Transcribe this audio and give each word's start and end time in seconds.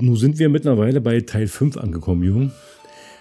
nun 0.00 0.16
sind 0.16 0.38
wir 0.38 0.48
mittlerweile 0.48 1.00
bei 1.00 1.20
Teil 1.20 1.46
5 1.48 1.76
angekommen, 1.76 2.22
Jürgen. 2.22 2.52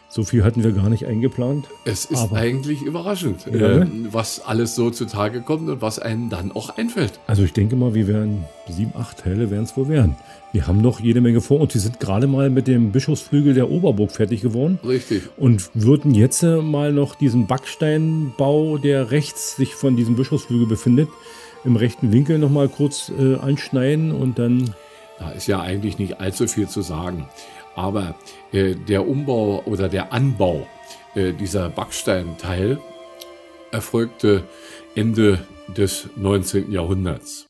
So 0.09 0.23
viel 0.23 0.45
hatten 0.45 0.63
wir 0.63 0.71
gar 0.71 0.89
nicht 0.89 1.05
eingeplant. 1.05 1.67
Es 1.83 2.05
ist 2.05 2.17
Aber- 2.17 2.37
eigentlich 2.37 2.81
überraschend, 2.81 3.45
Ja, 3.53 3.79
äh, 3.81 3.87
was 4.09 4.39
alles 4.39 4.73
so 4.73 4.89
zutage 4.89 5.41
kommt 5.41 5.67
und 5.69 5.81
was 5.81 5.99
einem 5.99 6.29
dann 6.29 6.53
auch 6.53 6.77
einfällt. 6.77 7.19
Also 7.27 7.43
ich 7.43 7.51
denke 7.51 7.75
mal, 7.75 7.93
wir 7.93 8.07
werden 8.07 8.45
sieben, 8.69 8.93
acht 8.97 9.17
Teile 9.19 9.51
werden 9.51 9.65
es 9.65 9.75
wohl 9.75 9.89
werden. 9.89 10.15
Wir 10.53 10.65
haben 10.65 10.79
noch 10.81 11.01
jede 11.01 11.19
Menge 11.19 11.41
vor 11.41 11.59
und 11.59 11.73
wir 11.73 11.81
sind 11.81 11.99
gerade 11.99 12.25
mal 12.25 12.49
mit 12.49 12.67
dem 12.67 12.93
Bischofsflügel 12.93 13.53
der 13.53 13.69
Oberburg 13.69 14.11
fertig 14.11 14.41
geworden 14.41 14.79
Richtig. 14.87 15.23
und 15.35 15.69
würden 15.73 16.15
jetzt 16.15 16.41
äh, 16.41 16.61
mal 16.61 16.93
noch 16.93 17.15
diesen 17.15 17.45
Backsteinbau, 17.47 18.77
der 18.77 19.11
rechts 19.11 19.57
sich 19.57 19.75
von 19.75 19.97
diesem 19.97 20.15
Bischofsflügel 20.15 20.67
befindet, 20.67 21.09
im 21.65 21.75
rechten 21.75 22.13
Winkel 22.13 22.39
noch 22.39 22.49
mal 22.49 22.69
kurz 22.69 23.11
äh, 23.19 23.35
anschneiden 23.35 24.13
und 24.13 24.39
dann 24.39 24.73
Da 25.19 25.31
ist 25.31 25.47
ja 25.47 25.61
eigentlich 25.61 25.97
nicht 25.97 26.19
allzu 26.19 26.47
viel 26.47 26.67
zu 26.67 26.81
sagen. 26.81 27.27
Aber 27.75 28.15
äh, 28.51 28.75
der 28.75 29.07
Umbau 29.07 29.63
oder 29.65 29.89
der 29.89 30.13
Anbau 30.13 30.67
äh, 31.15 31.33
dieser 31.33 31.69
Backsteinteil 31.69 32.79
erfolgte 33.71 34.43
Ende 34.95 35.45
des 35.75 36.09
19. 36.15 36.71
Jahrhunderts. 36.71 37.49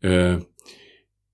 Äh, 0.00 0.38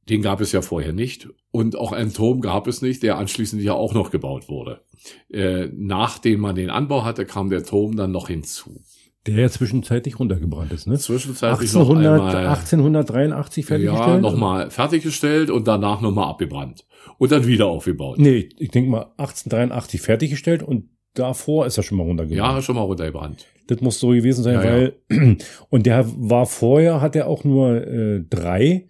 den 0.09 0.23
gab 0.23 0.40
es 0.40 0.52
ja 0.52 0.62
vorher 0.62 0.92
nicht. 0.92 1.28
Und 1.50 1.76
auch 1.76 1.92
einen 1.92 2.12
Turm 2.12 2.40
gab 2.40 2.66
es 2.66 2.82
nicht, 2.82 3.02
der 3.02 3.16
anschließend 3.16 3.62
ja 3.62 3.74
auch 3.74 3.95
noch 3.95 4.10
gebaut 4.10 4.48
wurde. 4.48 4.82
Äh, 5.30 5.68
nachdem 5.73 6.40
man 6.40 6.56
den 6.56 6.70
Anbau 6.70 7.04
hatte, 7.04 7.24
kam 7.26 7.48
der 7.48 7.65
Turm 7.65 7.96
dann 7.96 8.10
noch 8.10 8.28
hinzu. 8.28 8.82
Der 9.27 9.37
ja 9.37 9.48
zwischenzeitlich 9.48 10.19
runtergebrannt 10.19 10.73
ist. 10.73 10.87
Ne? 10.87 10.98
Zwischenzeitlich 10.98 11.73
noch 11.73 11.88
1800, 11.88 12.20
einmal 12.20 12.46
1883 12.48 13.66
fertiggestellt? 13.66 14.09
ja, 14.09 14.20
nochmal 14.20 14.70
fertiggestellt 14.70 15.51
und 15.51 15.66
danach 15.66 16.01
nochmal 16.01 16.28
abgebrannt. 16.28 16.84
Und 17.19 17.32
dann 17.32 17.46
wieder 17.46 17.66
aufgebaut. 17.66 18.18
Nee, 18.18 18.48
ich 18.59 18.70
denke 18.70 18.91
mal 18.91 19.06
1883 19.16 20.01
fertiggestellt 20.01 20.62
und 20.62 20.88
davor 21.15 21.66
ist 21.66 21.76
er 21.76 21.82
schon 21.85 21.98
mal 21.98 22.04
runtergebrannt. 22.04 22.57
Ja, 22.57 22.63
schon 22.63 22.76
mal 22.76 22.82
runtergebrannt. 22.82 23.46
Das 23.66 23.80
muss 23.80 23.98
so 23.98 24.09
gewesen 24.09 24.43
sein, 24.43 24.54
Ja, 24.54 24.65
ja. 24.65 24.71
weil 25.09 25.37
und 25.70 25.87
der 25.87 26.07
war 26.18 26.45
vorher 26.46 27.01
hat 27.01 27.16
er 27.16 27.26
auch 27.29 27.45
nur 27.45 27.87
äh, 27.87 28.20
drei 28.29 28.88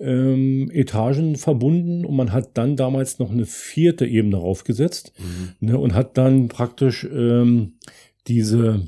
ähm, 0.00 0.70
Etagen 0.72 1.36
verbunden 1.36 2.04
und 2.04 2.16
man 2.16 2.32
hat 2.32 2.56
dann 2.58 2.76
damals 2.76 3.18
noch 3.18 3.30
eine 3.30 3.46
vierte 3.46 4.06
Ebene 4.06 4.36
raufgesetzt 4.36 5.12
Mhm. 5.18 5.68
ne, 5.68 5.78
und 5.78 5.94
hat 5.94 6.16
dann 6.18 6.48
praktisch 6.48 7.04
ähm, 7.10 7.74
diese 8.26 8.86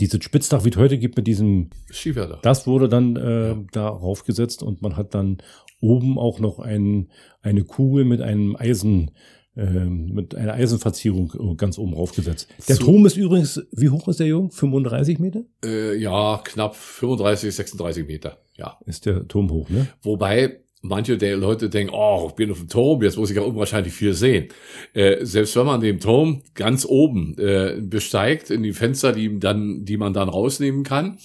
dieses 0.00 0.22
Spitzdach, 0.24 0.64
wie 0.64 0.70
es 0.70 0.76
heute 0.76 0.98
gibt, 0.98 1.16
mit 1.16 1.26
diesem, 1.26 1.70
Skiwerder. 1.90 2.38
das 2.42 2.66
wurde 2.66 2.88
dann 2.88 3.16
äh, 3.16 3.48
Ja. 3.50 3.58
da 3.72 3.88
raufgesetzt 3.88 4.62
und 4.62 4.82
man 4.82 4.96
hat 4.96 5.14
dann 5.14 5.38
oben 5.80 6.18
auch 6.18 6.38
noch 6.40 6.58
ein, 6.58 7.08
eine 7.42 7.64
Kugel 7.64 8.04
mit 8.04 8.20
einem 8.20 8.56
Eisen, 8.56 9.10
ähm, 9.56 10.06
mit 10.14 10.34
einer 10.34 10.54
Eisenverzierung 10.54 11.32
äh, 11.38 11.54
ganz 11.56 11.76
oben 11.78 11.92
raufgesetzt. 11.94 12.48
Der 12.68 12.76
So. 12.76 12.84
Turm 12.84 13.04
ist 13.04 13.16
übrigens, 13.16 13.60
wie 13.72 13.90
hoch 13.90 14.08
ist 14.08 14.20
der 14.20 14.26
Jung? 14.28 14.50
35 14.50 15.18
Meter? 15.18 15.42
Äh, 15.64 15.96
ja, 15.98 16.40
knapp 16.44 16.74
35, 16.74 17.54
36 17.54 18.06
Meter. 18.06 18.38
Ja. 18.56 18.78
Ist 18.86 19.04
der 19.06 19.26
Turm 19.28 19.50
hoch, 19.50 19.68
ne? 19.68 19.88
Wobei 20.02 20.60
manche 20.82 21.16
der 21.16 21.36
Leute 21.36 21.68
denken, 21.70 21.92
oh, 21.94 22.26
ich 22.28 22.34
bin 22.34 22.50
auf 22.50 22.58
dem 22.58 22.68
Turm, 22.68 23.02
jetzt 23.02 23.16
muss 23.16 23.30
ich 23.30 23.36
ja 23.36 23.42
unwahrscheinlich 23.42 23.92
viel 23.94 24.14
sehen. 24.14 24.48
Äh, 24.94 25.24
selbst 25.24 25.54
wenn 25.56 25.64
man 25.66 25.80
den 25.80 26.00
Turm 26.00 26.42
ganz 26.54 26.84
oben 26.84 27.36
äh, 27.38 27.80
besteigt, 27.80 28.50
in 28.50 28.62
die 28.64 28.72
Fenster, 28.72 29.12
die, 29.12 29.38
dann, 29.38 29.84
die 29.84 29.96
man 29.96 30.12
dann 30.12 30.28
rausnehmen 30.28 30.82
kann, 30.82 31.18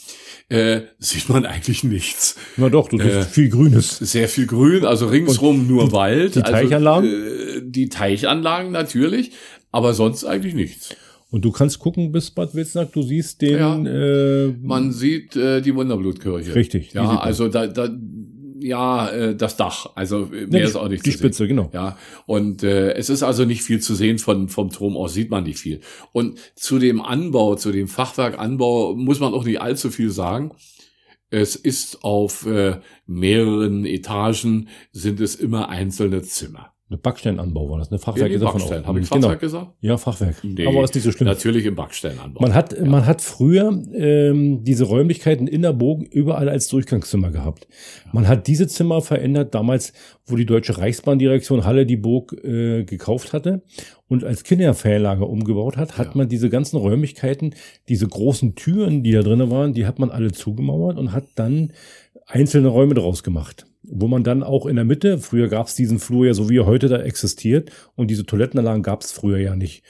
äh, 0.50 0.82
sieht 1.00 1.28
man 1.30 1.46
eigentlich 1.46 1.84
nichts. 1.84 2.38
Na 2.56 2.70
doch, 2.70 2.88
du 2.88 2.98
siehst 2.98 3.10
Äh, 3.16 3.24
viel 3.24 3.50
Grünes. 3.50 3.98
Sehr 3.98 4.30
viel 4.30 4.46
Grün, 4.48 4.86
also 4.86 5.08
ringsrum 5.08 5.68
nur 5.68 5.92
Wald. 5.92 6.36
die 6.36 6.42
Teichanlagen? 6.42 7.10
Also, 7.10 7.58
äh, 7.58 7.62
die 7.66 7.90
Teichanlagen 7.90 8.72
natürlich, 8.72 9.32
aber 9.72 9.94
sonst 9.94 10.24
eigentlich 10.24 10.54
nichts. 10.54 10.96
Und 11.30 11.44
du 11.44 11.52
kannst 11.52 11.80
gucken 11.80 12.14
bis 12.14 12.32
Bad 12.32 12.56
Wilsnack, 12.56 12.94
du 12.94 13.02
siehst 13.02 13.42
den, 13.42 13.58
Ja. 13.58 13.76
äh, 13.86 14.54
Man 14.62 14.94
sieht 14.94 15.36
äh, 15.36 15.60
die 15.62 15.76
Wunderblutkirche. 15.76 16.56
Richtig, 16.56 16.92
die 16.92 16.96
Ja, 16.96 17.18
also 17.20 17.50
da, 17.50 17.68
da 17.68 17.90
ja, 18.60 19.10
äh, 19.10 19.36
das 19.36 19.58
Dach. 19.58 19.92
Also 19.96 20.26
äh, 20.26 20.48
mehr 20.48 20.62
die, 20.62 20.68
ist 20.68 20.76
auch 20.76 20.88
nicht 20.88 21.06
die 21.06 21.12
zu 21.12 21.18
Spitze, 21.18 21.40
sehen. 21.40 21.50
genau. 21.50 21.70
Ja, 21.74 21.98
und 22.26 22.64
äh, 22.64 22.94
es 22.94 23.10
ist 23.10 23.24
also 23.24 23.46
nicht 23.46 23.64
viel 23.64 23.80
zu 23.82 23.96
sehen 23.96 24.20
von 24.20 24.50
vom 24.50 24.70
Turm 24.70 24.96
aus 24.98 25.14
sieht 25.14 25.32
man 25.32 25.44
nicht 25.44 25.60
viel. 25.60 25.82
Und 26.12 26.40
zu 26.56 26.80
dem 26.80 27.02
Anbau, 27.02 27.56
zu 27.56 27.72
dem 27.72 27.88
Fachwerkanbau 27.88 28.96
muss 28.96 29.20
man 29.20 29.34
auch 29.34 29.44
nicht 29.44 29.62
allzu 29.62 29.90
viel 29.90 30.10
sagen. 30.10 30.52
Es 31.30 31.56
ist 31.56 32.04
auf 32.04 32.46
äh, 32.46 32.80
mehreren 33.06 33.86
Etagen 33.86 34.70
sind 34.92 35.20
es 35.20 35.36
immer 35.36 35.70
einzelne 35.70 36.22
Zimmer. 36.22 36.74
Eine 36.90 36.98
Backsteinanbau 37.00 37.70
war 37.70 37.80
das, 37.80 37.90
eine 37.90 38.00
Fachwerk 38.00 38.30
Ja, 38.30 38.36
ist 38.36 38.42
davon 38.42 38.60
Backstein. 38.62 38.84
auch. 38.84 38.88
Habe 38.88 39.00
ich 39.02 39.10
genau. 39.10 39.22
Fachwerk 39.24 39.42
gesagt? 39.42 39.68
Ja, 39.82 39.98
Fachwerk. 39.98 40.36
Nee, 40.44 40.66
Aber 40.68 40.86
ist 40.86 40.96
nicht 40.96 41.04
so 41.04 41.12
schlimm. 41.12 41.28
Natürlich 41.28 41.66
im 41.66 41.76
Backsteinanbau. 41.76 42.42
Man 42.42 42.54
hat, 42.54 42.80
man 42.86 43.06
hat 43.06 43.22
früher 43.22 43.78
ähm, 43.94 44.64
diese 44.64 44.86
Räumlichkeiten 44.86 45.48
in 45.48 45.64
der 45.64 45.74
Burg 45.74 46.04
überall 46.04 46.48
als 46.48 46.70
Durchgangszimmer 46.70 47.30
gehabt. 47.32 47.68
Man 48.14 48.26
hat 48.30 48.48
diese 48.48 48.68
Zimmer 48.68 49.02
verändert 49.02 49.54
damals, 49.54 49.92
wo 50.26 50.38
die 50.38 50.46
Deutsche 50.46 50.78
Reichsbahndirektion 50.78 51.66
Halle 51.66 51.86
die 51.86 51.98
Burg 51.98 52.32
äh, 52.46 52.86
gekauft 52.86 53.34
hatte 53.34 53.64
und 54.08 54.24
als 54.24 54.46
Kinderferienlager 54.46 55.30
umgebaut 55.30 55.76
hat, 55.76 55.98
hat 55.98 56.08
Ja. 56.08 56.12
man 56.16 56.30
diese 56.30 56.50
ganzen 56.50 56.78
Räumlichkeiten, 56.78 57.54
diese 57.90 58.08
großen 58.08 58.56
Türen, 58.56 59.04
die 59.04 59.12
da 59.12 59.24
drinnen 59.24 59.52
waren, 59.52 59.74
die 59.74 59.86
hat 59.86 60.00
man 60.00 60.10
alle 60.10 60.32
zugemauert 60.32 60.98
und 60.98 61.12
hat 61.12 61.26
dann 61.36 61.74
einzelne 62.28 62.70
Räume 62.70 62.94
draus 62.94 63.24
gemacht. 63.24 63.66
Wo 63.84 64.08
man 64.08 64.24
dann 64.24 64.44
auch 64.44 64.66
in 64.66 64.76
der 64.76 64.86
Mitte, 64.86 65.18
früher 65.18 65.48
gab 65.48 65.68
es 65.68 65.76
diesen 65.76 66.00
Flur 66.00 66.26
ja 66.26 66.34
so 66.34 66.50
wie 66.50 66.58
er 66.58 66.66
heute 66.66 66.90
da 66.90 67.00
existiert 67.02 67.72
und 67.96 68.10
diese 68.12 68.26
Toilettenanlagen 68.26 68.84
gab 68.84 69.02
es 69.02 69.12
früher 69.12 69.38
ja 69.38 69.56
nicht. 69.56 69.84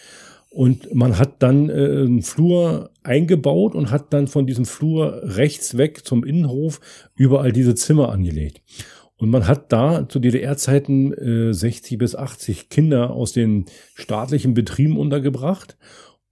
Und 0.49 0.93
man 0.95 1.19
hat 1.19 1.43
dann 1.43 1.69
äh, 1.69 1.73
einen 1.73 2.21
Flur 2.21 2.89
eingebaut 3.03 3.75
und 3.75 3.91
hat 3.91 4.13
dann 4.13 4.27
von 4.27 4.47
diesem 4.47 4.65
Flur 4.65 5.21
rechts 5.23 5.77
weg 5.77 6.05
zum 6.05 6.23
Innenhof 6.23 6.79
überall 7.15 7.51
diese 7.51 7.75
Zimmer 7.75 8.09
angelegt. 8.09 8.61
Und 9.17 9.29
man 9.29 9.47
hat 9.47 9.71
da 9.73 10.07
zu 10.07 10.19
DDR-Zeiten 10.19 11.13
äh, 11.13 11.53
60 11.53 11.97
bis 11.97 12.15
80 12.15 12.69
Kinder 12.69 13.11
aus 13.11 13.33
den 13.33 13.65
staatlichen 13.95 14.53
Betrieben 14.53 14.97
untergebracht. 14.97 15.77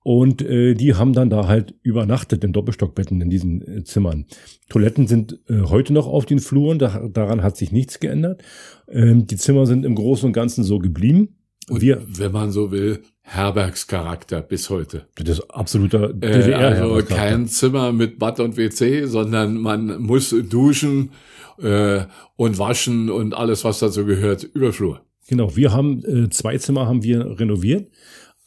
Und 0.07 0.43
äh, 0.43 0.75
die 0.75 0.93
haben 0.93 1.13
dann 1.13 1.31
da 1.31 1.47
halt 1.47 1.73
übernachtet 1.81 2.43
in 2.43 2.53
Doppelstockbetten 2.53 3.21
in 3.21 3.31
diesen 3.31 3.61
äh, 3.79 3.83
Zimmern. 3.85 4.25
Toiletten 4.69 5.07
sind 5.07 5.39
äh, 5.49 5.61
heute 5.61 5.93
noch 5.93 6.05
auf 6.05 6.27
den 6.27 6.37
Fluren, 6.37 6.77
da, 6.77 7.07
daran 7.11 7.41
hat 7.41 7.57
sich 7.57 7.71
nichts 7.71 7.99
geändert. 7.99 8.43
Ähm, 8.87 9.25
die 9.25 9.35
Zimmer 9.35 9.65
sind 9.65 9.83
im 9.83 9.95
Großen 9.95 10.27
und 10.27 10.33
Ganzen 10.33 10.63
so 10.63 10.77
geblieben. 10.77 11.37
und 11.69 11.81
wir, 11.81 12.03
wenn 12.07 12.31
man 12.31 12.51
so 12.51 12.69
will, 12.71 12.99
Herbergscharakter 13.23 14.43
bis 14.43 14.69
heute. 14.69 15.07
das 15.15 15.39
ist 15.39 15.49
absoluter 15.49 16.11
Äh, 16.11 16.39
DDR. 16.39 16.83
also 16.83 17.03
kein 17.03 17.47
Zimmer 17.47 17.91
mit 17.91 18.19
Bad 18.19 18.39
und 18.39 18.57
WC, 18.57 19.05
sondern 19.07 19.57
man 19.57 19.99
muss 20.03 20.29
duschen 20.29 21.13
äh, 21.59 22.01
und 22.35 22.59
waschen 22.59 23.09
und 23.09 23.33
alles, 23.33 23.63
was 23.63 23.79
dazu 23.79 24.05
gehört, 24.05 24.43
über 24.43 24.71
Flur. 24.71 25.01
Genau, 25.27 25.55
wir 25.55 25.73
haben 25.73 26.03
äh, 26.05 26.29
zwei 26.29 26.59
Zimmer 26.59 26.85
haben 26.85 27.01
wir 27.01 27.39
renoviert. 27.39 27.89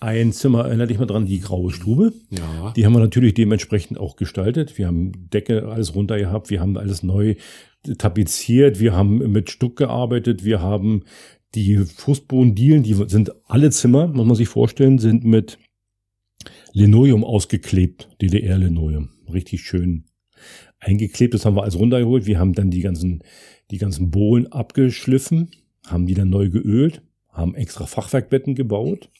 Ein 0.00 0.32
Zimmer 0.32 0.64
erinnert 0.66 0.90
dich 0.90 0.98
mal 0.98 1.06
dran, 1.06 1.26
die 1.26 1.40
graue 1.40 1.72
Stube. 1.72 2.12
Ja. 2.30 2.72
Die 2.76 2.86
haben 2.86 2.92
wir 2.92 3.00
natürlich 3.00 3.34
dementsprechend 3.34 3.98
auch 3.98 4.14
gestaltet. 4.14 4.78
Wir 4.78 4.86
haben 4.86 5.28
Decke 5.30 5.66
alles 5.68 5.94
runter 5.94 6.18
gehabt, 6.18 6.50
wir 6.50 6.60
haben 6.60 6.76
alles 6.76 7.02
neu 7.02 7.34
tapeziert, 7.96 8.78
wir 8.78 8.94
haben 8.94 9.18
mit 9.32 9.50
Stuck 9.50 9.76
gearbeitet, 9.76 10.44
wir 10.44 10.60
haben 10.60 11.02
die 11.54 11.78
Fußbodendielen, 11.78 12.84
die 12.84 12.94
sind 13.08 13.32
alle 13.46 13.70
Zimmer, 13.70 14.06
muss 14.06 14.26
man 14.26 14.36
sich 14.36 14.48
vorstellen, 14.48 14.98
sind 14.98 15.24
mit 15.24 15.58
Linoleum 16.72 17.24
ausgeklebt, 17.24 18.08
DDR-Linoleum. 18.20 19.08
Richtig 19.32 19.62
schön 19.62 20.04
eingeklebt. 20.78 21.34
Das 21.34 21.44
haben 21.44 21.56
wir 21.56 21.62
alles 21.62 21.78
runtergeholt. 21.78 22.26
Wir 22.26 22.38
haben 22.38 22.52
dann 22.52 22.70
die 22.70 22.82
ganzen, 22.82 23.24
die 23.72 23.78
ganzen 23.78 24.12
Bohlen 24.12 24.46
abgeschliffen, 24.46 25.50
haben 25.86 26.06
die 26.06 26.14
dann 26.14 26.30
neu 26.30 26.50
geölt, 26.50 27.02
haben 27.32 27.56
extra 27.56 27.86
Fachwerkbetten 27.86 28.54
gebaut 28.54 29.10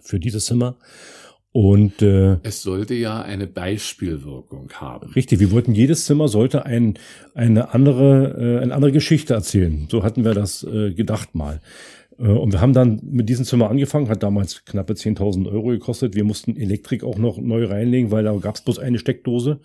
für 0.00 0.18
dieses 0.18 0.46
Zimmer. 0.46 0.76
Und 1.52 2.00
äh, 2.00 2.38
Es 2.44 2.62
sollte 2.62 2.94
ja 2.94 3.20
eine 3.20 3.46
Beispielwirkung 3.46 4.70
haben. 4.72 5.12
richtig, 5.12 5.38
wir 5.38 5.50
wollten 5.50 5.74
jedes 5.74 6.06
Zimmer 6.06 6.28
sollte 6.28 6.64
ein, 6.64 6.98
eine 7.34 7.74
andere 7.74 8.56
äh, 8.58 8.62
eine 8.62 8.74
andere 8.74 8.92
Geschichte 8.92 9.34
erzählen. 9.34 9.86
So 9.90 10.02
hatten 10.02 10.24
wir 10.24 10.32
das 10.32 10.64
äh, 10.64 10.92
gedacht 10.94 11.34
mal. 11.34 11.60
Äh, 12.18 12.28
Und 12.28 12.52
wir 12.52 12.60
haben 12.60 12.72
dann 12.72 13.00
mit 13.02 13.28
diesem 13.28 13.44
Zimmer 13.44 13.70
angefangen, 13.70 14.08
hat 14.08 14.22
damals 14.22 14.64
knappe 14.64 14.94
10.000 14.94 15.50
Euro 15.50 15.68
gekostet. 15.68 16.14
Wir 16.14 16.24
mussten 16.24 16.56
Elektrik 16.56 17.04
auch 17.04 17.18
noch 17.18 17.38
neu 17.38 17.64
reinlegen, 17.64 18.10
weil 18.10 18.24
da 18.24 18.32
gab 18.36 18.54
es 18.56 18.62
bloß 18.62 18.78
eine 18.78 18.98
Steckdose. 18.98 19.60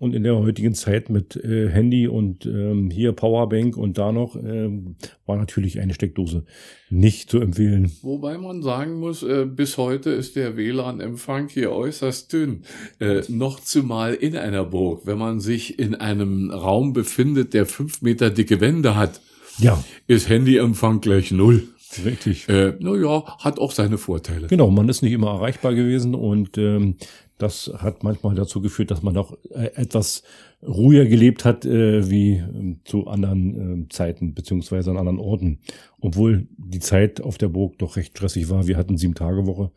Und 0.00 0.14
in 0.14 0.22
der 0.22 0.36
heutigen 0.38 0.74
Zeit 0.74 1.10
mit 1.10 1.34
äh, 1.34 1.68
Handy 1.70 2.06
und 2.06 2.46
ähm, 2.46 2.88
hier 2.88 3.10
Powerbank 3.10 3.76
und 3.76 3.98
da 3.98 4.12
noch 4.12 4.36
ähm, 4.36 4.94
war 5.26 5.36
natürlich 5.36 5.80
eine 5.80 5.92
Steckdose 5.92 6.44
nicht 6.88 7.30
zu 7.30 7.40
empfehlen. 7.40 7.90
Wobei 8.02 8.38
man 8.38 8.62
sagen 8.62 9.00
muss, 9.00 9.24
äh, 9.24 9.44
bis 9.44 9.76
heute 9.76 10.10
ist 10.10 10.36
der 10.36 10.56
WLAN-Empfang 10.56 11.48
hier 11.48 11.72
äußerst 11.72 12.32
dünn. 12.32 12.62
Äh, 13.00 13.22
noch 13.26 13.58
zumal 13.58 14.14
in 14.14 14.36
einer 14.36 14.62
Burg, 14.64 15.02
wenn 15.04 15.18
man 15.18 15.40
sich 15.40 15.80
in 15.80 15.96
einem 15.96 16.52
Raum 16.52 16.92
befindet, 16.92 17.52
der 17.52 17.66
fünf 17.66 18.00
Meter 18.00 18.30
dicke 18.30 18.60
Wände 18.60 18.94
hat, 18.94 19.20
Ja, 19.58 19.82
ist 20.06 20.28
Handyempfang 20.28 21.00
gleich 21.00 21.32
null. 21.32 21.64
Richtig. 22.04 22.48
Äh, 22.48 22.74
naja, 22.78 23.24
hat 23.38 23.58
auch 23.58 23.72
seine 23.72 23.98
Vorteile. 23.98 24.46
Genau, 24.46 24.70
man 24.70 24.88
ist 24.88 25.02
nicht 25.02 25.12
immer 25.12 25.30
erreichbar 25.30 25.74
gewesen 25.74 26.14
und 26.14 26.58
ähm, 26.58 26.96
das 27.38 27.72
hat 27.78 28.02
manchmal 28.02 28.34
dazu 28.34 28.60
geführt, 28.60 28.90
dass 28.90 29.02
man 29.02 29.16
auch 29.16 29.38
äh, 29.50 29.70
etwas 29.74 30.22
ruhiger 30.62 31.06
gelebt 31.06 31.44
hat 31.44 31.64
äh, 31.64 32.10
wie 32.10 32.32
äh, 32.32 32.76
zu 32.84 33.06
anderen 33.06 33.84
äh, 33.84 33.88
Zeiten 33.88 34.34
beziehungsweise 34.34 34.90
an 34.90 34.98
anderen 34.98 35.20
Orten. 35.20 35.60
Obwohl 36.00 36.48
die 36.56 36.80
Zeit 36.80 37.20
auf 37.20 37.38
der 37.38 37.48
Burg 37.48 37.78
doch 37.78 37.96
recht 37.96 38.16
stressig 38.16 38.50
war. 38.50 38.66
Wir 38.66 38.76
hatten 38.76 38.98
sieben 38.98 39.14
Tage 39.14 39.46
Woche 39.46 39.70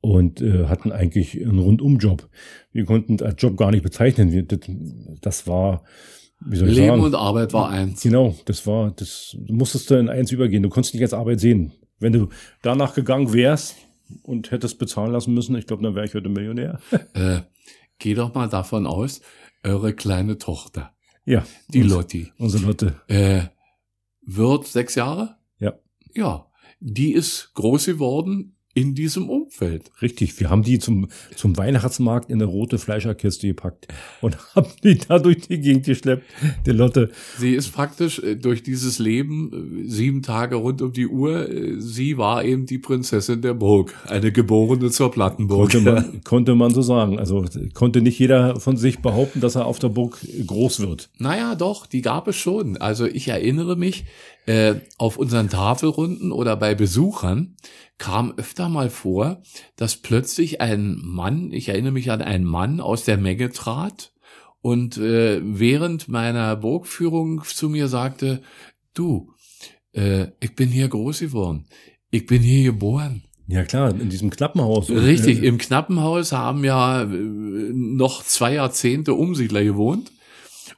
und 0.00 0.40
äh, 0.40 0.66
hatten 0.66 0.92
eigentlich 0.92 1.40
einen 1.40 1.60
Rundumjob. 1.60 2.28
Wir 2.72 2.84
konnten 2.84 3.22
als 3.22 3.40
Job 3.40 3.56
gar 3.56 3.70
nicht 3.70 3.82
bezeichnen. 3.82 4.32
Wir, 4.32 4.42
das, 4.42 4.60
das 5.20 5.46
war 5.46 5.84
Leben 6.40 6.74
sagen? 6.86 7.00
und 7.02 7.14
Arbeit 7.14 7.52
war 7.52 7.68
eins. 7.70 8.02
Genau, 8.02 8.36
das 8.44 8.66
war, 8.66 8.90
das 8.92 9.36
du 9.38 9.52
musstest 9.54 9.90
du 9.90 9.94
in 9.96 10.08
eins 10.08 10.30
übergehen. 10.32 10.62
Du 10.62 10.68
konntest 10.68 10.94
nicht 10.94 11.02
als 11.02 11.12
Arbeit 11.14 11.40
sehen. 11.40 11.72
Wenn 11.98 12.12
du 12.12 12.28
danach 12.62 12.94
gegangen 12.94 13.32
wärst 13.32 13.76
und 14.22 14.50
hättest 14.50 14.78
bezahlen 14.78 15.12
lassen 15.12 15.34
müssen, 15.34 15.56
ich 15.56 15.66
glaube, 15.66 15.82
dann 15.82 15.94
wäre 15.94 16.06
ich 16.06 16.14
heute 16.14 16.28
Millionär. 16.28 16.78
Äh, 17.14 17.40
geh 17.98 18.14
doch 18.14 18.32
mal 18.34 18.48
davon 18.48 18.86
aus, 18.86 19.20
eure 19.64 19.92
kleine 19.92 20.38
Tochter, 20.38 20.94
ja, 21.24 21.44
die 21.68 21.82
uns- 21.82 21.92
Lotti, 21.92 22.32
Unsere 22.38 22.64
Lotte. 22.66 22.94
äh, 23.08 23.42
wird 24.22 24.66
sechs 24.66 24.94
Jahre? 24.94 25.36
Ja. 25.58 25.74
Ja, 26.14 26.46
die 26.80 27.12
ist 27.12 27.52
groß 27.54 27.86
geworden 27.86 28.54
in 28.78 28.94
diesem 28.94 29.28
Umfeld. 29.28 29.90
Richtig, 30.00 30.38
wir 30.38 30.50
haben 30.50 30.62
die 30.62 30.78
zum, 30.78 31.08
zum 31.34 31.56
Weihnachtsmarkt 31.56 32.30
in 32.30 32.36
eine 32.36 32.44
rote 32.44 32.78
Fleischerkiste 32.78 33.48
gepackt 33.48 33.88
und 34.20 34.38
haben 34.54 34.68
die 34.84 34.98
da 34.98 35.18
durch 35.18 35.48
die 35.48 35.60
Gegend 35.60 35.84
geschleppt, 35.84 36.24
die 36.64 36.70
Lotte. 36.70 37.10
Sie 37.38 37.54
ist 37.54 37.70
praktisch 37.70 38.20
äh, 38.20 38.36
durch 38.36 38.62
dieses 38.62 39.00
Leben 39.00 39.82
äh, 39.84 39.88
sieben 39.88 40.22
Tage 40.22 40.54
rund 40.54 40.80
um 40.80 40.92
die 40.92 41.08
Uhr. 41.08 41.48
äh, 41.48 41.80
Sie 41.80 42.18
war 42.18 42.44
eben 42.44 42.66
die 42.66 42.78
Prinzessin 42.78 43.42
der 43.42 43.54
Burg, 43.54 43.94
eine 44.06 44.30
Geborene 44.30 44.90
zur 44.90 45.10
Plattenburg. 45.10 45.72
Konnte 45.72 45.80
man, 45.80 46.20
konnte 46.24 46.54
man 46.54 46.72
so 46.72 46.82
sagen. 46.82 47.18
Also 47.18 47.44
konnte 47.74 48.00
nicht 48.00 48.18
jeder 48.20 48.60
von 48.60 48.76
sich 48.76 49.00
behaupten, 49.00 49.40
dass 49.40 49.56
er 49.56 49.66
auf 49.66 49.80
der 49.80 49.88
Burg 49.88 50.18
groß 50.46 50.80
wird. 50.80 51.10
Naja, 51.18 51.56
doch, 51.56 51.86
die 51.86 52.02
gab 52.02 52.28
es 52.28 52.36
schon. 52.36 52.76
Also 52.76 53.06
ich 53.06 53.26
erinnere 53.26 53.74
mich, 53.74 54.04
äh, 54.48 54.80
auf 54.96 55.18
unseren 55.18 55.50
Tafelrunden 55.50 56.32
oder 56.32 56.56
bei 56.56 56.74
Besuchern 56.74 57.56
kam 57.98 58.32
öfter 58.38 58.70
mal 58.70 58.88
vor, 58.88 59.42
dass 59.76 59.96
plötzlich 59.96 60.62
ein 60.62 60.98
Mann, 61.02 61.52
ich 61.52 61.68
erinnere 61.68 61.92
mich 61.92 62.10
an 62.10 62.22
einen 62.22 62.44
Mann 62.44 62.80
aus 62.80 63.04
der 63.04 63.18
Menge 63.18 63.50
trat 63.50 64.14
und 64.62 64.96
äh, 64.96 65.40
während 65.42 66.08
meiner 66.08 66.56
Burgführung 66.56 67.42
zu 67.44 67.68
mir 67.68 67.88
sagte, 67.88 68.40
du, 68.94 69.34
äh, 69.92 70.28
ich 70.40 70.54
bin 70.54 70.70
hier 70.70 70.88
groß 70.88 71.20
geworden, 71.20 71.66
ich 72.10 72.24
bin 72.24 72.40
hier 72.40 72.72
geboren. 72.72 73.24
Ja 73.48 73.64
klar, 73.64 73.90
in 73.90 74.08
diesem 74.08 74.30
Knappenhaus. 74.30 74.88
Richtig, 74.88 75.42
im 75.42 75.58
Knappenhaus 75.58 76.32
haben 76.32 76.64
ja 76.64 77.02
äh, 77.02 77.06
noch 77.06 78.24
zwei 78.24 78.54
Jahrzehnte 78.54 79.12
Umsiedler 79.12 79.62
gewohnt. 79.62 80.10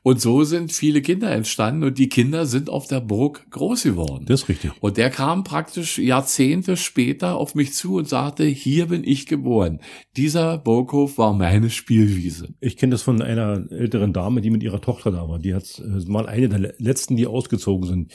Und 0.03 0.19
so 0.19 0.45
sind 0.45 0.73
viele 0.73 1.03
Kinder 1.03 1.31
entstanden 1.31 1.85
und 1.85 1.99
die 1.99 2.09
Kinder 2.09 2.47
sind 2.47 2.71
auf 2.71 2.87
der 2.87 3.01
Burg 3.01 3.47
groß 3.51 3.83
geworden. 3.83 4.25
Das 4.27 4.43
ist 4.43 4.49
richtig. 4.49 4.71
Und 4.81 4.97
der 4.97 5.11
kam 5.11 5.45
praktisch 5.45 5.99
Jahrzehnte 5.99 6.79
später 6.79 7.37
auf 7.37 7.55
mich 7.55 7.75
zu 7.75 7.97
und 7.97 8.09
sagte, 8.09 8.45
hier 8.45 8.87
bin 8.87 9.05
ich 9.05 9.27
geboren. 9.27 9.81
Dieser 10.17 10.57
Burghof 10.57 11.19
war 11.19 11.35
meine 11.35 11.69
Spielwiese. 11.69 12.55
Ich 12.61 12.79
kenne 12.79 12.93
das 12.93 13.03
von 13.03 13.21
einer 13.21 13.71
älteren 13.71 14.15
Dame, 14.15 14.41
die 14.41 14.51
mit 14.51 14.63
ihrer 14.63 14.81
Tochter 14.81 15.13
da 15.13 15.29
war. 15.29 15.39
Die 15.39 15.55
hat 15.55 15.81
äh, 15.85 16.11
mal 16.11 16.27
eine 16.27 16.49
der 16.49 16.59
le- 16.59 16.75
letzten, 16.79 17.17
die 17.17 17.27
ausgezogen 17.27 17.87
sind. 17.87 18.13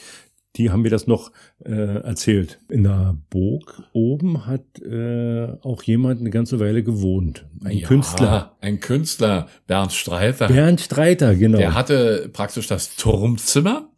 Die 0.56 0.70
haben 0.70 0.82
mir 0.82 0.90
das 0.90 1.06
noch 1.06 1.32
äh, 1.64 1.72
erzählt. 1.72 2.58
In 2.68 2.84
der 2.84 3.16
Burg 3.30 3.82
oben 3.92 4.46
hat 4.46 4.80
äh, 4.80 5.48
auch 5.62 5.82
jemand 5.82 6.20
eine 6.20 6.30
ganze 6.30 6.60
Weile 6.60 6.82
gewohnt. 6.82 7.46
Ein 7.62 7.78
Ja, 7.78 7.88
Künstler. 7.88 8.56
Ein 8.60 8.80
Künstler, 8.80 9.48
Bernd 9.66 9.92
Streiter. 9.92 10.48
Bernd 10.48 10.80
Streiter, 10.80 11.34
genau. 11.34 11.58
Der 11.58 11.74
hatte 11.74 12.30
praktisch 12.32 12.68
das 12.68 12.96
Turmzimmer 12.96 13.90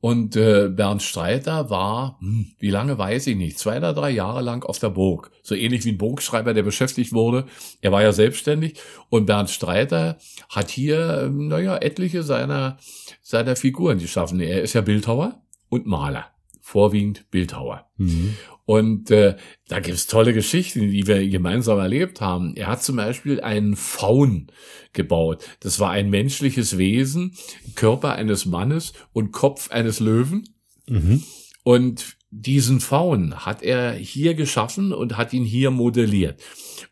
und 0.00 0.34
äh, 0.34 0.68
Bernd 0.68 1.00
Streiter 1.00 1.70
war, 1.70 2.18
hm, 2.20 2.46
wie 2.58 2.70
lange 2.70 2.98
weiß 2.98 3.28
ich 3.28 3.36
nicht, 3.36 3.56
zwei 3.56 3.76
oder 3.76 3.92
drei 3.94 4.10
Jahre 4.10 4.42
lang 4.42 4.64
auf 4.64 4.80
der 4.80 4.90
Burg. 4.90 5.30
So 5.44 5.54
ähnlich 5.54 5.84
wie 5.84 5.92
ein 5.92 5.98
Burgschreiber, 5.98 6.54
der 6.54 6.64
beschäftigt 6.64 7.12
wurde. 7.12 7.44
Er 7.82 7.92
war 7.92 8.02
ja 8.02 8.10
selbstständig 8.10 8.80
und 9.10 9.26
Bernd 9.26 9.50
Streiter 9.50 10.18
hat 10.48 10.70
hier, 10.70 11.22
ähm, 11.26 11.46
naja, 11.46 11.76
etliche 11.76 12.24
seiner, 12.24 12.78
seiner 13.22 13.54
Figuren 13.54 13.98
geschaffen. 13.98 14.40
Er 14.40 14.62
ist 14.62 14.72
ja 14.72 14.80
Bildhauer 14.80 15.40
und 15.72 15.86
Maler. 15.86 16.26
Vorwiegend 16.60 17.30
Bildhauer. 17.30 17.90
mhm. 17.96 18.36
Und 18.64 19.10
äh, 19.10 19.36
da 19.66 19.80
gibt's 19.80 20.06
tolle 20.06 20.32
Geschichten, 20.32 20.88
die 20.90 21.06
wir 21.06 21.28
gemeinsam 21.28 21.78
erlebt 21.78 22.20
haben. 22.20 22.54
Er 22.54 22.68
hat 22.68 22.82
zum 22.82 22.96
Beispiel 22.96 23.40
einen 23.40 23.74
Faun 23.74 24.46
gebaut. 24.92 25.44
Das 25.60 25.80
war 25.80 25.90
ein 25.90 26.10
menschliches 26.10 26.78
Wesen, 26.78 27.34
Körper 27.74 28.14
eines 28.14 28.46
Mannes 28.46 28.92
und 29.12 29.32
Kopf 29.32 29.72
eines 29.72 29.98
Löwen. 29.98 30.48
Mhm. 30.86 31.24
Und 31.64 32.16
diesen 32.30 32.80
Faun 32.80 33.44
hat 33.44 33.62
er 33.62 33.94
hier 33.94 34.34
geschaffen 34.34 34.92
und 34.92 35.16
hat 35.16 35.32
ihn 35.32 35.44
hier 35.44 35.72
modelliert. 35.72 36.40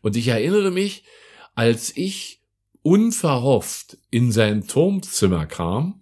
Und 0.01 0.17
ich 0.17 0.27
erinnere 0.27 0.71
mich, 0.71 1.03
als 1.55 1.95
ich 1.95 2.41
unverhofft 2.81 3.97
in 4.09 4.31
sein 4.31 4.67
Turmzimmer 4.67 5.45
kam, 5.45 6.01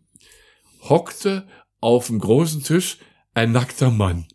hockte 0.81 1.47
auf 1.79 2.07
dem 2.07 2.19
großen 2.19 2.63
Tisch 2.63 2.97
ein 3.33 3.51
nackter 3.51 3.91
Mann. 3.91 4.25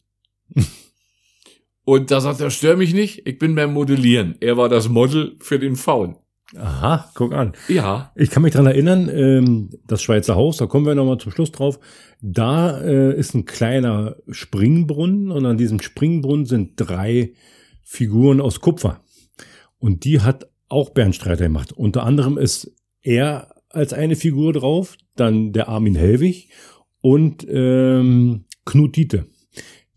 Und 1.85 2.11
da 2.11 2.21
sagt 2.21 2.41
er, 2.41 2.51
stör 2.51 2.77
mich 2.77 2.95
nicht, 2.95 3.27
ich 3.27 3.39
bin 3.39 3.55
beim 3.55 3.75
Modellieren. 3.75 4.37
Er 4.41 4.57
war 4.57 4.69
das 4.69 4.89
Model 4.89 5.37
für 5.41 5.59
den 5.59 5.77
Faun. 5.77 6.17
Aha, 6.57 7.11
guck 7.15 7.33
an. 7.33 7.53
Ja, 7.69 8.13
Ich 8.15 8.31
kann 8.31 8.43
mich 8.43 8.53
dran 8.53 8.67
erinnern, 8.67 9.09
ähm, 9.09 9.71
das 9.87 10.03
Schweizer 10.03 10.37
Haus, 10.37 10.59
da 10.59 10.67
kommen 10.67 10.87
wir 10.87 10.95
nochmal 10.95 11.19
zum 11.19 11.33
Schluss 11.33 11.51
drauf. 11.51 11.81
Da 12.21 12.81
äh, 12.81 13.19
ist 13.19 13.35
ein 13.35 13.45
kleiner 13.45 14.17
Springbrunnen 14.31 15.31
und 15.31 15.47
an 15.47 15.57
diesem 15.57 15.81
Springbrunnen 15.81 16.47
sind 16.47 16.73
drei 16.77 17.33
Figuren 17.83 18.41
aus 18.41 18.61
Kupfer. 18.61 19.01
Und 19.79 20.05
die 20.05 20.21
hat 20.21 20.49
auch 20.69 20.91
Bernd 20.91 21.17
Streiter 21.17 21.45
gemacht. 21.45 21.73
Unter 21.73 22.05
anderem 22.05 22.39
ist 22.39 22.75
er 23.03 23.55
als 23.69 23.93
eine 23.93 24.17
Figur 24.17 24.53
drauf, 24.53 24.97
dann 25.17 25.53
der 25.53 25.69
Armin 25.69 25.97
Hellwig 25.97 26.51
und 27.05 27.47
ähm, 27.51 28.47
Knut 28.65 28.97
Diete. 28.97 29.27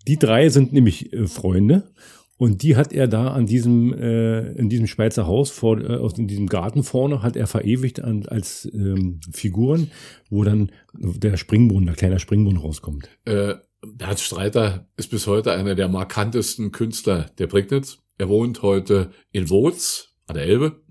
Die 0.10 0.20
drei 0.20 0.50
sind 0.50 0.74
nämlich 0.74 1.14
äh, 1.14 1.26
Freunde 1.28 1.94
und 2.36 2.64
die 2.64 2.76
hat 2.76 2.92
er 2.92 3.08
da 3.08 3.30
an 3.30 3.46
diesem, 3.46 3.94
äh, 3.94 4.52
in 4.52 4.68
diesem 4.68 4.88
Schweizer 4.88 5.26
Haus, 5.26 5.50
vor, 5.50 5.80
äh, 5.80 6.06
in 6.18 6.28
diesem 6.28 6.48
Garten 6.48 6.84
vorne, 6.84 7.24
hat 7.24 7.38
er 7.38 7.48
verewigt 7.48 8.04
an, 8.04 8.26
als 8.26 8.70
ähm, 8.74 9.22
Figuren, 9.32 9.90
wo 10.30 10.44
dann 10.44 10.70
der 10.94 11.38
Springbrunnen, 11.38 11.86
der 11.86 11.96
kleine 11.96 12.20
Springbrunnen 12.20 12.62
rauskommt. 12.62 13.08
äh, 13.24 13.56
Bernd 13.86 14.20
Streiter 14.20 14.86
ist 14.98 15.10
bis 15.10 15.28
heute 15.28 15.54
einer 15.54 15.76
der 15.76 15.88
markantesten 15.88 16.74
Künstler 16.74 17.28
der 17.38 17.48
Prignitz. 17.48 18.00
Er 18.18 18.28
wohnt 18.28 18.64
heute 18.64 19.12
in 19.32 19.50
Wotz 19.50 20.10
an 20.26 20.36
der 20.36 20.44
Elbe. 20.44 20.82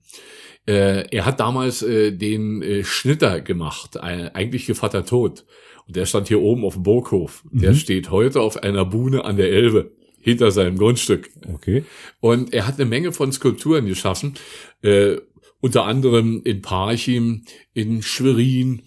Äh, 0.67 1.15
er 1.15 1.27
hat 1.27 1.41
damals 1.41 1.83
äh, 1.83 2.13
den 2.13 2.63
äh, 2.63 2.85
Schnitter 2.85 3.43
gemacht, 3.43 3.99
ein, 3.99 4.35
eigentlich 4.35 4.65
Gevatter 4.65 5.05
Tod. 5.05 5.45
Und 5.87 5.97
der 5.97 6.07
stand 6.07 6.29
hier 6.29 6.41
oben 6.41 6.65
auf 6.65 6.75
dem 6.75 6.83
Burghof. 6.83 7.45
Der 7.51 7.73
Mhm. 7.73 7.77
steht 7.77 8.11
heute 8.11 8.41
auf 8.41 8.63
einer 8.63 8.85
Buhne 8.85 9.25
an 9.25 9.37
der 9.37 9.51
Elbe, 9.53 9.93
hinter 10.21 10.51
seinem 10.51 10.77
Grundstück. 10.79 11.31
Okay. 11.53 11.85
Und 12.21 12.53
er 12.53 12.67
hat 12.67 12.75
eine 12.81 12.89
Menge 12.89 13.13
von 13.13 13.31
Skulpturen 13.33 13.87
geschaffen, 13.87 14.35
äh, 14.83 15.17
unter 15.61 15.85
anderem 15.85 16.43
in 16.45 16.61
Parchim, 16.63 17.45
in 17.73 18.03
Schwerin, 18.03 18.83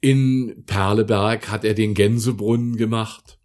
in 0.00 0.64
Perleberg 0.66 1.48
hat 1.48 1.64
er 1.64 1.74
den 1.74 1.94
Gänsebrunnen 1.94 2.76
gemacht. 2.76 3.38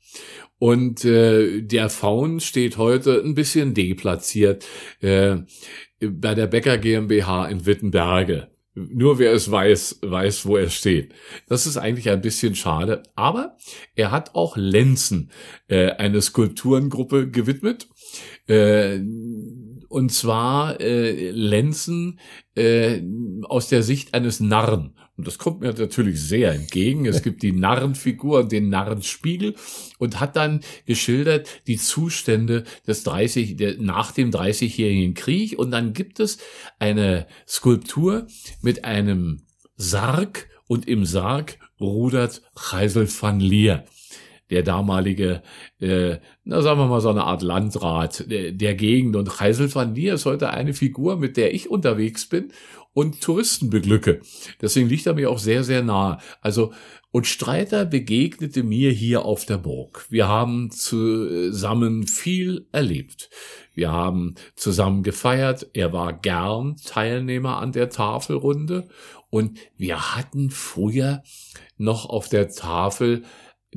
Und 0.60 1.06
äh, 1.06 1.62
der 1.62 1.90
Faun 1.90 2.40
steht 2.40 2.78
heute 2.78 3.22
ein 3.24 3.36
bisschen 3.36 3.76
deplatziert 3.76 4.66
äh, 5.02 5.38
bei 6.00 6.34
der 6.34 6.48
Becker 6.48 6.80
GmbH 6.80 7.46
in 7.48 7.68
Wittenberge. 7.68 8.48
Nur 8.78 9.18
wer 9.18 9.34
es 9.34 9.50
weiß, 9.50 10.00
weiß, 10.04 10.46
wo 10.46 10.56
er 10.56 10.70
steht. 10.70 11.12
Das 11.48 11.66
ist 11.66 11.78
eigentlich 11.78 12.12
ein 12.12 12.22
bisschen 12.22 12.54
schade. 12.54 13.02
Aber 13.16 13.58
er 13.96 14.12
hat 14.12 14.36
auch 14.36 14.56
Lenzen 14.56 15.32
äh, 15.68 15.94
eine 15.94 16.22
Skulpturengruppe 16.22 17.32
gewidmet. 17.32 17.88
Äh, 18.48 19.00
und 19.90 20.12
zwar 20.12 20.80
äh, 20.80 21.32
Lenzen 21.32 22.20
äh, 22.56 23.02
aus 23.46 23.68
der 23.68 23.82
Sicht 23.82 24.14
eines 24.14 24.40
Narren. 24.40 24.96
Und 25.18 25.26
das 25.26 25.40
kommt 25.40 25.62
mir 25.62 25.74
natürlich 25.74 26.22
sehr 26.22 26.54
entgegen. 26.54 27.08
Es 27.08 27.24
gibt 27.24 27.42
die 27.42 27.52
Narrenfigur 27.52 28.42
und 28.42 28.52
den 28.52 28.70
Narrenspiegel 28.70 29.56
und 29.98 30.20
hat 30.20 30.36
dann 30.36 30.62
geschildert 30.86 31.50
die 31.66 31.78
Zustände 31.78 32.66
des 32.86 33.04
30, 33.04 33.58
der, 33.58 33.78
nach 33.80 34.12
dem 34.12 34.30
30-jährigen 34.30 35.16
Krieg. 35.16 35.58
Und 35.58 35.72
dann 35.72 35.94
gibt 35.94 36.20
es 36.20 36.38
eine 36.78 37.26
Skulptur 37.48 38.28
mit 38.62 38.86
einem 38.86 39.42
Sarg 39.76 40.48
und 40.68 40.88
im 40.88 41.04
Sarg 41.06 41.58
rudert 41.80 42.44
Geisel 42.70 43.08
van 43.10 43.40
Leer. 43.40 43.86
Der 44.50 44.64
damalige, 44.64 45.42
äh, 45.80 46.18
na 46.44 46.62
sagen 46.62 46.80
wir 46.80 46.88
mal 46.88 47.02
so 47.02 47.10
eine 47.10 47.26
Art 47.26 47.42
Landrat 47.42 48.30
der, 48.30 48.52
der 48.52 48.76
Gegend. 48.76 49.16
Und 49.16 49.40
Heisel 49.40 49.74
van 49.74 49.94
Nier 49.94 50.14
ist 50.14 50.26
heute 50.26 50.50
eine 50.50 50.74
Figur, 50.74 51.18
mit 51.18 51.38
der 51.38 51.54
ich 51.54 51.70
unterwegs 51.70 52.28
bin 52.28 52.52
und 52.94 53.22
Touristen 53.22 53.70
beglücke. 53.70 54.22
Deswegen 54.60 54.90
liegt 54.90 55.06
er 55.06 55.14
mir 55.14 55.30
auch 55.30 55.38
sehr, 55.38 55.64
sehr 55.64 55.84
nahe. 55.84 56.18
Also, 56.42 56.74
und 57.12 57.28
Streiter 57.28 57.86
begegnete 57.86 58.64
mir 58.64 58.92
hier 58.92 59.24
auf 59.24 59.46
der 59.46 59.58
Burg. 59.58 60.08
Wir 60.10 60.28
haben 60.28 60.72
zusammen 60.72 62.08
viel 62.08 62.68
erlebt. 62.72 63.30
Wir 63.74 63.92
haben 63.92 64.34
zusammen 64.56 65.04
gefeiert. 65.04 65.68
Er 65.74 65.94
war 65.94 66.12
gern 66.12 66.76
Teilnehmer 66.84 67.58
an 67.58 67.72
der 67.72 67.90
Tafelrunde. 67.90 68.88
Und 69.30 69.60
wir 69.78 70.16
hatten 70.16 70.50
früher 70.50 71.22
noch 71.78 72.10
auf 72.10 72.30
der 72.30 72.50
Tafel 72.50 73.24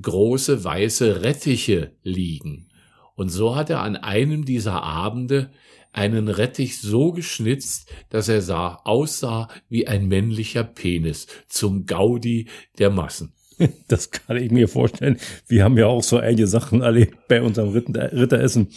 große 0.03 0.65
weiße 0.65 1.23
Rettiche 1.23 1.93
liegen. 2.03 2.69
Und 3.15 3.29
so 3.29 3.57
hat 3.57 3.71
er 3.71 3.83
an 3.83 3.97
einem 3.97 4.45
dieser 4.45 4.83
Abende 4.83 5.51
einen 5.93 6.29
Rettich 6.29 6.81
so 6.81 7.13
geschnitzt, 7.13 7.91
dass 8.09 8.29
er 8.29 8.43
sah, 8.43 8.81
aussah 8.85 9.49
wie 9.69 9.89
ein 9.89 10.09
männlicher 10.09 10.65
Penis 10.65 11.27
zum 11.49 11.87
Gaudi 11.87 12.47
der 12.79 12.91
Massen. 12.91 13.33
Das 13.89 14.11
kann 14.11 14.39
ich 14.39 14.51
mir 14.51 14.69
vorstellen. 14.69 15.19
Wir 15.47 15.65
haben 15.65 15.77
ja 15.77 15.87
auch 15.87 16.03
so 16.03 16.17
einige 16.17 16.47
Sachen 16.47 16.81
erlebt 16.81 17.29
bei 17.29 17.43
unserem 17.43 17.71
Ritteressen. 17.71 18.69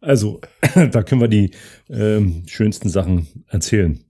Also, 0.00 0.40
da 0.74 1.02
können 1.02 1.20
wir 1.20 1.28
die 1.28 1.50
ähm, 1.90 2.44
schönsten 2.46 2.88
Sachen 2.88 3.44
erzählen. 3.48 4.02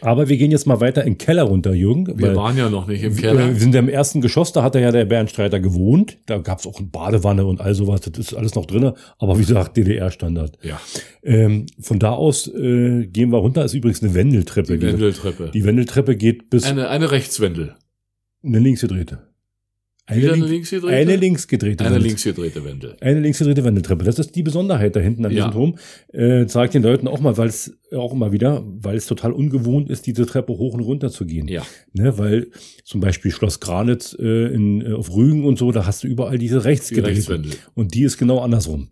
Aber 0.00 0.28
wir 0.28 0.36
gehen 0.36 0.50
jetzt 0.50 0.66
mal 0.66 0.80
weiter 0.80 1.02
in 1.04 1.12
den 1.12 1.18
Keller 1.18 1.44
runter, 1.44 1.72
Jürgen. 1.72 2.18
Wir 2.18 2.34
waren 2.36 2.56
ja 2.56 2.68
noch 2.68 2.86
nicht 2.86 3.02
im 3.02 3.16
Keller. 3.16 3.48
Wir 3.48 3.54
sind 3.56 3.74
ja 3.74 3.80
im 3.80 3.88
ersten 3.88 4.20
Geschoss, 4.20 4.52
da 4.52 4.62
hat 4.62 4.74
ja 4.74 4.92
der 4.92 5.04
Bärenstreiter 5.04 5.60
gewohnt. 5.60 6.18
Da 6.26 6.38
gab 6.38 6.58
es 6.58 6.66
auch 6.66 6.78
eine 6.78 6.88
Badewanne 6.88 7.46
und 7.46 7.60
all 7.60 7.74
sowas. 7.74 8.00
Das 8.02 8.18
ist 8.18 8.34
alles 8.34 8.54
noch 8.54 8.66
drinne. 8.66 8.94
Aber 9.18 9.38
wie 9.38 9.44
gesagt, 9.44 9.76
DDR-Standard. 9.76 10.58
Ja. 10.62 10.80
Ähm, 11.22 11.66
von 11.80 11.98
da 11.98 12.12
aus 12.12 12.48
äh, 12.48 13.06
gehen 13.06 13.30
wir 13.30 13.38
runter. 13.38 13.64
Ist 13.64 13.74
übrigens 13.74 14.02
eine 14.02 14.14
Wendeltreppe. 14.14 14.78
Die 14.78 14.86
Wendeltreppe. 14.86 15.50
Die 15.52 15.64
Wendeltreppe 15.64 16.16
geht 16.16 16.50
bis... 16.50 16.64
Eine, 16.64 16.88
eine 16.88 17.10
Rechtswendel. 17.10 17.74
Eine 18.42 18.58
linksgedrehte. 18.58 19.25
Eine, 20.08 20.32
eine 20.32 20.46
linksgedrehte? 20.46 20.94
eine 20.96 21.16
linksgedrehte 21.16 21.84
Eine 21.84 21.94
Wendel- 21.96 22.08
linksgedrehte 22.08 22.64
Wendel. 22.64 22.96
Eine 23.00 23.20
linksgedrehte 23.20 23.64
Wendeltreppe. 23.64 24.04
Das 24.04 24.18
ist 24.20 24.36
die 24.36 24.44
Besonderheit 24.44 24.94
da 24.94 25.00
hinten 25.00 25.24
an 25.26 25.32
Ja. 25.32 25.48
diesem 25.48 25.52
Turm. 25.52 25.78
Äh, 26.12 26.46
sag 26.48 26.70
den 26.70 26.82
Leuten 26.84 27.08
auch 27.08 27.18
mal, 27.20 27.36
weil 27.36 27.48
es 27.48 27.76
auch 27.92 28.12
immer 28.12 28.30
wieder, 28.30 28.62
weil 28.66 28.96
es 28.96 29.06
total 29.06 29.32
ungewohnt 29.32 29.90
ist, 29.90 30.06
diese 30.06 30.24
Treppe 30.24 30.52
hoch 30.52 30.74
und 30.74 30.80
runter 30.80 31.10
zu 31.10 31.26
gehen. 31.26 31.48
Ja. 31.48 31.66
Ne, 31.92 32.16
weil 32.18 32.48
zum 32.84 33.00
Beispiel 33.00 33.32
Schloss 33.32 33.58
Granitz 33.58 34.16
äh, 34.18 34.46
in, 34.54 34.80
äh, 34.80 34.92
auf 34.92 35.14
Rügen 35.14 35.44
und 35.44 35.58
so, 35.58 35.72
da 35.72 35.86
hast 35.86 36.04
du 36.04 36.06
überall 36.08 36.38
diese 36.38 36.60
Die 36.60 36.64
rechtsgedrehte. 36.66 37.08
Rechtswendel. 37.16 37.52
Und 37.74 37.94
die 37.94 38.02
ist 38.04 38.16
genau 38.16 38.38
andersrum. 38.38 38.88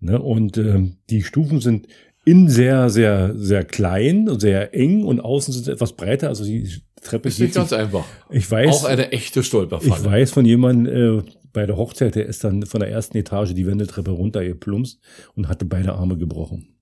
Ne? 0.00 0.20
Und 0.20 0.58
ähm, 0.58 0.96
die 1.08 1.22
Stufen 1.22 1.60
sind 1.60 1.86
innen 2.24 2.50
sehr, 2.50 2.90
sehr, 2.90 3.32
sehr 3.38 3.64
klein 3.64 4.28
und 4.28 4.40
sehr 4.40 4.74
eng 4.74 5.02
und 5.04 5.18
außen 5.20 5.54
sind 5.54 5.64
sie 5.64 5.72
etwas 5.72 5.94
breiter. 5.94 6.28
Also 6.28 6.44
die 6.44 6.68
Treppe 7.02 7.28
Ist 7.28 7.40
nicht 7.40 7.54
ganz 7.54 7.70
sich, 7.70 7.78
einfach. 7.78 8.04
ich 8.30 8.50
weiß, 8.50 8.68
Auch 8.68 8.84
eine 8.84 9.12
echte 9.12 9.40
ich 9.40 9.46
Stolperfalle. 9.46 10.04
weiß 10.04 10.30
von 10.32 10.44
jemandem 10.44 11.18
äh, 11.18 11.22
bei 11.52 11.66
der 11.66 11.76
Hochzeit, 11.76 12.14
der 12.14 12.26
ist 12.26 12.44
dann 12.44 12.64
von 12.66 12.80
der 12.80 12.90
ersten 12.90 13.16
Etage 13.16 13.54
die 13.54 13.66
Wendeltreppe 13.66 14.10
runtergeplumpst 14.10 15.00
und 15.34 15.48
hatte 15.48 15.64
beide 15.64 15.94
Arme 15.94 16.16
gebrochen. 16.16 16.74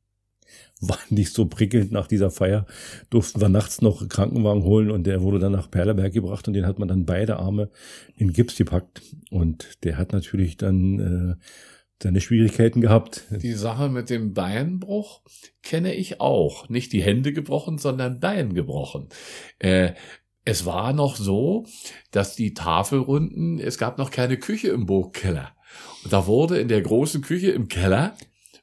War 0.80 0.98
nicht 1.08 1.32
so 1.32 1.46
prickelnd 1.46 1.90
nach 1.92 2.06
dieser 2.06 2.30
Feier. 2.30 2.66
Durften 3.08 3.40
wir 3.40 3.48
nachts 3.48 3.80
noch 3.80 4.06
Krankenwagen 4.08 4.62
holen 4.62 4.90
und 4.90 5.06
der 5.06 5.22
wurde 5.22 5.38
dann 5.38 5.52
nach 5.52 5.70
Perleberg 5.70 6.12
gebracht 6.12 6.46
und 6.48 6.54
den 6.54 6.66
hat 6.66 6.78
man 6.78 6.88
dann 6.88 7.06
beide 7.06 7.38
Arme 7.38 7.70
in 8.16 8.32
Gips 8.34 8.56
gepackt. 8.56 9.00
Und 9.30 9.82
der 9.84 9.96
hat 9.96 10.12
natürlich 10.12 10.58
dann 10.58 11.38
äh, 11.38 11.42
seine 12.02 12.20
Schwierigkeiten 12.20 12.80
gehabt. 12.80 13.24
Die 13.30 13.54
Sache 13.54 13.88
mit 13.88 14.10
dem 14.10 14.34
Beinbruch 14.34 15.22
kenne 15.62 15.94
ich 15.94 16.20
auch. 16.20 16.68
Nicht 16.68 16.92
die 16.92 17.02
Hände 17.02 17.32
gebrochen, 17.32 17.78
sondern 17.78 18.20
Bein 18.20 18.54
gebrochen. 18.54 19.08
Äh, 19.58 19.92
es 20.44 20.64
war 20.64 20.92
noch 20.92 21.16
so, 21.16 21.66
dass 22.12 22.36
die 22.36 22.54
Tafelrunden, 22.54 23.58
es 23.58 23.78
gab 23.78 23.98
noch 23.98 24.10
keine 24.10 24.36
Küche 24.36 24.68
im 24.68 24.86
Burgkeller. 24.86 25.52
Und 26.04 26.12
da 26.12 26.26
wurde 26.26 26.58
in 26.58 26.68
der 26.68 26.82
großen 26.82 27.20
Küche 27.20 27.50
im 27.50 27.68
Keller 27.68 28.14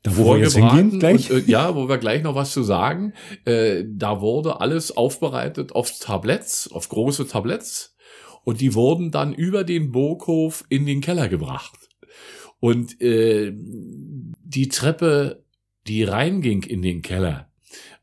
Da, 0.03 0.17
wo 0.17 0.33
wir 0.33 0.39
jetzt 0.39 0.55
hingehen 0.55 0.99
gleich. 0.99 1.31
Und, 1.31 1.47
äh, 1.47 1.51
ja, 1.51 1.75
wo 1.75 1.89
wir 1.89 1.97
gleich 1.97 2.23
noch 2.23 2.35
was 2.35 2.51
zu 2.51 2.63
sagen. 2.63 3.13
Äh, 3.45 3.83
da 3.87 4.21
wurde 4.21 4.61
alles 4.61 4.95
aufbereitet 4.95 5.73
auf 5.73 5.91
Tabletts, 5.99 6.71
auf 6.71 6.87
große 6.87 7.27
Tabletts. 7.27 7.95
Und 8.43 8.61
die 8.61 8.75
wurden 8.75 9.11
dann 9.11 9.33
über 9.33 9.63
den 9.63 9.91
Burghof 9.91 10.65
in 10.69 10.85
den 10.85 11.01
Keller 11.01 11.29
gebracht. 11.29 11.82
Und 12.63 13.01
äh, 13.01 13.51
die 13.53 14.69
Treppe, 14.69 15.43
die 15.85 16.05
reinging 16.05 16.63
in 16.63 16.81
den 16.81 17.01
Keller, 17.01 17.51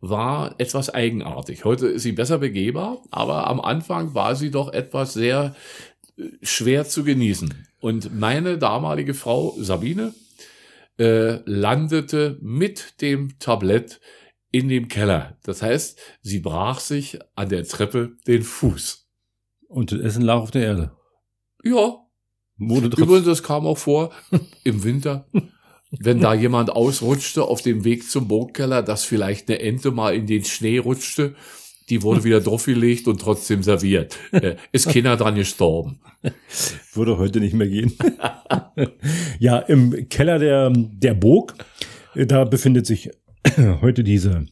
war 0.02 0.54
etwas 0.58 0.90
eigenartig. 0.90 1.64
Heute 1.64 1.86
ist 1.86 2.02
sie 2.02 2.12
besser 2.12 2.36
begehbar, 2.36 3.02
aber 3.10 3.46
am 3.46 3.58
Anfang 3.58 4.14
war 4.14 4.36
sie 4.36 4.50
doch 4.50 4.70
etwas 4.70 5.14
sehr 5.14 5.56
äh, 6.18 6.24
schwer 6.42 6.84
zu 6.84 7.04
genießen. 7.04 7.66
Und 7.80 8.14
meine 8.14 8.58
damalige 8.58 9.14
Frau 9.14 9.56
Sabine 9.58 10.12
äh, 10.98 11.38
landete 11.46 12.36
mit 12.42 13.00
dem 13.00 13.38
Tablett 13.38 13.98
in 14.50 14.68
dem 14.68 14.88
Keller. 14.88 15.38
Das 15.42 15.62
heißt, 15.62 15.98
sie 16.20 16.40
brach 16.40 16.80
sich 16.80 17.18
an 17.34 17.48
der 17.48 17.64
Treppe 17.64 18.18
den 18.26 18.42
Fuß. 18.42 19.08
Und 19.68 19.92
das 19.92 20.00
Essen 20.00 20.22
lag 20.22 20.36
auf 20.36 20.50
der 20.50 20.64
Erde. 20.66 20.92
Ja, 21.64 22.09
Wurde 22.60 22.88
Übrigens, 22.88 23.26
das 23.26 23.42
kam 23.42 23.66
auch 23.66 23.78
vor 23.78 24.10
im 24.64 24.84
Winter, 24.84 25.24
wenn 25.90 26.20
da 26.20 26.34
jemand 26.34 26.70
ausrutschte 26.70 27.42
auf 27.42 27.62
dem 27.62 27.84
Weg 27.84 28.08
zum 28.08 28.28
Burgkeller, 28.28 28.82
dass 28.82 29.04
vielleicht 29.04 29.48
eine 29.48 29.60
Ente 29.60 29.90
mal 29.90 30.14
in 30.14 30.26
den 30.26 30.44
Schnee 30.44 30.78
rutschte, 30.78 31.34
die 31.88 32.02
wurde 32.02 32.22
wieder 32.22 32.40
draufgelegt 32.40 33.08
und 33.08 33.20
trotzdem 33.20 33.62
serviert. 33.62 34.16
Äh, 34.30 34.56
Ist 34.72 34.88
keiner 34.90 35.16
dran 35.16 35.34
gestorben. 35.34 35.98
Würde 36.92 37.18
heute 37.18 37.40
nicht 37.40 37.54
mehr 37.54 37.66
gehen. 37.66 37.96
ja, 39.40 39.58
im 39.58 40.08
Keller 40.08 40.38
der, 40.38 40.70
der 40.72 41.14
Burg, 41.14 41.54
äh, 42.14 42.26
da 42.26 42.44
befindet 42.44 42.86
sich 42.86 43.10
heute 43.80 44.04
diese 44.04 44.46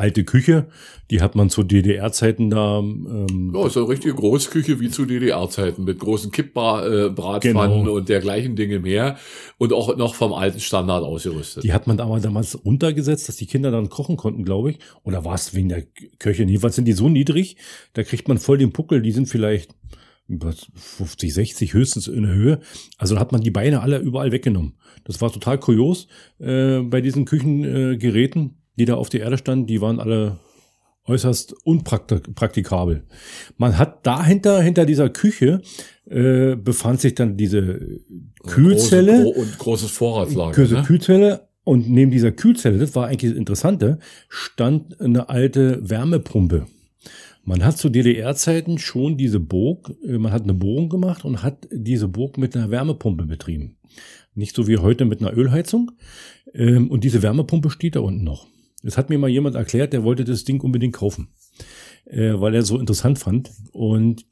alte 0.00 0.24
Küche. 0.24 0.66
Die 1.10 1.20
hat 1.20 1.34
man 1.36 1.50
zu 1.50 1.62
DDR-Zeiten 1.62 2.50
da. 2.50 2.78
Ähm, 2.78 3.52
Ja, 3.54 3.66
ist 3.66 3.76
eine 3.76 3.88
richtige 3.88 4.14
Großküche 4.14 4.80
wie 4.80 4.88
zu 4.88 5.04
DDR-Zeiten 5.04 5.84
mit 5.84 5.98
großen 5.98 6.30
Kippbratpfannen 6.32 7.80
Genau. 7.80 7.92
und 7.96 8.08
dergleichen 8.08 8.56
Dinge 8.56 8.80
mehr 8.80 9.18
und 9.58 9.72
auch 9.72 9.96
noch 9.96 10.14
vom 10.14 10.32
alten 10.32 10.60
Standard 10.60 11.04
ausgerüstet. 11.04 11.64
Die 11.64 11.72
hat 11.72 11.86
man 11.86 12.00
aber 12.00 12.18
damals 12.20 12.64
runtergesetzt, 12.64 13.28
dass 13.28 13.36
die 13.36 13.46
Kinder 13.46 13.70
dann 13.70 13.88
kochen 13.90 14.16
konnten, 14.16 14.44
glaube 14.44 14.70
ich. 14.70 14.78
Oder 15.04 15.24
war 15.24 15.34
es 15.34 15.54
wegen 15.54 15.68
der 15.68 15.84
Köchin? 16.18 16.48
Jedenfalls 16.48 16.76
sind 16.76 16.86
die 16.86 16.92
so 16.92 17.08
niedrig, 17.08 17.56
da 17.92 18.02
kriegt 18.02 18.26
man 18.28 18.38
voll 18.38 18.58
den 18.58 18.72
Puckel. 18.72 19.02
Die 19.02 19.12
sind 19.12 19.26
vielleicht 19.28 19.74
was, 20.28 20.68
50, 20.74 21.34
60 21.34 21.74
höchstens 21.74 22.06
in 22.06 22.22
der 22.22 22.32
Höhe. 22.32 22.60
Also 22.98 23.14
da 23.14 23.20
hat 23.20 23.32
man 23.32 23.40
die 23.42 23.50
Beine 23.50 23.80
alle 23.82 23.98
überall 23.98 24.32
weggenommen. 24.32 24.74
Das 25.04 25.20
war 25.20 25.32
total 25.32 25.58
kurios 25.58 26.06
äh, 26.38 26.80
bei 26.80 27.00
diesen 27.00 27.24
Küchengeräten, 27.24 27.92
äh, 27.94 27.96
Geräten, 27.96 28.56
die 28.80 28.86
da 28.86 28.94
auf 28.94 29.10
der 29.10 29.20
Erde 29.20 29.36
standen. 29.36 29.66
Die 29.66 29.82
waren 29.82 30.00
alle 30.00 30.38
äußerst 31.04 31.54
unpraktikabel. 31.64 33.02
Man 33.58 33.76
hat 33.76 34.06
dahinter, 34.06 34.62
hinter 34.62 34.86
dieser 34.86 35.10
Küche, 35.10 35.60
äh, 36.08 36.56
befand 36.56 37.00
sich 37.00 37.14
dann 37.14 37.36
diese 37.36 38.00
Kühlzelle. 38.46 39.22
Große, 39.24 39.32
gro 39.34 39.40
und 39.42 39.58
großes 39.58 39.90
Vorratslager. 39.90 40.52
Küche, 40.52 40.74
Ne? 40.74 40.82
Kühlzelle. 40.82 41.48
Und 41.62 41.90
neben 41.90 42.10
dieser 42.10 42.32
Kühlzelle, 42.32 42.78
das 42.78 42.94
war 42.94 43.08
eigentlich 43.08 43.32
das 43.32 43.38
Interessante, 43.38 43.98
stand 44.28 44.98
eine 45.00 45.28
alte 45.28 45.78
Wärmepumpe. 45.88 46.66
Man 47.44 47.62
hat 47.64 47.76
zu 47.76 47.90
DDR-Zeiten 47.90 48.78
schon 48.78 49.18
diese 49.18 49.40
Burg, 49.40 49.92
äh, 50.06 50.16
man 50.16 50.32
hat 50.32 50.44
eine 50.44 50.54
Bohrung 50.54 50.88
gemacht 50.88 51.24
und 51.26 51.42
hat 51.42 51.68
diese 51.70 52.08
Burg 52.08 52.38
mit 52.38 52.56
einer 52.56 52.70
Wärmepumpe 52.70 53.26
betrieben. 53.26 53.76
Nicht 54.34 54.56
so 54.56 54.66
wie 54.68 54.78
heute 54.78 55.04
mit 55.04 55.20
einer 55.20 55.36
Ölheizung. 55.36 55.90
Ähm, 56.54 56.90
Und 56.90 57.04
diese 57.04 57.22
Wärmepumpe 57.22 57.68
steht 57.70 57.96
da 57.96 58.00
unten 58.00 58.24
noch. 58.24 58.46
Das 58.82 58.96
hat 58.96 59.10
mir 59.10 59.18
mal 59.18 59.28
jemand 59.28 59.56
erklärt, 59.56 59.92
der 59.92 60.04
wollte 60.04 60.24
das 60.24 60.44
Ding 60.44 60.60
unbedingt 60.60 60.94
kaufen, 60.94 61.28
äh, 62.06 62.32
weil 62.34 62.54
er 62.54 62.62
so 62.62 62.78
interessant 62.78 63.18
fand. 63.18 63.50
Und 63.72 64.24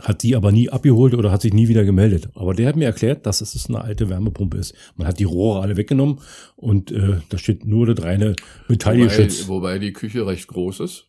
hat 0.00 0.22
die 0.22 0.36
aber 0.36 0.52
nie 0.52 0.70
abgeholt 0.70 1.14
oder 1.14 1.32
hat 1.32 1.42
sich 1.42 1.52
nie 1.52 1.68
wieder 1.68 1.84
gemeldet. 1.84 2.28
Aber 2.34 2.54
der 2.54 2.68
hat 2.68 2.76
mir 2.76 2.84
erklärt, 2.84 3.26
dass 3.26 3.40
es 3.40 3.68
eine 3.68 3.80
alte 3.80 4.08
Wärmepumpe 4.08 4.56
ist. 4.56 4.74
Man 4.96 5.08
hat 5.08 5.18
die 5.18 5.24
Rohre 5.24 5.60
alle 5.60 5.76
weggenommen 5.76 6.20
und 6.56 6.92
äh, 6.92 7.16
da 7.28 7.38
steht 7.38 7.66
nur 7.66 7.86
das 7.86 8.04
reine 8.04 8.36
Metallgeschütz. 8.68 9.48
Wobei, 9.48 9.70
wobei 9.72 9.78
die 9.78 9.92
Küche 9.92 10.26
recht 10.26 10.46
groß 10.48 10.80
ist. 10.80 11.07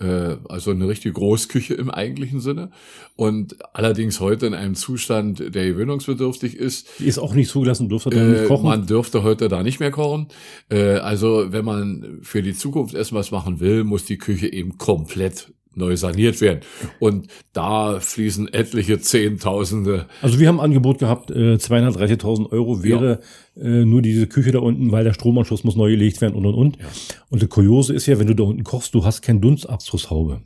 Äh, 0.00 0.36
Also 0.48 0.70
eine 0.72 0.86
richtige 0.88 1.14
Großküche 1.14 1.74
im 1.74 1.90
eigentlichen 1.90 2.40
Sinne. 2.40 2.70
Und 3.16 3.56
allerdings 3.74 4.20
heute 4.20 4.46
in 4.46 4.54
einem 4.54 4.74
Zustand, 4.74 5.38
der 5.54 5.66
gewöhnungsbedürftig 5.66 6.56
ist. 6.56 6.88
Die 6.98 7.06
ist 7.06 7.18
auch 7.18 7.34
nicht 7.34 7.50
zugelassen, 7.50 7.88
durfte 7.88 8.10
da 8.10 8.22
nicht 8.22 8.42
Äh, 8.42 8.46
kochen. 8.46 8.66
man 8.66 8.86
dürfte 8.86 9.22
heute 9.22 9.48
da 9.48 9.62
nicht 9.62 9.80
mehr 9.80 9.90
kochen. 9.90 10.28
Äh, 10.70 10.96
Also 10.98 11.52
wenn 11.52 11.64
man 11.64 12.18
für 12.22 12.42
die 12.42 12.54
Zukunft 12.54 12.94
erstmal 12.94 13.20
was 13.20 13.30
machen 13.30 13.60
will, 13.60 13.84
muss 13.84 14.04
die 14.04 14.18
Küche 14.18 14.52
eben 14.52 14.76
komplett 14.78 15.52
neu 15.76 15.96
saniert 15.96 16.40
werden. 16.40 16.60
Und 16.98 17.28
da 17.52 18.00
fließen 18.00 18.52
etliche 18.52 18.98
Zehntausende. 18.98 20.06
Also 20.22 20.40
wir 20.40 20.48
haben 20.48 20.58
ein 20.60 20.64
Angebot 20.64 20.98
gehabt, 20.98 21.30
äh, 21.30 21.56
230.000 21.56 22.50
Euro 22.50 22.82
wäre 22.82 23.20
ja. 23.54 23.62
äh, 23.62 23.84
nur 23.84 24.02
diese 24.02 24.26
Küche 24.26 24.52
da 24.52 24.58
unten, 24.60 24.90
weil 24.92 25.04
der 25.04 25.12
Stromanschluss 25.12 25.64
muss 25.64 25.76
neu 25.76 25.90
gelegt 25.90 26.20
werden 26.20 26.34
und 26.34 26.46
und 26.46 26.54
und. 26.54 26.76
Ja. 26.76 26.86
Und 27.28 27.42
der 27.42 27.48
Kuriose 27.48 27.94
ist 27.94 28.06
ja, 28.06 28.18
wenn 28.18 28.26
du 28.26 28.34
da 28.34 28.44
unten 28.44 28.64
kochst, 28.64 28.94
du 28.94 29.04
hast 29.04 29.22
keinen 29.22 29.40
Dunstabzugshaube. 29.40 30.40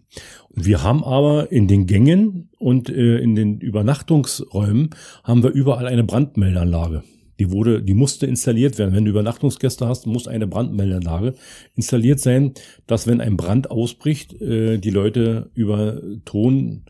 Und 0.51 0.67
wir 0.67 0.83
haben 0.83 1.05
aber 1.05 1.53
in 1.53 1.69
den 1.69 1.87
Gängen 1.87 2.51
und 2.59 2.89
äh, 2.91 3.19
in 3.19 3.35
den 3.35 3.61
Übernachtungsräumen 3.61 4.91
haben 5.23 5.43
wir 5.43 5.51
überall 5.51 5.87
eine 5.87 6.05
Brandmeldeanlage. 6.05 7.03
Die 7.41 7.51
wurde, 7.51 7.83
die 7.83 7.95
musste 7.95 8.27
installiert 8.27 8.79
werden. 8.79 8.95
Wenn 8.95 9.07
du 9.07 9.11
Übernachtungsgäste 9.11 9.89
hast, 9.89 10.07
muss 10.07 10.29
eine 10.29 10.47
Brandmeldeanlage 10.47 11.35
installiert 11.75 12.21
sein, 12.21 12.53
dass 12.87 13.07
wenn 13.07 13.23
ein 13.23 13.39
Brand 13.39 13.71
ausbricht, 13.71 14.41
äh, 14.43 14.77
die 14.79 14.91
Leute 14.91 15.51
über 15.55 16.03
Ton 16.27 16.85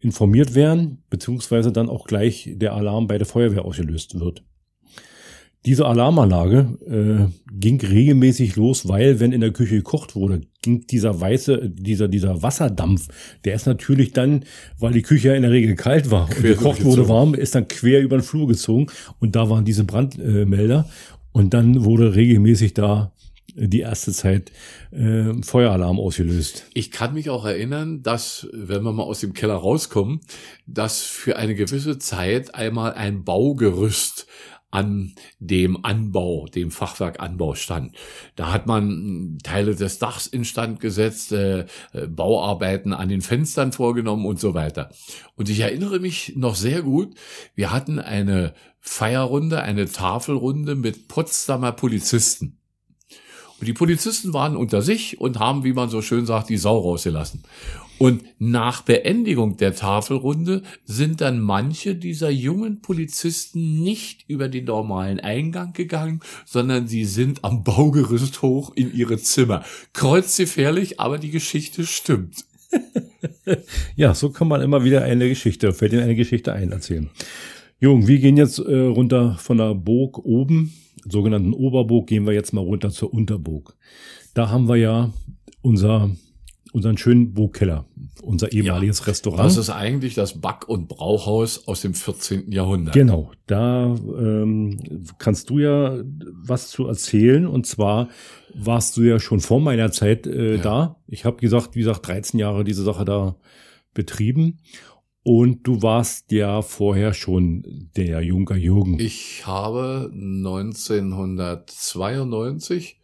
informiert 0.00 0.54
werden, 0.54 1.02
beziehungsweise 1.10 1.70
dann 1.70 1.90
auch 1.90 2.06
gleich 2.06 2.50
der 2.54 2.72
Alarm 2.72 3.06
bei 3.08 3.18
der 3.18 3.26
Feuerwehr 3.26 3.66
ausgelöst 3.66 4.18
wird. 4.18 4.42
Diese 5.66 5.84
Alarmanlage 5.84 6.78
äh, 6.86 7.52
ging 7.52 7.78
regelmäßig 7.78 8.56
los, 8.56 8.88
weil 8.88 9.20
wenn 9.20 9.32
in 9.32 9.42
der 9.42 9.52
Küche 9.52 9.76
gekocht 9.76 10.16
wurde, 10.16 10.40
ging 10.62 10.86
dieser 10.86 11.20
weiße, 11.20 11.70
dieser, 11.70 12.08
dieser 12.08 12.42
Wasserdampf, 12.42 13.08
der 13.44 13.54
ist 13.54 13.66
natürlich 13.66 14.12
dann, 14.12 14.44
weil 14.78 14.92
die 14.92 15.02
Küche 15.02 15.28
ja 15.28 15.34
in 15.34 15.42
der 15.42 15.50
Regel 15.50 15.74
kalt 15.74 16.10
war 16.10 16.28
quer 16.28 16.50
und 16.50 16.58
gekocht 16.58 16.84
wurde 16.84 17.08
warm, 17.08 17.34
ist 17.34 17.54
dann 17.54 17.68
quer 17.68 18.00
über 18.00 18.18
den 18.18 18.22
Flur 18.22 18.46
gezogen. 18.48 18.86
Und 19.18 19.36
da 19.36 19.48
waren 19.48 19.64
diese 19.64 19.84
Brandmelder. 19.84 20.88
Und 21.32 21.54
dann 21.54 21.84
wurde 21.84 22.14
regelmäßig 22.14 22.74
da 22.74 23.12
die 23.54 23.80
erste 23.80 24.12
Zeit 24.12 24.52
äh, 24.92 25.32
Feueralarm 25.42 25.98
ausgelöst. 25.98 26.66
Ich 26.74 26.90
kann 26.90 27.14
mich 27.14 27.30
auch 27.30 27.44
erinnern, 27.44 28.02
dass, 28.02 28.48
wenn 28.52 28.82
wir 28.82 28.92
mal 28.92 29.02
aus 29.02 29.20
dem 29.20 29.32
Keller 29.32 29.54
rauskommen, 29.54 30.20
dass 30.66 31.02
für 31.02 31.36
eine 31.36 31.54
gewisse 31.54 31.98
Zeit 31.98 32.54
einmal 32.54 32.94
ein 32.94 33.24
Baugerüst 33.24 34.26
an 34.70 35.14
dem 35.38 35.84
Anbau, 35.84 36.46
dem 36.46 36.70
Fachwerkanbau 36.70 37.54
stand. 37.54 37.94
Da 38.36 38.52
hat 38.52 38.66
man 38.66 39.38
Teile 39.42 39.74
des 39.74 39.98
Dachs 39.98 40.26
instand 40.26 40.80
gesetzt, 40.80 41.32
äh, 41.32 41.66
äh, 41.92 42.06
Bauarbeiten 42.06 42.92
an 42.92 43.08
den 43.08 43.20
Fenstern 43.20 43.72
vorgenommen 43.72 44.26
und 44.26 44.38
so 44.38 44.54
weiter. 44.54 44.90
Und 45.34 45.48
ich 45.48 45.60
erinnere 45.60 45.98
mich 45.98 46.34
noch 46.36 46.54
sehr 46.54 46.82
gut, 46.82 47.14
wir 47.54 47.72
hatten 47.72 47.98
eine 47.98 48.54
Feierrunde, 48.80 49.62
eine 49.62 49.90
Tafelrunde 49.90 50.74
mit 50.74 51.08
Potsdamer 51.08 51.72
Polizisten. 51.72 52.56
Und 53.60 53.66
die 53.66 53.74
Polizisten 53.74 54.32
waren 54.32 54.56
unter 54.56 54.80
sich 54.80 55.20
und 55.20 55.38
haben, 55.38 55.64
wie 55.64 55.74
man 55.74 55.90
so 55.90 56.00
schön 56.00 56.24
sagt, 56.24 56.48
die 56.48 56.56
Sau 56.56 56.78
rausgelassen. 56.78 57.42
Und 58.00 58.24
nach 58.38 58.80
Beendigung 58.80 59.58
der 59.58 59.74
Tafelrunde 59.74 60.62
sind 60.86 61.20
dann 61.20 61.38
manche 61.38 61.94
dieser 61.94 62.30
jungen 62.30 62.80
Polizisten 62.80 63.82
nicht 63.82 64.24
über 64.26 64.48
den 64.48 64.64
normalen 64.64 65.20
Eingang 65.20 65.74
gegangen, 65.74 66.20
sondern 66.46 66.88
sie 66.88 67.04
sind 67.04 67.44
am 67.44 67.62
Baugerüst 67.62 68.40
hoch 68.40 68.72
in 68.74 68.94
ihre 68.94 69.18
Zimmer. 69.18 69.64
Kreuzgefährlich, 69.92 70.98
aber 70.98 71.18
die 71.18 71.30
Geschichte 71.30 71.84
stimmt. 71.84 72.46
ja, 73.96 74.14
so 74.14 74.30
kann 74.30 74.48
man 74.48 74.62
immer 74.62 74.82
wieder 74.82 75.02
eine 75.02 75.28
Geschichte, 75.28 75.74
fällt 75.74 75.92
Ihnen 75.92 76.04
eine 76.04 76.16
Geschichte 76.16 76.54
ein, 76.54 76.72
erzählen. 76.72 77.10
Jung, 77.80 78.08
wir 78.08 78.18
gehen 78.18 78.38
jetzt 78.38 78.60
äh, 78.60 78.78
runter 78.78 79.36
von 79.38 79.58
der 79.58 79.74
Burg 79.74 80.16
oben, 80.16 80.72
sogenannten 81.04 81.52
Oberburg, 81.52 82.06
gehen 82.06 82.24
wir 82.24 82.32
jetzt 82.32 82.54
mal 82.54 82.64
runter 82.64 82.88
zur 82.88 83.12
Unterburg. 83.12 83.76
Da 84.32 84.48
haben 84.48 84.68
wir 84.68 84.76
ja 84.76 85.12
unser 85.60 86.16
unseren 86.72 86.96
schönen 86.96 87.34
Burgkeller, 87.34 87.84
unser 88.22 88.52
ehemaliges 88.52 89.00
ja, 89.00 89.06
Restaurant. 89.06 89.44
Das 89.44 89.56
ist 89.56 89.70
eigentlich 89.70 90.14
das 90.14 90.40
Back- 90.40 90.68
und 90.68 90.86
Brauhaus 90.88 91.66
aus 91.66 91.80
dem 91.80 91.94
14. 91.94 92.52
Jahrhundert. 92.52 92.94
Genau, 92.94 93.32
da 93.46 93.86
ähm, 93.86 94.78
kannst 95.18 95.50
du 95.50 95.58
ja 95.58 95.98
was 96.44 96.70
zu 96.70 96.86
erzählen. 96.86 97.44
Und 97.46 97.66
zwar 97.66 98.08
warst 98.54 98.96
du 98.96 99.02
ja 99.02 99.18
schon 99.18 99.40
vor 99.40 99.60
meiner 99.60 99.90
Zeit 99.90 100.26
äh, 100.26 100.56
ja. 100.56 100.62
da. 100.62 100.96
Ich 101.06 101.24
habe 101.24 101.38
gesagt, 101.38 101.74
wie 101.74 101.80
gesagt, 101.80 102.06
13 102.06 102.38
Jahre 102.38 102.62
diese 102.64 102.84
Sache 102.84 103.04
da 103.04 103.36
betrieben. 103.92 104.60
Und 105.22 105.66
du 105.66 105.82
warst 105.82 106.32
ja 106.32 106.62
vorher 106.62 107.12
schon 107.12 107.90
der 107.94 108.22
Junker 108.22 108.56
Jürgen. 108.56 108.98
Ich 108.98 109.46
habe 109.46 110.10
1992 110.12 112.96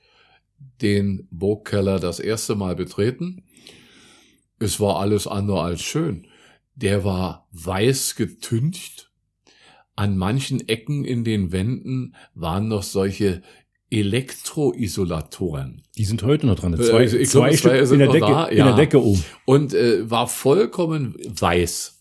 den 0.81 1.29
Burgkeller 1.31 2.01
das 2.01 2.21
erste 2.21 2.55
Mal 2.55 2.75
betreten 2.75 3.43
es 4.59 4.81
war 4.81 5.01
alles 5.01 5.27
andere 5.27 5.61
als 5.63 5.83
schön. 5.83 6.27
Der 6.75 7.05
war 7.05 7.49
weiß 7.53 8.17
getüncht. 8.17 9.11
An 9.95 10.19
manchen 10.19 10.69
Ecken 10.69 11.05
in 11.05 11.25
den 11.25 11.53
Wänden 11.53 12.15
waren 12.35 12.69
noch 12.69 12.83
solche 12.83 13.43
Elektroisolatoren. 13.91 15.83
Die 15.97 16.05
sind 16.05 16.23
heute 16.23 16.47
noch 16.47 16.57
dran. 16.57 16.75
Äh, 16.75 16.83
zwei, 16.83 17.05
äh, 17.05 17.25
zwei, 17.25 17.55
zwei 17.55 17.79
in, 17.79 17.99
der 17.99 18.09
Decke, 18.09 18.27
da, 18.27 18.51
ja. 18.51 18.51
in 18.51 18.65
der 18.65 18.75
Decke 18.75 19.03
oben. 19.03 19.25
Und 19.45 19.73
äh, 19.75 20.11
war 20.11 20.27
vollkommen 20.29 21.15
weiß. 21.25 21.97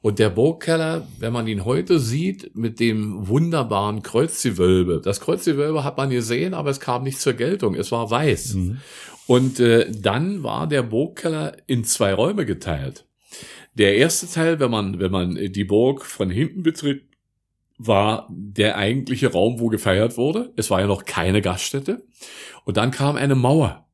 Und 0.00 0.18
der 0.20 0.30
Burgkeller, 0.30 1.06
wenn 1.18 1.32
man 1.32 1.46
ihn 1.48 1.64
heute 1.64 1.98
sieht, 1.98 2.54
mit 2.54 2.80
dem 2.80 3.28
wunderbaren 3.28 4.02
Kreuzgewölbe. 4.02 5.00
Das 5.04 5.20
Kreuzgewölbe 5.20 5.84
hat 5.84 5.96
man 5.96 6.10
gesehen, 6.10 6.54
aber 6.54 6.70
es 6.70 6.80
kam 6.80 7.02
nicht 7.02 7.20
zur 7.20 7.32
Geltung. 7.32 7.74
Es 7.74 7.90
war 7.92 8.10
weiß. 8.10 8.54
Mhm. 8.54 8.78
Und 9.28 9.60
äh, 9.60 9.90
dann 9.90 10.42
war 10.42 10.66
der 10.66 10.82
Burgkeller 10.82 11.54
in 11.66 11.84
zwei 11.84 12.14
Räume 12.14 12.46
geteilt. 12.46 13.04
Der 13.74 13.94
erste 13.96 14.26
Teil, 14.26 14.58
wenn 14.58 14.70
man, 14.70 15.00
wenn 15.00 15.12
man 15.12 15.34
die 15.52 15.64
Burg 15.64 16.02
von 16.06 16.30
hinten 16.30 16.62
betritt, 16.62 17.02
war 17.76 18.26
der 18.30 18.78
eigentliche 18.78 19.30
Raum, 19.30 19.60
wo 19.60 19.68
gefeiert 19.68 20.16
wurde. 20.16 20.50
Es 20.56 20.70
war 20.70 20.80
ja 20.80 20.86
noch 20.86 21.04
keine 21.04 21.42
Gaststätte. 21.42 22.06
Und 22.64 22.78
dann 22.78 22.90
kam 22.90 23.16
eine 23.16 23.34
Mauer. 23.34 23.86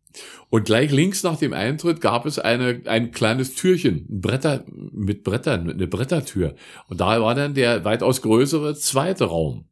Und 0.51 0.67
gleich 0.67 0.93
links 0.93 1.25
nach 1.25 1.37
dem 1.37 1.53
Eintritt 1.53 2.01
gab 2.01 2.27
es 2.27 2.39
eine, 2.39 2.83
ein 2.85 3.11
kleines 3.11 3.57
Türchen, 3.57 4.07
ein 4.09 4.21
Bretter, 4.21 4.65
mit 4.93 5.25
Brettern, 5.25 5.69
eine 5.69 5.89
Brettertür. 5.89 6.55
Und 6.87 7.01
da 7.01 7.21
war 7.21 7.35
dann 7.35 7.55
der 7.55 7.85
weitaus 7.85 8.23
größere 8.23 8.77
zweite 8.77 9.25
Raum. 9.25 9.65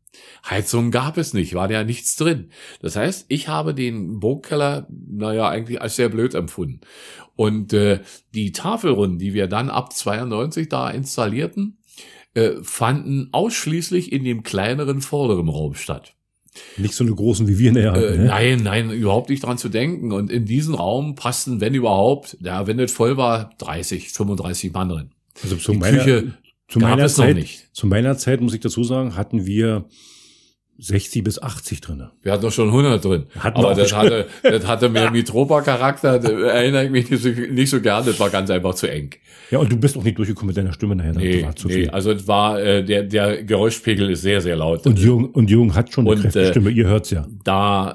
Heizung 0.48 0.90
gab 0.90 1.16
es 1.16 1.34
nicht, 1.34 1.54
war 1.54 1.70
ja 1.70 1.84
nichts 1.84 2.16
drin. 2.16 2.50
Das 2.80 2.96
heißt, 2.96 3.26
ich 3.28 3.48
habe 3.48 3.74
den 3.74 4.20
Burgkeller, 4.20 4.86
naja, 4.90 5.48
eigentlich 5.48 5.80
als 5.80 5.96
sehr 5.96 6.08
blöd 6.08 6.34
empfunden. 6.34 6.80
Und 7.36 7.72
äh, 7.72 8.00
die 8.34 8.52
Tafelrunden, 8.52 9.18
die 9.18 9.34
wir 9.34 9.46
dann 9.46 9.70
ab 9.70 9.92
92 9.92 10.68
da 10.68 10.90
installierten, 10.90 11.78
äh, 12.34 12.52
fanden 12.62 13.28
ausschließlich 13.32 14.12
in 14.12 14.24
dem 14.24 14.42
kleineren 14.42 15.00
vorderen 15.00 15.48
Raum 15.48 15.74
statt. 15.74 16.14
Nicht 16.76 16.94
so 16.94 17.04
eine 17.04 17.14
großen 17.14 17.48
wie 17.48 17.58
wir 17.58 17.68
in 17.68 17.74
der 17.74 17.94
äh, 17.94 18.18
ne? 18.18 18.24
Nein, 18.26 18.62
nein, 18.62 18.90
überhaupt 18.90 19.30
nicht 19.30 19.44
dran 19.44 19.56
zu 19.56 19.70
denken. 19.70 20.12
Und 20.12 20.30
in 20.30 20.44
diesen 20.44 20.74
Raum 20.74 21.14
passten, 21.14 21.60
wenn 21.60 21.74
überhaupt, 21.74 22.36
ja, 22.40 22.66
wenn 22.66 22.78
es 22.78 22.92
voll 22.92 23.16
war, 23.16 23.50
30, 23.58 24.10
35 24.10 24.72
Mann 24.72 24.88
drin. 24.90 25.10
Also 25.42 25.56
zu 25.56 25.72
meiner, 25.72 25.98
Küche 25.98 26.34
zu 26.72 26.78
meiner 26.78 27.08
Zeit, 27.08 27.46
zu 27.72 27.86
meiner 27.86 28.16
Zeit 28.16 28.40
muss 28.40 28.54
ich 28.54 28.60
dazu 28.60 28.82
sagen, 28.82 29.14
hatten 29.16 29.44
wir 29.44 29.84
60 30.78 31.22
bis 31.22 31.40
80 31.40 31.80
drin. 31.82 32.08
Wir 32.22 32.32
hatten 32.32 32.42
doch 32.42 32.50
schon 32.50 32.68
100 32.68 33.04
drin. 33.04 33.26
Hatten 33.38 33.58
Aber 33.58 33.74
das 33.74 33.94
hatte, 33.94 34.26
das 34.42 34.66
hatte 34.66 34.88
mehr 34.88 35.10
Mitropa-Charakter, 35.10 36.14
erinnere 36.24 36.86
ich 36.86 36.90
mich 36.90 37.10
nicht 37.10 37.22
so, 37.22 37.28
nicht 37.28 37.70
so 37.70 37.80
gern, 37.80 38.04
das 38.06 38.18
war 38.18 38.30
ganz 38.30 38.50
einfach 38.50 38.74
zu 38.74 38.90
eng. 38.90 39.10
Ja, 39.50 39.58
und 39.58 39.70
du 39.70 39.76
bist 39.76 39.96
auch 39.98 40.02
nicht 40.02 40.16
durchgekommen 40.16 40.48
mit 40.48 40.56
deiner 40.56 40.72
Stimme 40.72 40.96
nachher. 40.96 41.12
Nee, 41.12 41.44
war 41.44 41.54
zu 41.54 41.68
nee, 41.68 41.74
viel. 41.74 41.90
also 41.90 42.10
es 42.12 42.26
war, 42.26 42.58
äh, 42.60 42.82
der, 42.82 43.02
der 43.02 43.44
Geräuschpegel 43.44 44.10
ist 44.10 44.22
sehr, 44.22 44.40
sehr 44.40 44.56
laut. 44.56 44.86
Und 44.86 44.98
Jürgen, 44.98 45.26
und 45.26 45.50
Jürgen 45.50 45.74
hat 45.74 45.92
schon 45.92 46.08
eine 46.08 46.22
und, 46.22 46.34
äh, 46.34 46.48
Stimme, 46.48 46.70
ihr 46.70 46.86
hört's 46.86 47.10
ja. 47.10 47.26
Da 47.44 47.94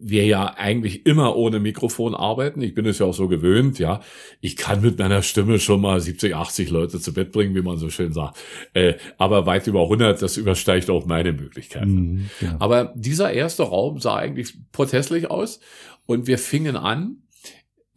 wir 0.00 0.24
ja 0.24 0.54
eigentlich 0.56 1.04
immer 1.04 1.36
ohne 1.36 1.60
Mikrofon 1.60 2.14
arbeiten. 2.14 2.62
Ich 2.62 2.74
bin 2.74 2.86
es 2.86 2.98
ja 2.98 3.06
auch 3.06 3.14
so 3.14 3.28
gewöhnt, 3.28 3.78
ja. 3.78 4.00
Ich 4.40 4.56
kann 4.56 4.80
mit 4.80 4.98
meiner 4.98 5.22
Stimme 5.22 5.58
schon 5.58 5.82
mal 5.82 6.00
70, 6.00 6.34
80 6.34 6.70
Leute 6.70 7.00
zu 7.00 7.12
Bett 7.12 7.32
bringen, 7.32 7.54
wie 7.54 7.62
man 7.62 7.76
so 7.76 7.90
schön 7.90 8.12
sagt. 8.12 8.38
Äh, 8.72 8.94
aber 9.18 9.44
weit 9.46 9.66
über 9.66 9.82
100, 9.82 10.22
das 10.22 10.38
übersteigt 10.38 10.88
auch 10.88 11.04
meine 11.04 11.32
Möglichkeiten. 11.32 11.92
Mhm, 11.92 12.30
ja. 12.40 12.56
Aber 12.58 12.92
dieser 12.96 13.32
erste 13.32 13.64
Raum 13.64 14.00
sah 14.00 14.16
eigentlich 14.16 14.54
protestlich 14.72 15.30
aus 15.30 15.60
und 16.06 16.26
wir 16.26 16.38
fingen 16.38 16.76
an, 16.76 17.19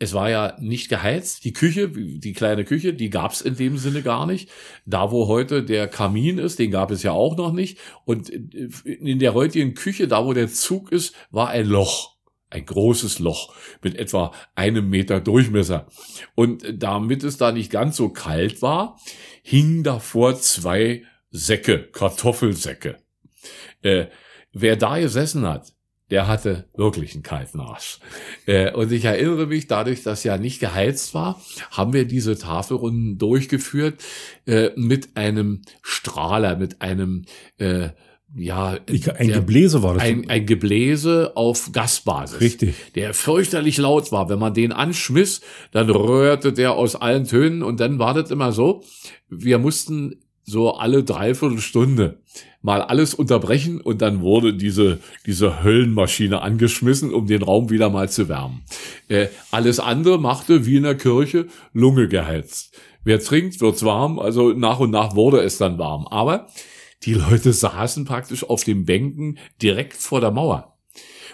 es 0.03 0.13
war 0.13 0.29
ja 0.29 0.57
nicht 0.59 0.89
geheizt. 0.89 1.45
Die 1.45 1.53
Küche, 1.53 1.89
die 1.89 2.33
kleine 2.33 2.65
Küche, 2.65 2.93
die 2.93 3.09
gab 3.09 3.31
es 3.31 3.41
in 3.41 3.55
dem 3.55 3.77
Sinne 3.77 4.01
gar 4.01 4.25
nicht. 4.25 4.49
Da, 4.85 5.11
wo 5.11 5.27
heute 5.27 5.63
der 5.63 5.87
Kamin 5.87 6.37
ist, 6.37 6.59
den 6.59 6.71
gab 6.71 6.91
es 6.91 7.03
ja 7.03 7.11
auch 7.11 7.37
noch 7.37 7.53
nicht. 7.53 7.79
Und 8.05 8.29
in 8.29 9.19
der 9.19 9.33
heutigen 9.33 9.73
Küche, 9.73 10.07
da 10.07 10.25
wo 10.25 10.33
der 10.33 10.49
Zug 10.49 10.91
ist, 10.91 11.15
war 11.31 11.49
ein 11.49 11.65
Loch. 11.65 12.13
Ein 12.49 12.65
großes 12.65 13.17
Loch 13.17 13.55
mit 13.81 13.95
etwa 13.95 14.31
einem 14.53 14.89
Meter 14.89 15.19
Durchmesser. 15.19 15.87
Und 16.35 16.63
damit 16.71 17.23
es 17.23 17.37
da 17.37 17.51
nicht 17.51 17.71
ganz 17.71 17.97
so 17.97 18.09
kalt 18.09 18.61
war, 18.61 18.99
hingen 19.41 19.83
davor 19.83 20.35
zwei 20.35 21.03
Säcke, 21.31 21.89
Kartoffelsäcke. 21.91 22.97
Äh, 23.81 24.05
wer 24.51 24.75
da 24.75 24.99
gesessen 24.99 25.47
hat, 25.47 25.72
der 26.13 26.27
hatte 26.27 26.65
wirklich 26.75 27.15
einen 27.15 27.23
kalten 27.23 27.59
Arsch. 27.59 27.97
Äh, 28.45 28.71
und 28.71 28.91
ich 28.91 29.03
erinnere 29.03 29.47
mich, 29.47 29.65
dadurch, 29.65 30.03
dass 30.03 30.23
ja 30.23 30.37
nicht 30.37 30.59
geheizt 30.59 31.15
war, 31.15 31.41
haben 31.71 31.91
wir 31.91 32.05
diese 32.05 32.37
Tafelrunden 32.37 33.17
durchgeführt 33.17 33.95
äh, 34.45 34.69
mit 34.75 35.17
einem 35.17 35.63
Strahler, 35.81 36.55
mit 36.55 36.83
einem 36.83 37.25
äh, 37.57 37.89
ja, 38.35 38.77
ein 38.87 39.27
der, 39.27 39.39
Gebläse 39.39 39.81
war 39.81 39.95
das. 39.95 40.03
Ein, 40.03 40.29
ein 40.29 40.45
Gebläse 40.45 41.31
auf 41.33 41.71
Gasbasis. 41.71 42.41
Richtig. 42.41 42.75
Der 42.93 43.15
fürchterlich 43.15 43.77
laut 43.77 44.11
war. 44.11 44.29
Wenn 44.29 44.39
man 44.39 44.53
den 44.53 44.71
anschmiss, 44.71 45.41
dann 45.71 45.89
röhrte 45.89 46.53
der 46.53 46.73
aus 46.73 46.95
allen 46.95 47.25
Tönen 47.25 47.63
und 47.63 47.79
dann 47.79 47.97
war 47.97 48.13
das 48.13 48.29
immer 48.29 48.51
so. 48.51 48.83
Wir 49.29 49.57
mussten 49.57 50.22
so 50.43 50.73
alle 50.73 51.03
dreiviertel 51.03 51.59
Stunde 51.59 52.19
mal 52.61 52.81
alles 52.81 53.13
unterbrechen 53.13 53.81
und 53.81 54.01
dann 54.01 54.21
wurde 54.21 54.53
diese, 54.53 54.99
diese 55.25 55.63
Höllenmaschine 55.63 56.41
angeschmissen, 56.41 57.13
um 57.13 57.27
den 57.27 57.43
Raum 57.43 57.69
wieder 57.69 57.89
mal 57.89 58.09
zu 58.09 58.29
wärmen. 58.29 58.63
Äh, 59.09 59.27
alles 59.51 59.79
andere 59.79 60.19
machte 60.19 60.65
wie 60.65 60.77
in 60.77 60.83
der 60.83 60.95
Kirche 60.95 61.47
Lunge 61.73 62.07
geheizt. 62.07 62.75
Wer 63.03 63.19
trinkt, 63.19 63.59
wird's 63.59 63.83
warm, 63.83 64.17
also 64.17 64.53
nach 64.53 64.79
und 64.79 64.91
nach 64.91 65.15
wurde 65.15 65.41
es 65.41 65.57
dann 65.57 65.77
warm. 65.77 66.07
Aber 66.07 66.47
die 67.03 67.13
Leute 67.13 67.51
saßen 67.51 68.05
praktisch 68.05 68.45
auf 68.45 68.63
den 68.63 68.85
Bänken 68.85 69.37
direkt 69.61 69.97
vor 69.97 70.21
der 70.21 70.31
Mauer. 70.31 70.77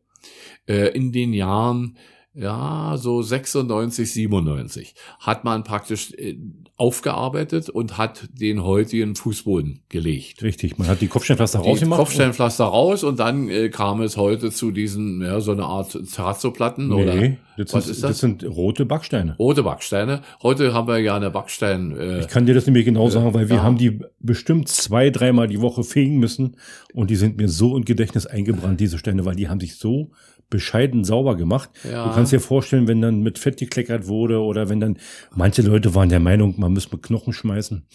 äh, 0.67 0.87
in 0.95 1.11
den 1.11 1.33
Jahren 1.33 1.95
ja, 2.35 2.95
so 2.97 3.21
96, 3.21 4.11
97, 4.11 4.93
hat 5.19 5.43
man 5.43 5.63
praktisch 5.63 6.13
äh, 6.13 6.37
aufgearbeitet 6.77 7.69
und 7.69 7.97
hat 7.97 8.29
den 8.39 8.63
heutigen 8.63 9.15
Fußboden 9.15 9.81
gelegt. 9.89 10.43
Richtig, 10.43 10.77
man 10.77 10.87
hat 10.87 11.01
die 11.01 11.07
Kopfsteinpflaster 11.07 11.59
rausgemacht. 11.59 11.99
Kopfsteinpflaster 11.99 12.65
raus 12.65 13.03
und 13.03 13.19
dann 13.19 13.49
äh, 13.49 13.69
kam 13.69 14.01
es 14.01 14.15
heute 14.15 14.51
zu 14.51 14.71
diesen, 14.71 15.21
ja, 15.21 15.41
so 15.41 15.51
eine 15.51 15.65
Art 15.65 15.91
Terrazzo-Platten 15.91 16.89
nee, 16.89 16.93
oder 16.93 17.37
das 17.57 17.73
was 17.73 17.85
sind, 17.85 17.91
ist 17.95 18.03
das? 18.03 18.11
Das 18.11 18.19
sind 18.19 18.45
rote 18.45 18.85
Backsteine. 18.85 19.35
Rote 19.37 19.63
Backsteine. 19.63 20.21
Heute 20.43 20.73
haben 20.73 20.87
wir 20.87 20.99
ja 20.99 21.15
eine 21.15 21.31
Backstein. 21.31 21.97
Äh, 21.97 22.19
ich 22.21 22.27
kann 22.27 22.45
dir 22.45 22.53
das 22.53 22.67
nämlich 22.67 22.85
genau 22.85 23.07
äh, 23.07 23.11
sagen, 23.11 23.33
weil 23.33 23.49
wir 23.49 23.57
ja. 23.57 23.63
haben 23.63 23.77
die 23.77 23.99
bestimmt 24.19 24.69
zwei, 24.69 25.09
dreimal 25.09 25.47
die 25.47 25.61
Woche 25.61 25.83
fegen 25.83 26.19
müssen 26.19 26.57
und 26.93 27.09
die 27.09 27.15
sind 27.15 27.37
mir 27.37 27.49
so 27.49 27.75
in 27.75 27.85
Gedächtnis 27.85 28.27
eingebrannt, 28.27 28.79
diese 28.79 28.99
Steine, 28.99 29.25
weil 29.25 29.35
die 29.35 29.49
haben 29.49 29.59
sich 29.59 29.77
so 29.77 30.11
bescheiden 30.49 31.03
sauber 31.03 31.35
gemacht. 31.35 31.69
Ja. 31.89 32.07
Du 32.07 32.13
kannst 32.13 32.31
dir 32.31 32.39
vorstellen, 32.39 32.87
wenn 32.87 33.01
dann 33.01 33.21
mit 33.21 33.39
Fett 33.39 33.57
gekleckert 33.57 34.07
wurde 34.07 34.41
oder 34.41 34.69
wenn 34.69 34.79
dann 34.79 34.97
manche 35.35 35.61
Leute 35.61 35.95
waren 35.95 36.09
der 36.09 36.19
Meinung, 36.19 36.55
man 36.57 36.73
müsse 36.73 36.89
mit 36.91 37.03
Knochen 37.03 37.33
schmeißen, 37.33 37.85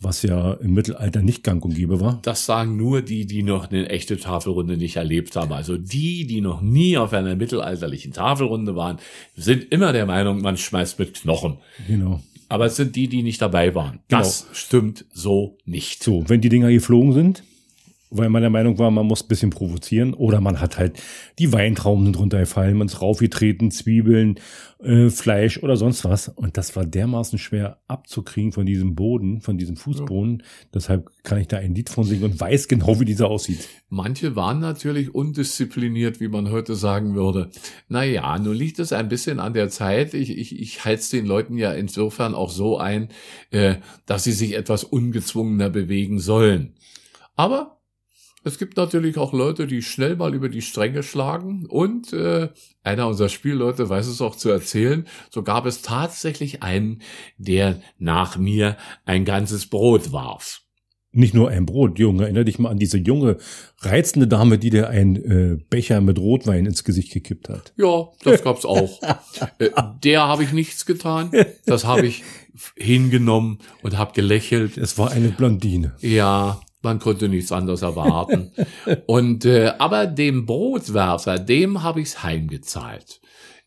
was 0.00 0.22
ja 0.22 0.52
im 0.54 0.74
Mittelalter 0.74 1.22
nicht 1.22 1.42
gang 1.42 1.64
und 1.64 1.74
gäbe 1.74 2.00
war. 2.00 2.20
Das 2.22 2.46
sagen 2.46 2.76
nur 2.76 3.02
die, 3.02 3.26
die 3.26 3.42
noch 3.42 3.70
eine 3.70 3.88
echte 3.88 4.18
Tafelrunde 4.18 4.76
nicht 4.76 4.96
erlebt 4.96 5.36
haben. 5.36 5.52
Also 5.52 5.76
die, 5.76 6.26
die 6.26 6.40
noch 6.40 6.60
nie 6.60 6.96
auf 6.96 7.12
einer 7.12 7.34
mittelalterlichen 7.34 8.12
Tafelrunde 8.12 8.76
waren, 8.76 8.98
sind 9.34 9.72
immer 9.72 9.92
der 9.92 10.06
Meinung, 10.06 10.42
man 10.42 10.56
schmeißt 10.56 10.98
mit 10.98 11.14
Knochen. 11.14 11.58
Genau. 11.88 12.20
Aber 12.48 12.66
es 12.66 12.76
sind 12.76 12.94
die, 12.94 13.08
die 13.08 13.22
nicht 13.22 13.42
dabei 13.42 13.74
waren. 13.74 13.98
Genau. 14.08 14.20
Das 14.20 14.46
stimmt 14.52 15.04
so 15.12 15.58
nicht. 15.64 16.04
So, 16.04 16.24
wenn 16.28 16.40
die 16.40 16.48
Dinger 16.48 16.70
geflogen 16.70 17.12
sind, 17.12 17.42
weil 18.18 18.28
man 18.28 18.42
der 18.42 18.50
Meinung 18.50 18.78
war, 18.78 18.90
man 18.90 19.06
muss 19.06 19.22
ein 19.22 19.28
bisschen 19.28 19.50
provozieren. 19.50 20.14
Oder 20.14 20.40
man 20.40 20.60
hat 20.60 20.78
halt 20.78 21.00
die 21.38 21.52
Weintrauben 21.52 22.12
drunter 22.12 22.40
gefallen, 22.40 22.76
man 22.76 22.88
ist 22.88 23.02
raufgetreten, 23.02 23.70
Zwiebeln, 23.70 24.38
äh, 24.78 25.08
Fleisch 25.08 25.62
oder 25.62 25.76
sonst 25.76 26.04
was. 26.04 26.28
Und 26.28 26.56
das 26.56 26.76
war 26.76 26.84
dermaßen 26.84 27.38
schwer 27.38 27.78
abzukriegen 27.88 28.52
von 28.52 28.66
diesem 28.66 28.94
Boden, 28.94 29.40
von 29.40 29.58
diesem 29.58 29.76
Fußboden. 29.76 30.38
Ja. 30.38 30.44
Deshalb 30.74 31.10
kann 31.22 31.38
ich 31.38 31.48
da 31.48 31.58
ein 31.58 31.74
Lied 31.74 31.88
von 31.88 32.04
singen 32.04 32.24
und 32.24 32.40
weiß 32.40 32.68
genau, 32.68 33.00
wie 33.00 33.04
dieser 33.04 33.28
aussieht. 33.28 33.68
Manche 33.88 34.36
waren 34.36 34.60
natürlich 34.60 35.14
undiszipliniert, 35.14 36.20
wie 36.20 36.28
man 36.28 36.50
heute 36.50 36.74
sagen 36.74 37.14
würde. 37.14 37.50
Naja, 37.88 38.38
nun 38.38 38.54
liegt 38.54 38.78
es 38.78 38.92
ein 38.92 39.08
bisschen 39.08 39.40
an 39.40 39.54
der 39.54 39.68
Zeit. 39.68 40.12
Ich, 40.14 40.30
ich, 40.30 40.58
ich 40.58 40.84
halte 40.84 41.10
den 41.10 41.26
Leuten 41.26 41.56
ja 41.56 41.72
insofern 41.72 42.34
auch 42.34 42.50
so 42.50 42.78
ein, 42.78 43.08
äh, 43.50 43.76
dass 44.04 44.24
sie 44.24 44.32
sich 44.32 44.54
etwas 44.54 44.84
ungezwungener 44.84 45.70
bewegen 45.70 46.18
sollen. 46.18 46.74
Aber 47.36 47.75
es 48.46 48.58
gibt 48.58 48.76
natürlich 48.76 49.18
auch 49.18 49.32
Leute, 49.32 49.66
die 49.66 49.82
schnell 49.82 50.14
mal 50.14 50.32
über 50.32 50.48
die 50.48 50.62
Stränge 50.62 51.02
schlagen 51.02 51.66
und 51.66 52.12
äh, 52.12 52.48
einer 52.84 53.08
unserer 53.08 53.28
Spielleute 53.28 53.88
weiß 53.88 54.06
es 54.06 54.20
auch 54.20 54.36
zu 54.36 54.50
erzählen. 54.50 55.08
So 55.30 55.42
gab 55.42 55.66
es 55.66 55.82
tatsächlich 55.82 56.62
einen, 56.62 57.02
der 57.38 57.80
nach 57.98 58.36
mir 58.38 58.76
ein 59.04 59.24
ganzes 59.24 59.66
Brot 59.66 60.12
warf. 60.12 60.62
Nicht 61.10 61.34
nur 61.34 61.50
ein 61.50 61.66
Brot, 61.66 61.98
Junge. 61.98 62.22
Erinnere 62.22 62.44
dich 62.44 62.60
mal 62.60 62.68
an 62.68 62.78
diese 62.78 62.98
junge, 62.98 63.38
reizende 63.80 64.28
Dame, 64.28 64.58
die 64.58 64.70
dir 64.70 64.90
einen 64.90 65.16
äh, 65.16 65.56
Becher 65.68 66.00
mit 66.00 66.20
Rotwein 66.20 66.66
ins 66.66 66.84
Gesicht 66.84 67.12
gekippt 67.12 67.48
hat. 67.48 67.72
Ja, 67.76 68.10
das 68.22 68.44
gab's 68.44 68.64
auch. 68.64 69.00
äh, 69.58 69.70
der 70.04 70.20
habe 70.22 70.44
ich 70.44 70.52
nichts 70.52 70.86
getan. 70.86 71.32
Das 71.64 71.84
habe 71.84 72.06
ich 72.06 72.22
hingenommen 72.76 73.58
und 73.82 73.98
habe 73.98 74.12
gelächelt. 74.12 74.78
Es 74.78 74.98
war 74.98 75.10
eine 75.10 75.30
Blondine. 75.30 75.96
Ja, 76.00 76.60
man 76.86 77.00
konnte 77.00 77.28
nichts 77.28 77.52
anderes 77.52 77.82
erwarten. 77.82 78.52
Und 79.06 79.44
äh, 79.44 79.72
aber 79.78 80.06
dem 80.06 80.46
Brotwerfer, 80.46 81.38
dem 81.38 81.82
habe 81.82 82.00
ich's 82.00 82.22
heimgezahlt. 82.22 83.20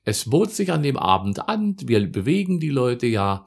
Es 0.04 0.30
bot 0.30 0.52
sich 0.52 0.72
an 0.72 0.82
dem 0.82 0.98
Abend 0.98 1.48
an, 1.48 1.76
wir 1.84 2.12
bewegen 2.12 2.60
die 2.60 2.70
Leute 2.70 3.06
ja. 3.06 3.46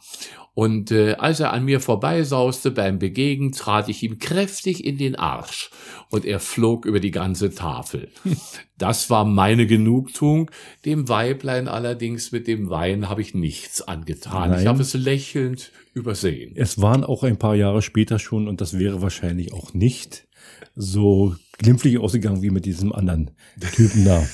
Und 0.55 0.91
äh, 0.91 1.15
als 1.15 1.41
er 1.41 1.53
an 1.53 1.65
mir 1.65 1.81
vorbeisauste 1.81 2.71
beim 2.71 2.99
Begegnen, 2.99 3.53
trat 3.53 3.89
ich 3.89 4.03
ihm 4.03 4.19
kräftig 4.19 4.85
in 4.85 4.99
den 4.99 5.17
Arsch 5.17 5.71
und 6.11 6.27
er 6.27 6.41
flog 6.41 6.85
über 6.85 7.01
die 7.01 7.11
ganze 7.11 7.55
Tafel. 7.55 8.09
Das 8.79 9.11
war 9.11 9.25
meine 9.25 9.69
Genugtuung. 9.69 10.51
Dem 10.85 11.09
Weiblein 11.09 11.69
allerdings 11.69 12.33
mit 12.33 12.49
dem 12.49 12.69
Wein 12.69 13.09
habe 13.09 13.21
ich 13.21 13.33
nichts 13.33 13.81
angetan. 13.81 14.51
Nein. 14.51 14.61
Ich 14.61 14.67
habe 14.67 14.83
es 14.83 14.93
lächelnd 14.95 15.71
übersehen. 15.95 16.55
Es 16.57 16.83
waren 16.83 17.05
auch 17.05 17.23
ein 17.23 17.37
paar 17.37 17.55
Jahre 17.55 17.81
später 17.81 18.19
schon 18.19 18.49
und 18.49 18.61
das 18.61 18.81
wäre 18.81 19.01
wahrscheinlich 19.01 19.53
auch 19.53 19.73
nicht 19.73 20.27
so 20.75 21.37
glimpflich 21.59 21.99
ausgegangen 21.99 22.43
wie 22.43 22.51
mit 22.51 22.65
diesem 22.65 22.93
anderen 22.93 23.31
Typen 23.73 24.05
da. 24.05 24.27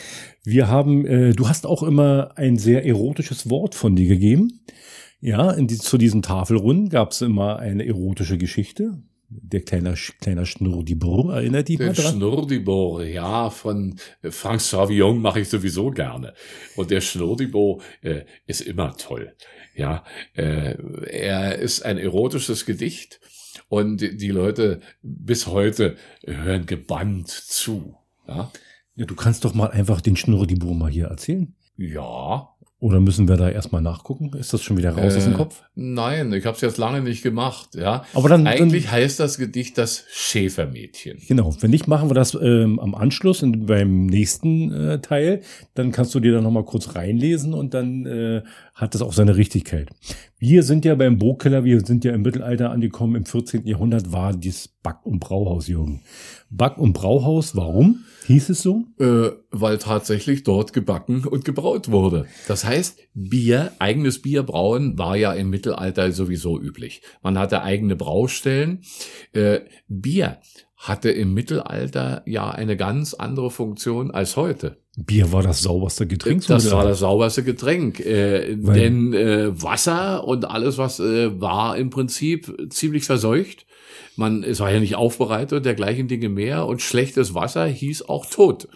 Wir 0.44 0.68
haben, 0.68 1.04
äh, 1.04 1.32
du 1.32 1.48
hast 1.48 1.66
auch 1.66 1.82
immer 1.82 2.30
ein 2.36 2.56
sehr 2.58 2.86
erotisches 2.86 3.50
Wort 3.50 3.74
von 3.74 3.96
dir 3.96 4.06
gegeben. 4.06 4.60
Ja, 5.20 5.54
die, 5.56 5.78
zu 5.78 5.98
diesen 5.98 6.22
Tafelrunden 6.22 6.88
gab 6.88 7.12
es 7.12 7.22
immer 7.22 7.58
eine 7.58 7.86
erotische 7.86 8.38
Geschichte. 8.38 9.02
Der 9.28 9.62
kleine, 9.62 9.94
kleiner 10.20 10.46
Schnurrdibor, 10.46 11.34
erinnert 11.34 11.68
mal 11.80 11.92
dran? 11.92 12.14
Schnurrdibor, 12.14 13.02
ja, 13.02 13.50
von 13.50 13.96
Frank 14.22 14.60
Savion 14.60 15.20
mache 15.20 15.40
ich 15.40 15.48
sowieso 15.48 15.90
gerne. 15.90 16.32
Und 16.76 16.92
der 16.92 17.00
Schnurrdibor 17.00 17.82
äh, 18.02 18.22
ist 18.46 18.60
immer 18.60 18.96
toll. 18.96 19.34
Ja, 19.74 20.04
äh, 20.34 20.76
er 21.10 21.58
ist 21.58 21.84
ein 21.84 21.98
erotisches 21.98 22.66
Gedicht 22.66 23.20
Und 23.68 24.00
die 24.00 24.30
Leute 24.30 24.80
bis 25.02 25.46
heute 25.46 25.96
hören 26.24 26.66
gebannt 26.66 27.28
zu. 27.28 27.96
Ja, 28.28 28.52
ja 28.94 29.06
du 29.06 29.14
kannst 29.16 29.44
doch 29.44 29.54
mal 29.54 29.70
einfach 29.70 30.00
den 30.00 30.16
Schnurre 30.16 30.46
die 30.46 30.56
mal 30.56 30.90
hier 30.90 31.06
erzählen. 31.06 31.54
ja 31.76 32.55
Oder 32.78 33.00
müssen 33.00 33.26
wir 33.26 33.36
da 33.38 33.48
erstmal 33.48 33.80
nachgucken? 33.80 34.32
Ist 34.36 34.52
das 34.52 34.62
schon 34.62 34.76
wieder 34.76 34.90
raus 34.90 35.16
aus 35.16 35.24
dem 35.24 35.32
Äh, 35.32 35.36
Kopf? 35.36 35.62
Nein, 35.74 36.30
ich 36.34 36.44
habe 36.44 36.56
es 36.56 36.60
jetzt 36.60 36.76
lange 36.76 37.00
nicht 37.00 37.22
gemacht. 37.22 37.70
Ja, 37.74 38.04
Aber 38.12 38.28
dann, 38.28 38.46
eigentlich 38.46 38.84
dann 38.84 38.92
heißt 38.92 39.18
das 39.18 39.38
Gedicht 39.38 39.78
das 39.78 40.04
Schäfermädchen. 40.10 41.18
genau, 41.26 41.54
wenn 41.60 41.70
nicht, 41.70 41.88
machen 41.88 42.10
wir 42.10 42.14
das 42.14 42.34
ähm, 42.34 42.78
am 42.78 42.94
Anschluss 42.94 43.42
in, 43.42 43.64
beim 43.64 44.04
nächsten 44.06 44.70
äh, 44.72 45.00
Teil. 45.00 45.40
Dann 45.74 45.90
kannst 45.90 46.14
du 46.14 46.20
dir 46.20 46.32
da 46.34 46.42
nochmal 46.42 46.64
kurz 46.64 46.94
reinlesen 46.94 47.54
und 47.54 47.72
dann 47.72 48.04
äh, 48.04 48.42
hat 48.74 48.94
das 48.94 49.00
auch 49.00 49.14
seine 49.14 49.36
Richtigkeit. 49.36 49.88
Wir 50.38 50.62
sind 50.62 50.84
ja 50.84 50.94
beim 50.94 51.16
Burgkeller, 51.16 51.64
wir 51.64 51.80
sind 51.80 52.04
ja 52.04 52.12
im 52.12 52.20
Mittelalter 52.20 52.70
angekommen. 52.70 53.16
Im 53.16 53.24
14. 53.24 53.66
Jahrhundert 53.66 54.12
war 54.12 54.34
dieses 54.34 54.68
Back- 54.68 55.06
und 55.06 55.18
Brauhaus, 55.18 55.66
Jürgen. 55.66 56.02
Back- 56.50 56.76
und 56.76 56.92
Brauhaus, 56.92 57.56
warum 57.56 58.04
hieß 58.26 58.50
es 58.50 58.60
so? 58.60 58.84
Äh, 58.98 59.30
weil 59.50 59.78
tatsächlich 59.78 60.42
dort 60.42 60.74
gebacken 60.74 61.24
und 61.24 61.46
gebraut 61.46 61.90
wurde. 61.90 62.26
Das 62.48 62.66
heißt, 62.66 62.98
Bier, 63.14 63.72
eigenes 63.78 64.20
Bier 64.20 64.42
brauen, 64.42 64.98
war 64.98 65.16
ja 65.16 65.32
im 65.32 65.48
Mittelalter 65.48 66.12
sowieso 66.12 66.60
üblich. 66.60 67.00
Man 67.22 67.38
hatte 67.38 67.62
eigene 67.62 67.96
Braustellen. 67.96 68.82
Äh, 69.32 69.60
Bier 69.88 70.38
hatte 70.76 71.10
im 71.10 71.34
Mittelalter 71.34 72.22
ja 72.26 72.50
eine 72.50 72.76
ganz 72.76 73.14
andere 73.14 73.50
Funktion 73.50 74.10
als 74.10 74.36
heute. 74.36 74.76
Bier 74.96 75.32
war 75.32 75.42
das 75.42 75.62
sauberste 75.62 76.06
Getränk. 76.06 76.46
Das 76.46 76.70
war 76.70 76.84
das 76.84 77.00
sauberste 77.00 77.42
Getränk. 77.42 78.00
Äh, 78.00 78.56
denn 78.56 79.12
äh, 79.12 79.62
Wasser 79.62 80.24
und 80.24 80.48
alles, 80.48 80.78
was 80.78 81.00
äh, 81.00 81.38
war 81.40 81.76
im 81.76 81.90
Prinzip 81.90 82.70
ziemlich 82.70 83.04
verseucht. 83.04 83.66
Man, 84.16 84.42
es 84.42 84.60
war 84.60 84.72
ja 84.72 84.80
nicht 84.80 84.96
aufbereitet 84.96 85.58
und 85.58 85.66
dergleichen 85.66 86.08
Dinge 86.08 86.28
mehr. 86.28 86.66
Und 86.66 86.80
schlechtes 86.80 87.34
Wasser 87.34 87.66
hieß 87.66 88.08
auch 88.08 88.24
tot. 88.24 88.68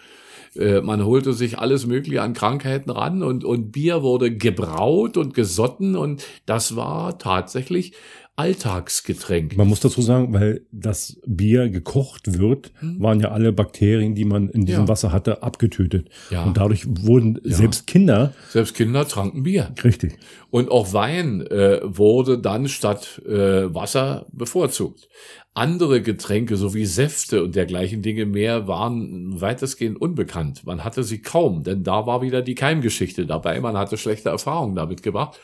Äh, 0.56 0.80
man 0.80 1.04
holte 1.04 1.32
sich 1.32 1.58
alles 1.58 1.86
Mögliche 1.86 2.22
an 2.22 2.34
Krankheiten 2.34 2.90
ran 2.90 3.22
und, 3.22 3.44
und 3.44 3.70
Bier 3.72 4.02
wurde 4.02 4.34
gebraut 4.34 5.16
und 5.16 5.32
gesotten 5.32 5.96
und 5.96 6.26
das 6.46 6.76
war 6.76 7.18
tatsächlich 7.18 7.92
Alltagsgetränk. 8.40 9.56
Man 9.56 9.68
muss 9.68 9.80
dazu 9.80 10.00
sagen, 10.02 10.32
weil 10.32 10.62
das 10.72 11.20
Bier 11.26 11.68
gekocht 11.68 12.38
wird, 12.38 12.72
waren 12.80 13.20
ja 13.20 13.30
alle 13.30 13.52
Bakterien, 13.52 14.14
die 14.14 14.24
man 14.24 14.48
in 14.48 14.64
diesem 14.64 14.82
Ja. 14.84 14.88
Wasser 14.88 15.12
hatte, 15.12 15.42
abgetötet. 15.42 16.08
Ja. 16.30 16.44
Und 16.44 16.56
dadurch 16.56 16.86
wurden 16.88 17.38
selbst 17.44 17.86
Kinder, 17.86 18.32
Selbst 18.48 18.74
Kinder 18.74 19.06
tranken 19.06 19.42
Bier. 19.42 19.72
richtig, 19.84 20.14
Und 20.50 20.70
auch 20.70 20.92
Wein 20.92 21.46
äh, 21.46 21.80
wurde 21.82 22.38
dann 22.38 22.68
statt 22.68 23.20
äh, 23.26 23.72
Wasser 23.74 24.26
bevorzugt. 24.32 25.08
Andere 25.52 26.00
Getränke 26.00 26.56
sowie 26.56 26.86
Säfte 26.86 27.42
und 27.42 27.56
dergleichen 27.56 28.02
Dinge 28.02 28.24
mehr 28.24 28.66
waren 28.68 29.40
weitestgehend 29.40 30.00
unbekannt. 30.00 30.64
Man 30.64 30.84
hatte 30.84 31.02
sie 31.02 31.20
kaum, 31.20 31.64
denn 31.64 31.82
da 31.82 32.06
war 32.06 32.22
wieder 32.22 32.40
die 32.40 32.54
Keimgeschichte 32.54 33.26
dabei. 33.26 33.60
Man 33.60 33.76
hatte 33.76 33.96
schlechte 33.98 34.28
Erfahrungen 34.30 34.76
damit 34.76 35.02
gemacht. 35.02 35.38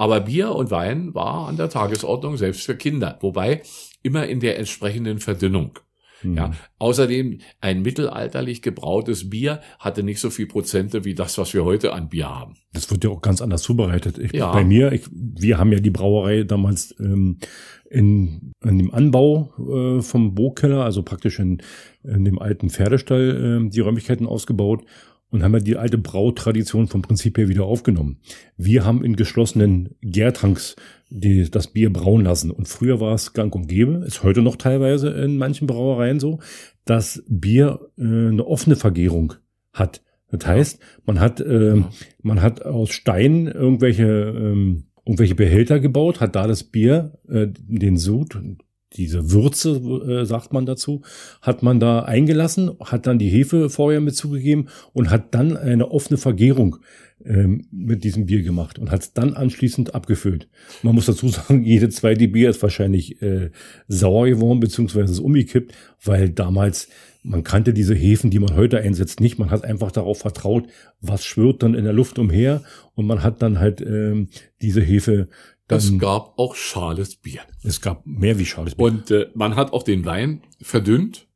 Aber 0.00 0.20
Bier 0.20 0.54
und 0.54 0.70
Wein 0.70 1.14
war 1.14 1.46
an 1.46 1.58
der 1.58 1.68
Tagesordnung 1.68 2.38
selbst 2.38 2.62
für 2.62 2.74
Kinder, 2.74 3.18
wobei 3.20 3.60
immer 4.02 4.26
in 4.26 4.40
der 4.40 4.58
entsprechenden 4.58 5.18
Verdünnung. 5.18 5.78
Mhm. 6.22 6.36
Ja, 6.38 6.52
außerdem 6.78 7.40
ein 7.60 7.82
mittelalterlich 7.82 8.62
gebrautes 8.62 9.28
Bier 9.28 9.60
hatte 9.78 10.02
nicht 10.02 10.20
so 10.20 10.30
viel 10.30 10.46
Prozente 10.46 11.04
wie 11.04 11.14
das, 11.14 11.36
was 11.36 11.52
wir 11.52 11.66
heute 11.66 11.92
an 11.92 12.08
Bier 12.08 12.30
haben. 12.30 12.54
das 12.72 12.90
wird 12.90 13.04
ja 13.04 13.10
auch 13.10 13.20
ganz 13.20 13.42
anders 13.42 13.60
zubereitet. 13.60 14.16
Ich, 14.16 14.32
Ja. 14.32 14.50
Bei 14.52 14.64
mir, 14.64 14.90
ich, 14.92 15.02
wir 15.12 15.58
haben 15.58 15.70
ja 15.70 15.80
die 15.80 15.90
Brauerei 15.90 16.44
damals 16.44 16.94
ähm, 16.98 17.36
in, 17.90 18.52
in 18.64 18.78
dem 18.78 18.94
Anbau 18.94 19.52
äh, 19.58 20.00
vom 20.00 20.34
Burgkeller, 20.34 20.82
also 20.82 21.02
praktisch 21.02 21.38
in, 21.38 21.60
in 22.04 22.24
dem 22.24 22.38
alten 22.38 22.70
Pferdestall, 22.70 23.66
äh, 23.66 23.68
die 23.68 23.80
Räumlichkeiten 23.80 24.26
ausgebaut 24.26 24.82
und 25.30 25.42
haben 25.42 25.54
ja 25.54 25.60
die 25.60 25.76
alte 25.76 25.98
Brautradition 25.98 26.88
vom 26.88 27.02
Prinzip 27.02 27.38
her 27.38 27.48
wieder 27.48 27.64
aufgenommen. 27.64 28.18
Wir 28.56 28.84
haben 28.84 29.04
in 29.04 29.16
geschlossenen 29.16 29.90
Gärtanks 30.00 30.76
die, 31.08 31.50
das 31.50 31.68
Bier 31.68 31.92
brauen 31.92 32.24
lassen. 32.24 32.50
Und 32.50 32.68
früher 32.68 33.00
war 33.00 33.14
es 33.14 33.32
gang 33.32 33.54
und 33.54 33.66
gäbe, 33.66 34.04
ist 34.06 34.22
heute 34.22 34.42
noch 34.42 34.56
teilweise 34.56 35.10
in 35.10 35.36
manchen 35.36 35.66
Brauereien 35.66 36.20
so, 36.20 36.40
dass 36.84 37.22
Bier 37.28 37.80
äh, 37.98 38.02
eine 38.02 38.46
offene 38.46 38.76
Vergärung 38.76 39.34
hat. 39.72 40.02
Das 40.30 40.46
heißt, 40.46 40.80
man 41.06 41.18
hat, 41.20 41.40
ähm, 41.40 41.86
man 42.22 42.40
hat 42.40 42.64
aus 42.64 42.90
Stein 42.90 43.48
irgendwelche, 43.48 44.06
ähm, 44.06 44.84
irgendwelche 45.04 45.34
Behälter 45.34 45.80
gebaut, 45.80 46.20
hat 46.20 46.36
da 46.36 46.46
das 46.46 46.64
Bier, 46.64 47.18
äh, 47.28 47.48
den 47.48 47.96
Sud, 47.96 48.36
diese 48.94 49.30
Würze, 49.30 49.70
äh, 49.70 50.26
sagt 50.26 50.52
man 50.52 50.66
dazu, 50.66 51.02
hat 51.42 51.62
man 51.62 51.78
da 51.78 52.00
eingelassen, 52.00 52.72
hat 52.80 53.06
dann 53.06 53.18
die 53.18 53.28
Hefe 53.28 53.70
vorher 53.70 54.00
mit 54.00 54.16
zugegeben 54.16 54.66
und 54.92 55.10
hat 55.10 55.34
dann 55.34 55.56
eine 55.56 55.90
offene 55.90 56.18
Vergärung 56.18 56.78
ähm, 57.24 57.66
mit 57.70 58.02
diesem 58.02 58.26
Bier 58.26 58.42
gemacht 58.42 58.78
und 58.78 58.90
hat 58.90 59.02
es 59.02 59.12
dann 59.12 59.34
anschließend 59.34 59.94
abgefüllt. 59.94 60.48
Man 60.82 60.94
muss 60.94 61.06
dazu 61.06 61.28
sagen, 61.28 61.62
jede 61.64 61.88
zweite 61.88 62.28
Bier 62.28 62.50
ist 62.50 62.62
wahrscheinlich 62.62 63.20
äh, 63.22 63.50
sauer 63.88 64.26
geworden, 64.26 64.60
beziehungsweise 64.60 65.12
ist 65.12 65.20
umgekippt, 65.20 65.72
weil 66.02 66.30
damals, 66.30 66.88
man 67.22 67.44
kannte 67.44 67.74
diese 67.74 67.94
Hefen, 67.94 68.30
die 68.30 68.38
man 68.38 68.56
heute 68.56 68.80
einsetzt, 68.80 69.20
nicht. 69.20 69.38
Man 69.38 69.50
hat 69.50 69.64
einfach 69.64 69.92
darauf 69.92 70.20
vertraut, 70.20 70.66
was 71.00 71.24
schwirrt 71.24 71.62
dann 71.62 71.74
in 71.74 71.84
der 71.84 71.92
Luft 71.92 72.18
umher 72.18 72.62
und 72.94 73.06
man 73.06 73.22
hat 73.22 73.42
dann 73.42 73.60
halt 73.60 73.82
ähm, 73.82 74.28
diese 74.62 74.80
Hefe 74.80 75.28
dann, 75.70 75.78
Es 75.78 75.98
gab 75.98 76.38
auch 76.38 76.54
schales 76.54 77.16
Bier. 77.16 77.42
es 77.62 77.80
gab 77.80 78.06
mehr 78.06 78.38
wie 78.38 78.46
schales 78.46 78.74
Bier. 78.74 78.84
Und 78.86 79.10
äh, 79.10 79.28
man 79.34 79.56
hat 79.56 79.72
auch 79.72 79.82
den 79.82 80.04
Wein 80.04 80.42
verdünnt. 80.60 81.26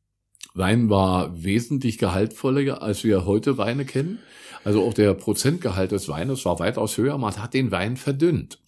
Wein 0.53 0.89
war 0.89 1.43
wesentlich 1.43 1.97
gehaltvoller, 1.97 2.81
als 2.81 3.03
wir 3.03 3.25
heute 3.25 3.57
Weine 3.57 3.85
kennen. 3.85 4.19
Also 4.63 4.83
auch 4.83 4.93
der 4.93 5.13
Prozentgehalt 5.13 5.91
des 5.91 6.07
Weines 6.07 6.45
war 6.45 6.59
weitaus 6.59 6.97
höher. 6.97 7.17
Man 7.17 7.35
hat 7.35 7.53
den 7.53 7.71
Wein 7.71 7.97
verdünnt. 7.97 8.59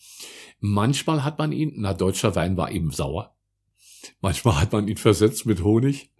Manchmal 0.59 1.23
hat 1.23 1.39
man 1.39 1.51
ihn, 1.51 1.73
na, 1.77 1.93
deutscher 1.93 2.35
Wein 2.35 2.57
war 2.57 2.71
eben 2.71 2.91
sauer. 2.91 3.35
Manchmal 4.21 4.61
hat 4.61 4.71
man 4.73 4.87
ihn 4.87 4.97
versetzt 4.97 5.45
mit 5.45 5.63
Honig 5.63 6.11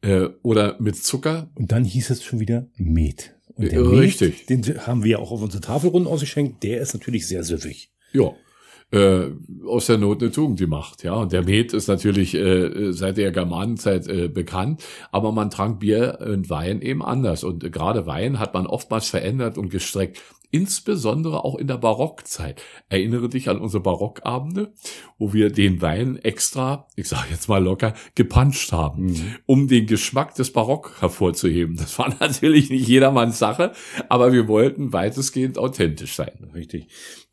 äh, 0.00 0.28
oder 0.42 0.76
mit 0.80 0.96
Zucker. 0.96 1.50
Und 1.54 1.72
dann 1.72 1.84
hieß 1.84 2.10
es 2.10 2.24
schon 2.24 2.40
wieder 2.40 2.68
Met. 2.76 3.34
Und 3.54 3.72
Äh, 3.72 3.78
richtig. 3.78 4.48
Met, 4.48 4.66
den 4.66 4.86
haben 4.86 5.04
wir 5.04 5.12
ja 5.12 5.18
auch 5.18 5.30
auf 5.30 5.42
unsere 5.42 5.60
Tafelrunden 5.60 6.10
ausgeschenkt, 6.10 6.62
der 6.62 6.80
ist 6.80 6.94
natürlich 6.94 7.26
sehr 7.26 7.44
süffig. 7.44 7.92
Ja. 8.12 8.32
Äh, 8.92 9.30
aus 9.66 9.86
der 9.86 9.96
Not 9.96 10.22
eine 10.22 10.30
Tugend 10.30 10.58
gemacht, 10.58 11.02
ja. 11.02 11.14
Und 11.14 11.32
der 11.32 11.44
Met 11.44 11.72
ist 11.72 11.88
natürlich 11.88 12.34
äh, 12.34 12.92
seit 12.92 13.16
der 13.16 13.32
Germanenzeit 13.32 14.06
äh, 14.06 14.28
bekannt, 14.28 14.84
aber 15.10 15.32
man 15.32 15.48
trank 15.48 15.80
Bier 15.80 16.18
und 16.20 16.50
Wein 16.50 16.82
eben 16.82 17.02
anders. 17.02 17.42
Und 17.42 17.64
äh, 17.64 17.70
gerade 17.70 18.06
Wein 18.06 18.38
hat 18.38 18.52
man 18.52 18.66
oftmals 18.66 19.08
verändert 19.08 19.56
und 19.56 19.70
gestreckt. 19.70 20.20
Insbesondere 20.50 21.42
auch 21.46 21.56
in 21.56 21.66
der 21.66 21.78
Barockzeit. 21.78 22.60
Erinnere 22.90 23.30
dich 23.30 23.48
an 23.48 23.58
unsere 23.58 23.82
Barockabende, 23.82 24.74
wo 25.16 25.32
wir 25.32 25.50
den 25.50 25.80
Wein 25.80 26.18
extra, 26.18 26.86
ich 26.94 27.08
sage 27.08 27.28
jetzt 27.30 27.48
mal 27.48 27.64
locker, 27.64 27.94
gepanscht 28.14 28.72
haben, 28.72 29.38
um 29.46 29.68
den 29.68 29.86
Geschmack 29.86 30.34
des 30.34 30.52
Barock 30.52 30.96
hervorzuheben. 31.00 31.76
Das 31.76 31.98
war 31.98 32.14
natürlich 32.20 32.68
nicht 32.68 32.86
jedermanns 32.86 33.38
Sache, 33.38 33.72
aber 34.10 34.34
wir 34.34 34.46
wollten 34.48 34.92
weitestgehend 34.92 35.56
authentisch 35.56 36.14
sein. 36.14 36.50
Richtig. 36.54 36.88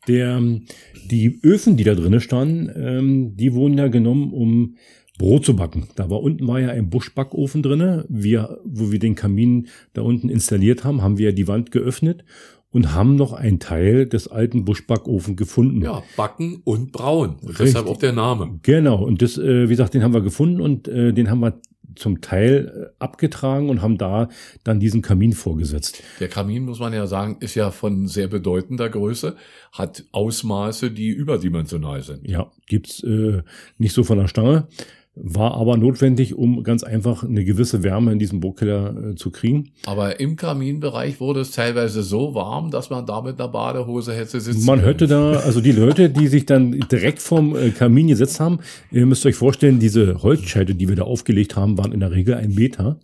Der, 0.08 0.36
ähm, 0.36 0.64
die 1.10 1.40
Öfen, 1.42 1.76
die 1.76 1.84
da 1.84 1.94
drinnen 1.94 2.20
standen, 2.20 2.70
ähm, 2.74 3.36
die 3.36 3.52
wurden 3.54 3.76
ja 3.76 3.88
genommen, 3.88 4.32
um 4.32 4.76
Brot 5.18 5.44
zu 5.44 5.54
backen. 5.54 5.88
Da 5.96 6.08
war 6.08 6.22
unten 6.22 6.46
war 6.48 6.60
ja 6.60 6.70
ein 6.70 6.88
Buschbackofen 6.88 7.62
drinne. 7.62 8.06
Wir, 8.08 8.58
wo 8.64 8.90
wir 8.90 8.98
den 8.98 9.14
Kamin 9.14 9.68
da 9.92 10.00
unten 10.02 10.30
installiert 10.30 10.84
haben, 10.84 11.02
haben 11.02 11.18
wir 11.18 11.34
die 11.34 11.46
Wand 11.46 11.70
geöffnet 11.70 12.24
und 12.72 12.94
haben 12.94 13.16
noch 13.16 13.32
einen 13.32 13.58
Teil 13.58 14.06
des 14.06 14.28
alten 14.28 14.64
Buschbackofen 14.64 15.36
gefunden. 15.36 15.82
Ja, 15.82 16.02
backen 16.16 16.62
und 16.64 16.92
brauen. 16.92 17.36
Richtig. 17.40 17.66
deshalb 17.66 17.86
auch 17.86 17.98
der 17.98 18.12
Name. 18.12 18.60
Genau, 18.62 19.04
und 19.04 19.20
das, 19.22 19.36
äh, 19.36 19.66
wie 19.66 19.72
gesagt, 19.72 19.92
den 19.92 20.02
haben 20.02 20.14
wir 20.14 20.22
gefunden 20.22 20.60
und 20.60 20.88
äh, 20.88 21.12
den 21.12 21.30
haben 21.30 21.40
wir 21.40 21.60
zum 22.00 22.20
Teil 22.20 22.90
äh, 22.90 22.94
abgetragen 22.98 23.68
und 23.68 23.82
haben 23.82 23.98
da 23.98 24.28
dann 24.64 24.80
diesen 24.80 25.02
Kamin 25.02 25.32
vorgesetzt. 25.32 26.02
Der 26.18 26.28
Kamin, 26.28 26.64
muss 26.64 26.80
man 26.80 26.92
ja 26.92 27.06
sagen, 27.06 27.36
ist 27.40 27.54
ja 27.54 27.70
von 27.70 28.06
sehr 28.06 28.28
bedeutender 28.28 28.88
Größe, 28.88 29.36
hat 29.72 30.04
Ausmaße, 30.12 30.90
die 30.90 31.08
überdimensional 31.08 32.02
sind. 32.02 32.26
Ja, 32.26 32.50
gibt's 32.66 33.02
äh, 33.02 33.42
nicht 33.78 33.92
so 33.92 34.02
von 34.02 34.18
der 34.18 34.28
Stange, 34.28 34.66
war 35.16 35.54
aber 35.54 35.76
notwendig, 35.76 36.36
um 36.36 36.62
ganz 36.62 36.84
einfach 36.84 37.24
eine 37.24 37.44
gewisse 37.44 37.82
Wärme 37.82 38.12
in 38.12 38.18
diesem 38.18 38.40
Burgkeller 38.40 39.10
äh, 39.10 39.14
zu 39.16 39.30
kriegen. 39.30 39.72
Aber 39.84 40.20
im 40.20 40.36
Kaminbereich 40.36 41.20
wurde 41.20 41.40
es 41.40 41.50
teilweise 41.50 42.02
so 42.02 42.34
warm, 42.34 42.70
dass 42.70 42.90
man 42.90 43.06
da 43.06 43.20
mit 43.20 43.40
einer 43.40 43.48
Badehose 43.48 44.14
hätte 44.14 44.40
sitzen 44.40 44.64
Man 44.64 44.78
können. 44.78 44.86
hörte 44.86 45.06
da, 45.08 45.32
also 45.40 45.60
die 45.60 45.72
Leute, 45.72 46.10
die 46.10 46.28
sich 46.28 46.46
dann 46.46 46.72
direkt 46.90 47.20
vom 47.20 47.56
äh, 47.56 47.70
Kamin 47.70 48.08
gesetzt 48.08 48.38
haben, 48.40 48.60
ihr 48.92 49.04
müsst 49.04 49.26
euch 49.26 49.34
vorstellen, 49.34 49.80
diese 49.80 50.22
Holzscheite, 50.22 50.74
die 50.74 50.88
wir 50.88 50.96
da 50.96 51.02
aufgelegt 51.02 51.56
haben, 51.56 51.76
waren 51.76 51.92
in 51.92 52.00
der 52.00 52.12
Regel 52.12 52.34
ein 52.34 52.54
Meter 52.54 53.00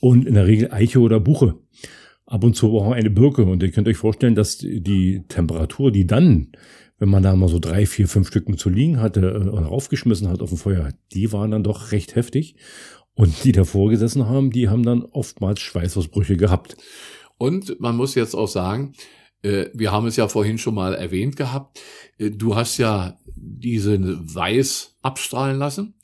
und 0.00 0.26
in 0.26 0.34
der 0.34 0.46
Regel 0.46 0.72
Eiche 0.72 1.00
oder 1.00 1.20
Buche. 1.20 1.54
Ab 2.24 2.42
und 2.42 2.56
zu 2.56 2.76
auch 2.76 2.90
eine 2.90 3.10
Birke. 3.10 3.44
Und 3.44 3.62
ihr 3.62 3.70
könnt 3.70 3.86
euch 3.86 3.98
vorstellen, 3.98 4.34
dass 4.34 4.58
die 4.58 5.22
Temperatur, 5.28 5.92
die 5.92 6.08
dann 6.08 6.48
wenn 6.98 7.08
man 7.08 7.22
da 7.22 7.34
mal 7.36 7.48
so 7.48 7.58
drei, 7.58 7.86
vier, 7.86 8.08
fünf 8.08 8.28
Stücken 8.28 8.56
zu 8.56 8.68
liegen 8.68 9.00
hatte 9.00 9.20
äh, 9.20 9.48
und 9.48 9.64
raufgeschmissen 9.64 10.28
hat 10.28 10.42
auf 10.42 10.50
dem 10.50 10.58
Feuer, 10.58 10.92
die 11.12 11.32
waren 11.32 11.50
dann 11.50 11.64
doch 11.64 11.92
recht 11.92 12.14
heftig. 12.14 12.56
Und 13.14 13.44
die 13.44 13.52
davor 13.52 13.88
gesessen 13.88 14.28
haben, 14.28 14.50
die 14.50 14.68
haben 14.68 14.82
dann 14.82 15.02
oftmals 15.02 15.60
Schweißausbrüche 15.60 16.36
gehabt. 16.36 16.76
Und 17.38 17.80
man 17.80 17.96
muss 17.96 18.14
jetzt 18.14 18.34
auch 18.34 18.48
sagen, 18.48 18.92
äh, 19.42 19.66
wir 19.72 19.92
haben 19.92 20.06
es 20.06 20.16
ja 20.16 20.28
vorhin 20.28 20.58
schon 20.58 20.74
mal 20.74 20.94
erwähnt 20.94 21.36
gehabt, 21.36 21.80
äh, 22.18 22.30
du 22.30 22.56
hast 22.56 22.78
ja 22.78 23.18
diesen 23.34 24.34
Weiß 24.34 24.96
abstrahlen 25.02 25.58
lassen. 25.58 25.94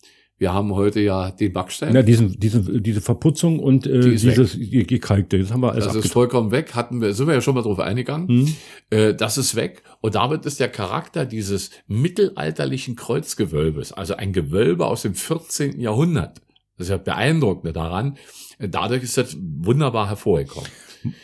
Wir 0.42 0.52
haben 0.52 0.74
heute 0.74 0.98
ja 0.98 1.30
den 1.30 1.52
Backstein. 1.52 1.94
Ja, 1.94 2.02
diesen, 2.02 2.36
diese, 2.40 2.80
diese 2.80 3.00
Verputzung 3.00 3.60
und 3.60 3.86
äh, 3.86 4.00
Die 4.00 4.16
dieses 4.16 4.54
die 4.54 4.84
gekalkte, 4.84 5.38
das 5.38 5.52
haben 5.52 5.60
wir 5.60 5.70
alles 5.70 5.84
Das 5.84 5.94
ist 5.94 6.12
vollkommen 6.12 6.50
weg, 6.50 6.74
hatten 6.74 7.00
wir, 7.00 7.14
sind 7.14 7.28
wir 7.28 7.34
ja 7.34 7.40
schon 7.40 7.54
mal 7.54 7.62
drauf 7.62 7.78
eingegangen. 7.78 8.26
Hm. 8.26 8.56
Äh, 8.90 9.14
das 9.14 9.38
ist 9.38 9.54
weg. 9.54 9.84
Und 10.00 10.16
damit 10.16 10.44
ist 10.44 10.58
der 10.58 10.68
Charakter 10.68 11.26
dieses 11.26 11.70
mittelalterlichen 11.86 12.96
Kreuzgewölbes, 12.96 13.92
also 13.92 14.16
ein 14.16 14.32
Gewölbe 14.32 14.86
aus 14.86 15.02
dem 15.02 15.14
14. 15.14 15.78
Jahrhundert. 15.78 16.40
Das 16.76 16.88
ist 16.88 16.90
ja 16.90 16.96
beeindruckend 16.96 17.76
daran. 17.76 18.16
Äh, 18.58 18.68
Dadurch 18.68 19.04
ist 19.04 19.16
das 19.16 19.36
wunderbar 19.38 20.08
hervorgekommen. 20.08 20.68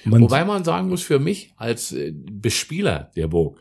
Man, 0.05 0.23
Wobei 0.23 0.45
man 0.45 0.63
sagen 0.63 0.91
muss, 0.91 1.03
für 1.03 1.19
mich 1.19 1.53
als 1.57 1.91
äh, 1.91 2.13
Bespieler 2.15 3.11
der 3.17 3.27
Burg 3.27 3.59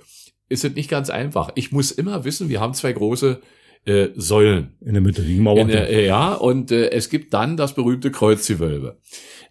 ist 0.49 0.63
es 0.63 0.75
nicht 0.75 0.91
ganz 0.91 1.09
einfach. 1.09 1.49
Ich 1.55 1.71
muss 1.71 1.89
immer 1.89 2.25
wissen, 2.25 2.47
wir 2.47 2.61
haben 2.61 2.75
zwei 2.75 2.93
große 2.93 3.41
äh, 3.85 4.09
Säulen. 4.15 4.75
in 4.81 4.93
der 4.93 5.01
Mitte, 5.01 5.21
die 5.21 5.39
Mauer. 5.39 5.59
In 5.59 5.67
der, 5.67 5.89
äh, 5.89 6.05
ja, 6.05 6.33
und 6.33 6.71
äh, 6.71 6.89
es 6.91 7.09
gibt 7.09 7.33
dann 7.33 7.57
das 7.57 7.73
berühmte 7.75 8.11
Kreuzgewölbe. 8.11 8.99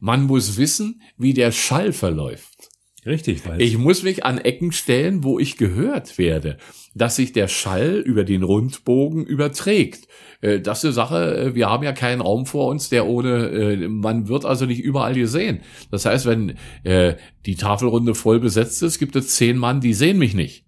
Man 0.00 0.24
muss 0.24 0.56
wissen, 0.58 1.00
wie 1.16 1.32
der 1.34 1.52
Schall 1.52 1.92
verläuft. 1.92 2.70
Richtig, 3.06 3.46
weil 3.46 3.62
Ich 3.62 3.78
muss 3.78 4.02
mich 4.02 4.24
an 4.24 4.38
Ecken 4.38 4.72
stellen, 4.72 5.22
wo 5.22 5.38
ich 5.38 5.56
gehört 5.56 6.18
werde, 6.18 6.58
dass 6.94 7.14
sich 7.16 7.32
der 7.32 7.46
Schall 7.46 8.02
über 8.04 8.24
den 8.24 8.42
Rundbogen 8.42 9.24
überträgt. 9.24 10.08
Äh, 10.40 10.58
Das 10.60 10.78
ist 10.78 10.84
eine 10.86 10.92
Sache, 10.92 11.36
äh, 11.36 11.54
wir 11.54 11.70
haben 11.70 11.84
ja 11.84 11.92
keinen 11.92 12.20
Raum 12.20 12.46
vor 12.46 12.68
uns, 12.68 12.88
der 12.88 13.06
ohne, 13.06 13.46
äh, 13.48 13.88
man 13.88 14.26
wird 14.26 14.44
also 14.44 14.66
nicht 14.66 14.80
überall 14.80 15.14
gesehen. 15.14 15.60
Das 15.90 16.04
heißt, 16.04 16.26
wenn 16.26 16.56
die 16.84 17.54
Tafelrunde 17.54 18.14
voll 18.14 18.40
besetzt 18.40 18.82
ist, 18.82 18.98
gibt 18.98 19.14
es 19.16 19.28
zehn 19.36 19.56
Mann, 19.56 19.80
die 19.80 19.94
sehen 19.94 20.18
mich 20.18 20.34
nicht. 20.34 20.64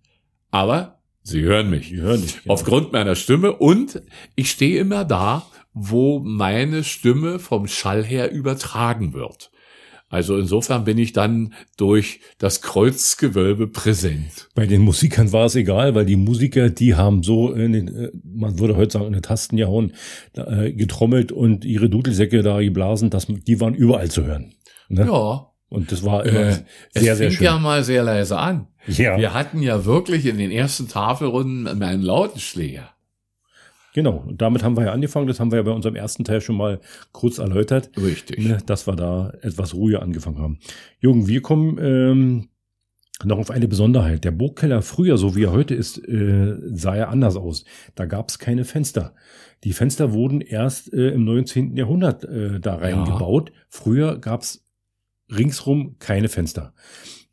Aber 0.50 0.97
sie 1.28 1.42
hören 1.42 1.70
mich. 1.70 1.88
die 1.88 2.00
hören 2.00 2.20
nicht. 2.20 2.42
genau. 2.42 2.54
Aufgrund 2.54 2.92
meiner 2.92 3.14
Stimme 3.14 3.52
und 3.52 4.02
ich 4.34 4.50
stehe 4.50 4.80
immer 4.80 5.04
da, 5.04 5.46
wo 5.72 6.18
meine 6.20 6.84
Stimme 6.84 7.38
vom 7.38 7.66
Schall 7.66 8.04
her 8.04 8.32
übertragen 8.32 9.12
wird. 9.12 9.50
Also 10.10 10.38
insofern 10.38 10.84
bin 10.84 10.96
ich 10.96 11.12
dann 11.12 11.52
durch 11.76 12.20
das 12.38 12.62
Kreuzgewölbe 12.62 13.66
präsent. 13.66 14.48
Bei 14.54 14.66
den 14.66 14.80
Musikern 14.80 15.32
war 15.32 15.44
es 15.46 15.54
egal, 15.54 15.94
weil 15.94 16.06
die 16.06 16.16
Musiker, 16.16 16.70
die 16.70 16.94
haben 16.94 17.22
so, 17.22 17.52
in 17.52 17.72
den, 17.72 17.88
äh, 17.88 18.10
man 18.24 18.58
würde 18.58 18.76
heute 18.76 18.92
sagen, 18.92 19.06
in 19.06 19.12
den 19.12 19.22
Tasten 19.22 19.58
gehauen, 19.58 19.92
äh, 20.34 20.72
getrommelt 20.72 21.30
und 21.30 21.66
ihre 21.66 21.90
Dudelsäcke 21.90 22.42
da 22.42 22.60
geblasen, 22.62 23.10
dass, 23.10 23.26
die 23.26 23.60
waren 23.60 23.74
überall 23.74 24.10
zu 24.10 24.24
hören. 24.24 24.54
Ne? 24.88 25.04
Ja, 25.04 25.47
Und 25.68 25.92
das 25.92 26.02
war 26.04 26.24
immer 26.24 26.40
äh, 26.40 26.48
es 26.94 27.02
sehr, 27.02 27.16
sehr 27.16 27.28
fing 27.30 27.36
schön. 27.38 27.44
ja 27.44 27.58
mal 27.58 27.84
sehr 27.84 28.02
leise 28.02 28.38
an. 28.38 28.68
ja, 28.86 29.18
Wir 29.18 29.34
hatten 29.34 29.60
ja 29.60 29.84
wirklich 29.84 30.24
in 30.26 30.38
den 30.38 30.50
ersten 30.50 30.88
Tafelrunden 30.88 31.66
einen 31.82 32.02
Lautenschläger. 32.02 32.90
genau. 33.92 34.24
Und 34.26 34.40
damit 34.40 34.62
haben 34.62 34.76
wir 34.76 34.84
ja 34.86 34.92
angefangen. 34.92 35.26
Das 35.26 35.40
haben 35.40 35.50
wir 35.50 35.56
ja 35.56 35.62
bei 35.62 35.70
unserem 35.72 35.96
ersten 35.96 36.24
Teil 36.24 36.40
schon 36.40 36.56
mal 36.56 36.80
kurz 37.12 37.38
erläutert. 37.38 37.90
Richtig. 37.96 38.38
ne, 38.38 38.58
dass 38.64 38.86
wir 38.86 38.96
da 38.96 39.32
etwas 39.42 39.74
ruhiger 39.74 40.00
angefangen 40.02 40.38
haben. 40.38 40.58
Jürgen, 41.00 41.26
wir 41.28 41.42
kommen 41.42 41.78
ähm, 41.80 42.48
noch 43.24 43.38
auf 43.38 43.50
eine 43.50 43.68
Besonderheit. 43.68 44.24
Der 44.24 44.30
Burgkeller 44.30 44.80
früher, 44.80 45.18
so 45.18 45.34
wie 45.36 45.44
er 45.44 45.52
heute 45.52 45.74
ist, 45.74 45.98
äh, 45.98 46.54
sah 46.72 46.94
er 46.94 47.08
anders 47.10 47.36
aus. 47.36 47.64
Da 47.94 48.06
gab 48.06 48.28
es 48.30 48.38
keine 48.38 48.64
Fenster. 48.64 49.14
Die 49.64 49.72
Fenster 49.72 50.12
wurden 50.12 50.40
erst 50.40 50.92
äh, 50.94 51.08
im 51.10 51.24
19. 51.24 51.76
Jahrhundert 51.76 52.24
äh, 52.24 52.60
da 52.60 52.76
reingebaut. 52.76 53.52
Früher 53.68 54.18
gab 54.18 54.42
es 54.42 54.64
ringsrum 55.30 55.96
keine 55.98 56.28
Fenster. 56.28 56.72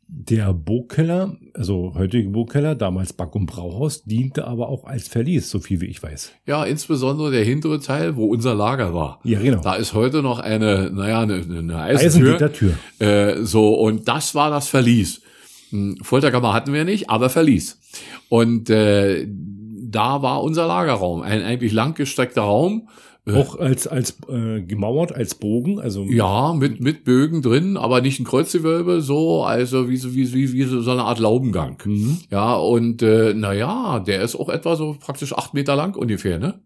Der 0.08 0.54
Burgkeller, 0.54 1.36
also 1.52 1.92
heutige 1.96 2.28
Burgkeller, 2.28 2.76
damals 2.76 3.12
Back- 3.12 3.34
und 3.34 3.46
Brauhaus, 3.46 4.04
diente 4.04 4.46
aber 4.46 4.68
auch 4.68 4.84
als 4.84 5.08
Verlies, 5.08 5.50
so 5.50 5.58
viel 5.58 5.80
wie 5.80 5.86
ich 5.86 6.00
weiß. 6.00 6.32
Ja, 6.46 6.64
insbesondere 6.64 7.32
der 7.32 7.44
hintere 7.44 7.80
Teil, 7.80 8.14
wo 8.14 8.26
unser 8.26 8.54
Lager 8.54 8.94
war. 8.94 9.18
Ja, 9.24 9.40
genau. 9.40 9.60
Da 9.62 9.74
ist 9.74 9.94
heute 9.94 10.22
noch 10.22 10.38
eine, 10.38 10.92
naja, 10.92 11.22
eine, 11.22 11.34
eine 11.34 11.78
Eisentür. 11.80 12.36
Eisengittertür. 12.36 12.74
Äh, 13.00 13.42
so, 13.42 13.74
und 13.74 14.06
das 14.06 14.36
war 14.36 14.50
das 14.50 14.68
Verlies. 14.68 15.22
Hm, 15.70 15.98
Folterkammer 16.02 16.52
hatten 16.52 16.72
wir 16.72 16.84
nicht, 16.84 17.10
aber 17.10 17.28
Verlies. 17.28 17.80
Und 18.28 18.70
äh, 18.70 19.26
da 19.28 20.22
war 20.22 20.42
unser 20.42 20.68
Lagerraum, 20.68 21.22
ein 21.22 21.42
eigentlich 21.42 21.72
langgestreckter 21.72 22.42
Raum. 22.42 22.88
Äh, 23.26 23.32
Auch 23.34 23.58
als, 23.58 23.88
als 23.88 24.18
äh, 24.28 24.60
gemauert, 24.62 25.12
als 25.12 25.34
Bogen, 25.34 25.80
also 25.80 26.04
Ja, 26.04 26.52
mit, 26.54 26.80
mit 26.80 27.02
Bögen 27.04 27.42
drin, 27.42 27.76
aber 27.76 28.00
nicht 28.00 28.20
ein 28.20 28.24
Kreuzgewölbe, 28.24 29.00
so, 29.00 29.42
also 29.42 29.88
wie 29.88 29.96
so, 29.96 30.14
wie, 30.14 30.32
wie, 30.32 30.52
wie 30.52 30.62
so 30.62 30.80
so 30.80 30.92
eine 30.92 31.02
Art 31.02 31.18
Laubengang. 31.18 31.76
Mhm. 31.84 32.18
Ja, 32.30 32.54
und 32.54 33.02
äh, 33.02 33.34
naja, 33.34 33.98
der 33.98 34.22
ist 34.22 34.36
auch 34.36 34.48
etwa 34.48 34.76
so 34.76 34.96
praktisch 35.00 35.32
acht 35.32 35.54
Meter 35.54 35.74
lang 35.74 35.96
ungefähr, 35.96 36.38
ne? 36.38 36.60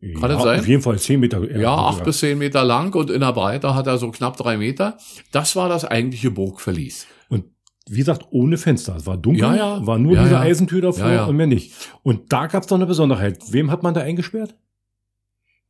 Kann 0.00 0.22
ja, 0.22 0.28
das 0.28 0.42
sein? 0.42 0.60
Auf 0.60 0.68
jeden 0.68 0.82
Fall 0.82 0.98
zehn 0.98 1.18
Meter. 1.20 1.58
Ja, 1.58 1.74
acht 1.74 2.04
bis 2.04 2.18
zehn 2.18 2.38
Meter 2.38 2.62
lang 2.64 2.94
und 2.94 3.10
in 3.10 3.20
der 3.20 3.32
Breite 3.32 3.74
hat 3.74 3.86
er 3.86 3.98
so 3.98 4.10
knapp 4.10 4.36
drei 4.36 4.56
Meter. 4.58 4.96
Das 5.32 5.56
war 5.56 5.68
das 5.68 5.84
eigentliche 5.84 6.30
Burgverlies. 6.30 7.06
Und 7.30 7.46
wie 7.88 7.98
gesagt, 7.98 8.26
ohne 8.30 8.58
Fenster. 8.58 8.94
Es 8.96 9.06
war 9.06 9.16
dunkel, 9.16 9.40
Ja, 9.40 9.56
ja. 9.56 9.86
war 9.86 9.98
nur 9.98 10.14
Ja, 10.14 10.22
diese. 10.22 10.38
Eisentür 10.38 10.82
davor 10.82 11.26
und 11.28 11.34
mehr 11.36 11.46
nicht. 11.48 11.72
Und 12.04 12.32
da 12.32 12.46
gab 12.46 12.62
es 12.62 12.68
doch 12.68 12.76
eine 12.76 12.86
Besonderheit. 12.86 13.38
Wem 13.50 13.70
hat 13.72 13.82
man 13.82 13.92
da 13.94 14.02
eingesperrt? 14.02 14.54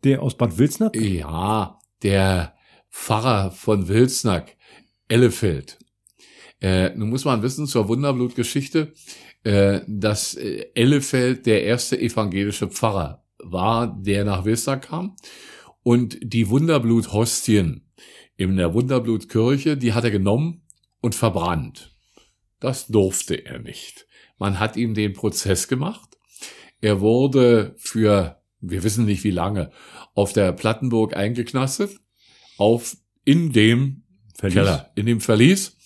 Der 0.05 0.23
aus 0.23 0.37
Bad 0.37 0.59
Wilsnack? 0.59 0.97
Ja, 0.97 1.81
der 2.03 2.55
Pfarrer 2.91 3.51
von 3.51 3.89
Wilsnack, 3.89 4.57
Ellefeld. 5.09 5.79
Äh, 6.61 6.91
nun 6.91 7.11
muss 7.11 7.25
man 7.25 7.43
wissen 7.43 7.67
zur 7.67 7.89
Wunderblutgeschichte, 7.89 8.93
äh, 9.45 9.81
dass 9.87 10.35
äh, 10.35 10.67
Ellefeld 10.75 11.47
der 11.47 11.65
erste 11.65 11.99
evangelische 11.99 12.69
Pfarrer 12.69 13.25
war, 13.39 13.97
der 14.01 14.25
nach 14.25 14.45
Wilsnack 14.45 14.89
kam. 14.89 15.17
Und 15.83 16.19
die 16.23 16.49
Wunderblut-Hostien 16.49 17.89
in 18.37 18.57
der 18.57 18.75
Wunderblutkirche, 18.75 19.77
die 19.77 19.93
hat 19.93 20.05
er 20.05 20.11
genommen 20.11 20.63
und 21.01 21.15
verbrannt. 21.15 21.97
Das 22.61 22.89
durfte 22.89 23.35
er 23.35 23.59
nicht. 23.59 24.07
Man 24.39 24.59
hat 24.61 24.77
ihm 24.77 24.95
den 24.95 25.13
Prozess 25.13 25.69
gemacht. 25.69 26.19
Er 26.81 27.01
wurde 27.01 27.75
für, 27.79 28.38
wir 28.61 28.83
wissen 28.83 29.05
nicht 29.05 29.25
wie 29.25 29.31
lange, 29.31 29.71
auf 30.15 30.33
der 30.33 30.53
Plattenburg 30.53 31.17
eingeknastet, 31.17 31.97
auf 32.57 32.97
in 33.25 33.53
dem 33.53 34.03
Verlies. 34.35 34.55
Keller, 34.55 34.91
in 34.95 35.07
dem 35.07 35.21
Verlies. 35.21 35.77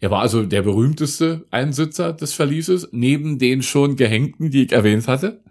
Er 0.00 0.10
war 0.10 0.20
also 0.20 0.44
der 0.44 0.62
berühmteste 0.62 1.46
Einsitzer 1.50 2.12
des 2.12 2.32
Verlieses, 2.32 2.88
neben 2.92 3.38
den 3.38 3.62
schon 3.62 3.96
Gehängten, 3.96 4.50
die 4.50 4.64
ich 4.64 4.72
erwähnt 4.72 5.08
hatte. 5.08 5.42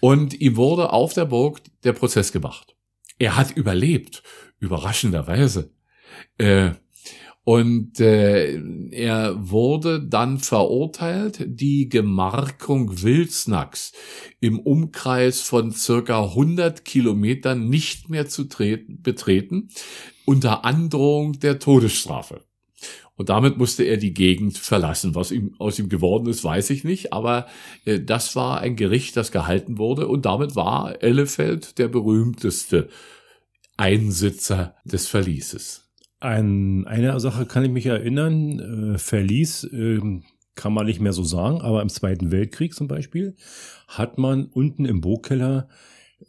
Und 0.00 0.40
ihm 0.40 0.56
wurde 0.56 0.92
auf 0.92 1.14
der 1.14 1.24
Burg 1.24 1.60
der 1.84 1.92
Prozess 1.92 2.32
gemacht. 2.32 2.76
Er 3.18 3.36
hat 3.36 3.56
überlebt, 3.56 4.22
überraschenderweise. 4.58 5.72
Äh, 6.38 6.70
und 7.48 7.98
äh, 7.98 8.60
er 8.90 9.34
wurde 9.38 10.02
dann 10.06 10.36
verurteilt, 10.36 11.46
die 11.46 11.88
Gemarkung 11.88 13.00
Wilsnacks 13.02 13.94
im 14.38 14.58
Umkreis 14.58 15.40
von 15.40 15.72
circa 15.72 16.24
100 16.24 16.84
Kilometern 16.84 17.70
nicht 17.70 18.10
mehr 18.10 18.28
zu 18.28 18.44
treten, 18.44 19.00
betreten, 19.00 19.70
unter 20.26 20.66
Androhung 20.66 21.40
der 21.40 21.58
Todesstrafe. 21.58 22.42
Und 23.16 23.30
damit 23.30 23.56
musste 23.56 23.82
er 23.84 23.96
die 23.96 24.12
Gegend 24.12 24.58
verlassen. 24.58 25.14
Was 25.14 25.30
ihm 25.30 25.54
aus 25.58 25.78
ihm 25.78 25.88
geworden 25.88 26.28
ist, 26.28 26.44
weiß 26.44 26.68
ich 26.68 26.84
nicht. 26.84 27.14
Aber 27.14 27.46
äh, 27.86 27.98
das 27.98 28.36
war 28.36 28.60
ein 28.60 28.76
Gericht, 28.76 29.16
das 29.16 29.32
gehalten 29.32 29.78
wurde. 29.78 30.06
Und 30.06 30.26
damit 30.26 30.54
war 30.54 31.02
Ellefeld 31.02 31.78
der 31.78 31.88
berühmteste 31.88 32.90
Einsitzer 33.78 34.76
des 34.84 35.06
Verlieses. 35.06 35.87
An 36.20 36.86
eine 36.86 37.18
Sache 37.20 37.46
kann 37.46 37.64
ich 37.64 37.70
mich 37.70 37.86
erinnern. 37.86 38.94
Äh, 38.94 38.98
Verlies 38.98 39.68
ähm, 39.72 40.24
kann 40.54 40.72
man 40.72 40.86
nicht 40.86 41.00
mehr 41.00 41.12
so 41.12 41.22
sagen, 41.22 41.60
aber 41.60 41.80
im 41.82 41.88
Zweiten 41.88 42.32
Weltkrieg 42.32 42.74
zum 42.74 42.88
Beispiel 42.88 43.36
hat 43.86 44.18
man 44.18 44.46
unten 44.46 44.84
im 44.84 45.00
Burgkeller 45.00 45.68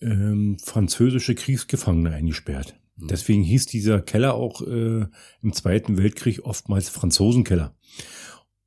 ähm, 0.02 0.58
französische 0.64 1.34
Kriegsgefangene 1.34 2.12
eingesperrt. 2.12 2.76
Hm. 3.00 3.08
Deswegen 3.08 3.42
hieß 3.42 3.66
dieser 3.66 4.02
Keller 4.02 4.36
auch 4.36 4.62
äh, 4.62 5.08
im 5.42 5.54
Zweiten 5.54 5.98
Weltkrieg 5.98 6.46
oftmals 6.46 6.90
Franzosenkeller. 6.90 7.74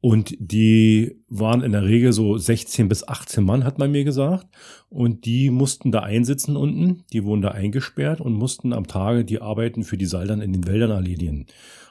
Und 0.03 0.34
die 0.40 1.16
waren 1.28 1.62
in 1.62 1.70
der 1.70 1.84
Regel 1.84 2.12
so 2.12 2.36
16 2.36 2.88
bis 2.88 3.07
18 3.07 3.44
Mann, 3.44 3.62
hat 3.62 3.78
man 3.78 3.92
mir 3.92 4.03
gesagt. 4.03 4.48
Und 4.88 5.26
die 5.26 5.48
mussten 5.48 5.92
da 5.92 6.00
einsitzen 6.00 6.57
unten. 6.57 7.05
Die 7.12 7.22
wurden 7.22 7.40
da 7.40 7.53
eingesperrt 7.53 8.20
und 8.20 8.32
mussten 8.32 8.72
am 8.72 8.88
Tage 8.88 9.24
die 9.24 9.40
Arbeiten 9.40 9.84
für 9.84 9.96
die 9.96 10.07
Saldern 10.07 10.40
in 10.40 10.53
den 10.53 10.66
Wäldern 10.66 10.90
erledigen. 10.90 11.46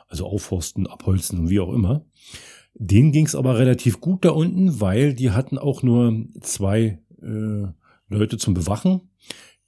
Also 0.09 0.26
aufforsten, 0.26 0.88
abholzen 0.88 1.39
und 1.39 1.49
wie 1.49 1.62
auch 1.62 1.72
immer. 1.72 2.03
Denen 2.74 3.14
ging 3.14 3.26
es 3.26 3.34
aber 3.34 3.57
relativ 3.57 4.01
gut 4.01 4.26
da 4.26 4.32
unten, 4.32 4.82
weil 4.82 5.14
die 5.14 5.32
hatten 5.32 5.57
auch 5.57 5.82
nur 5.82 6.26
zwei 6.41 6.99
äh, 7.22 7.68
Leute 8.09 8.38
zum 8.38 8.53
Bewachen. 8.53 9.09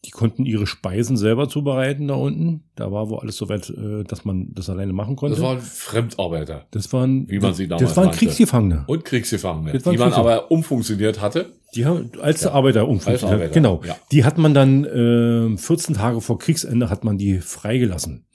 Die 0.05 0.11
konnten 0.11 0.45
ihre 0.45 0.67
Speisen 0.67 1.15
selber 1.15 1.47
zubereiten 1.47 2.09
da 2.09 2.15
unten. 2.15 2.63
Da 2.75 2.91
war 2.91 3.09
wo 3.09 3.15
alles 3.17 3.37
so 3.37 3.47
weit, 3.47 3.69
äh, 3.69 4.03
dass 4.03 4.25
man 4.25 4.47
das 4.53 4.69
alleine 4.69 4.91
machen 4.91 5.15
konnte. 5.15 5.35
Das 5.35 5.43
waren 5.43 5.59
Fremdarbeiter. 5.61 6.65
Das 6.71 6.91
waren, 6.91 7.29
wie 7.29 7.39
man 7.39 7.53
sie 7.53 7.67
damals 7.67 7.87
Das 7.87 7.95
waren 7.97 8.05
nannte. 8.07 8.19
Kriegsgefangene. 8.19 8.83
Und 8.87 9.05
Kriegsgefangene, 9.05 9.77
die 9.77 9.97
man 9.97 10.11
aber 10.13 10.51
umfunktioniert 10.51 11.21
hatte. 11.21 11.53
Die 11.75 11.85
haben 11.85 12.11
als 12.21 12.45
Arbeiter 12.45 12.87
umfunktioniert. 12.87 13.23
Als 13.23 13.31
Arbeiter, 13.31 13.53
Genau. 13.53 13.81
ja. 13.85 13.95
Die 14.11 14.25
hat 14.25 14.37
man 14.37 14.53
dann 14.53 14.83
äh, 14.85 15.57
14 15.57 15.95
Tage 15.95 16.19
vor 16.21 16.37
Kriegsende 16.37 16.89
hat 16.89 17.03
man 17.03 17.17
die 17.17 17.39
freigelassen, 17.39 18.25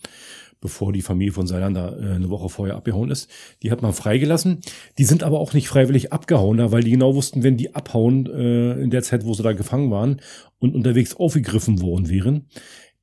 bevor 0.61 0.93
die 0.93 1.03
Familie 1.03 1.33
von 1.33 1.47
Seilander 1.47 1.97
äh, 1.99 2.15
eine 2.15 2.31
Woche 2.31 2.49
vorher 2.49 2.77
abgehauen 2.77 3.11
ist. 3.11 3.31
Die 3.63 3.71
hat 3.71 3.83
man 3.83 3.93
freigelassen. 3.93 4.61
Die 4.99 5.05
sind 5.05 5.23
aber 5.23 5.41
auch 5.41 5.53
nicht 5.53 5.69
freiwillig 5.69 6.13
abgehauen, 6.13 6.59
da, 6.59 6.73
weil 6.73 6.83
die 6.83 6.91
genau 6.91 7.15
wussten, 7.15 7.43
wenn 7.43 7.57
die 7.57 7.75
abhauen 7.75 8.27
äh, 8.27 8.81
in 8.81 8.91
der 8.91 9.03
Zeit, 9.03 9.25
wo 9.25 9.35
sie 9.35 9.43
da 9.43 9.53
gefangen 9.53 9.91
waren 9.91 10.21
und 10.59 10.75
unterwegs 10.75 11.17
aufgegriffen 11.17 11.81
worden 11.81 12.09
wären, 12.09 12.47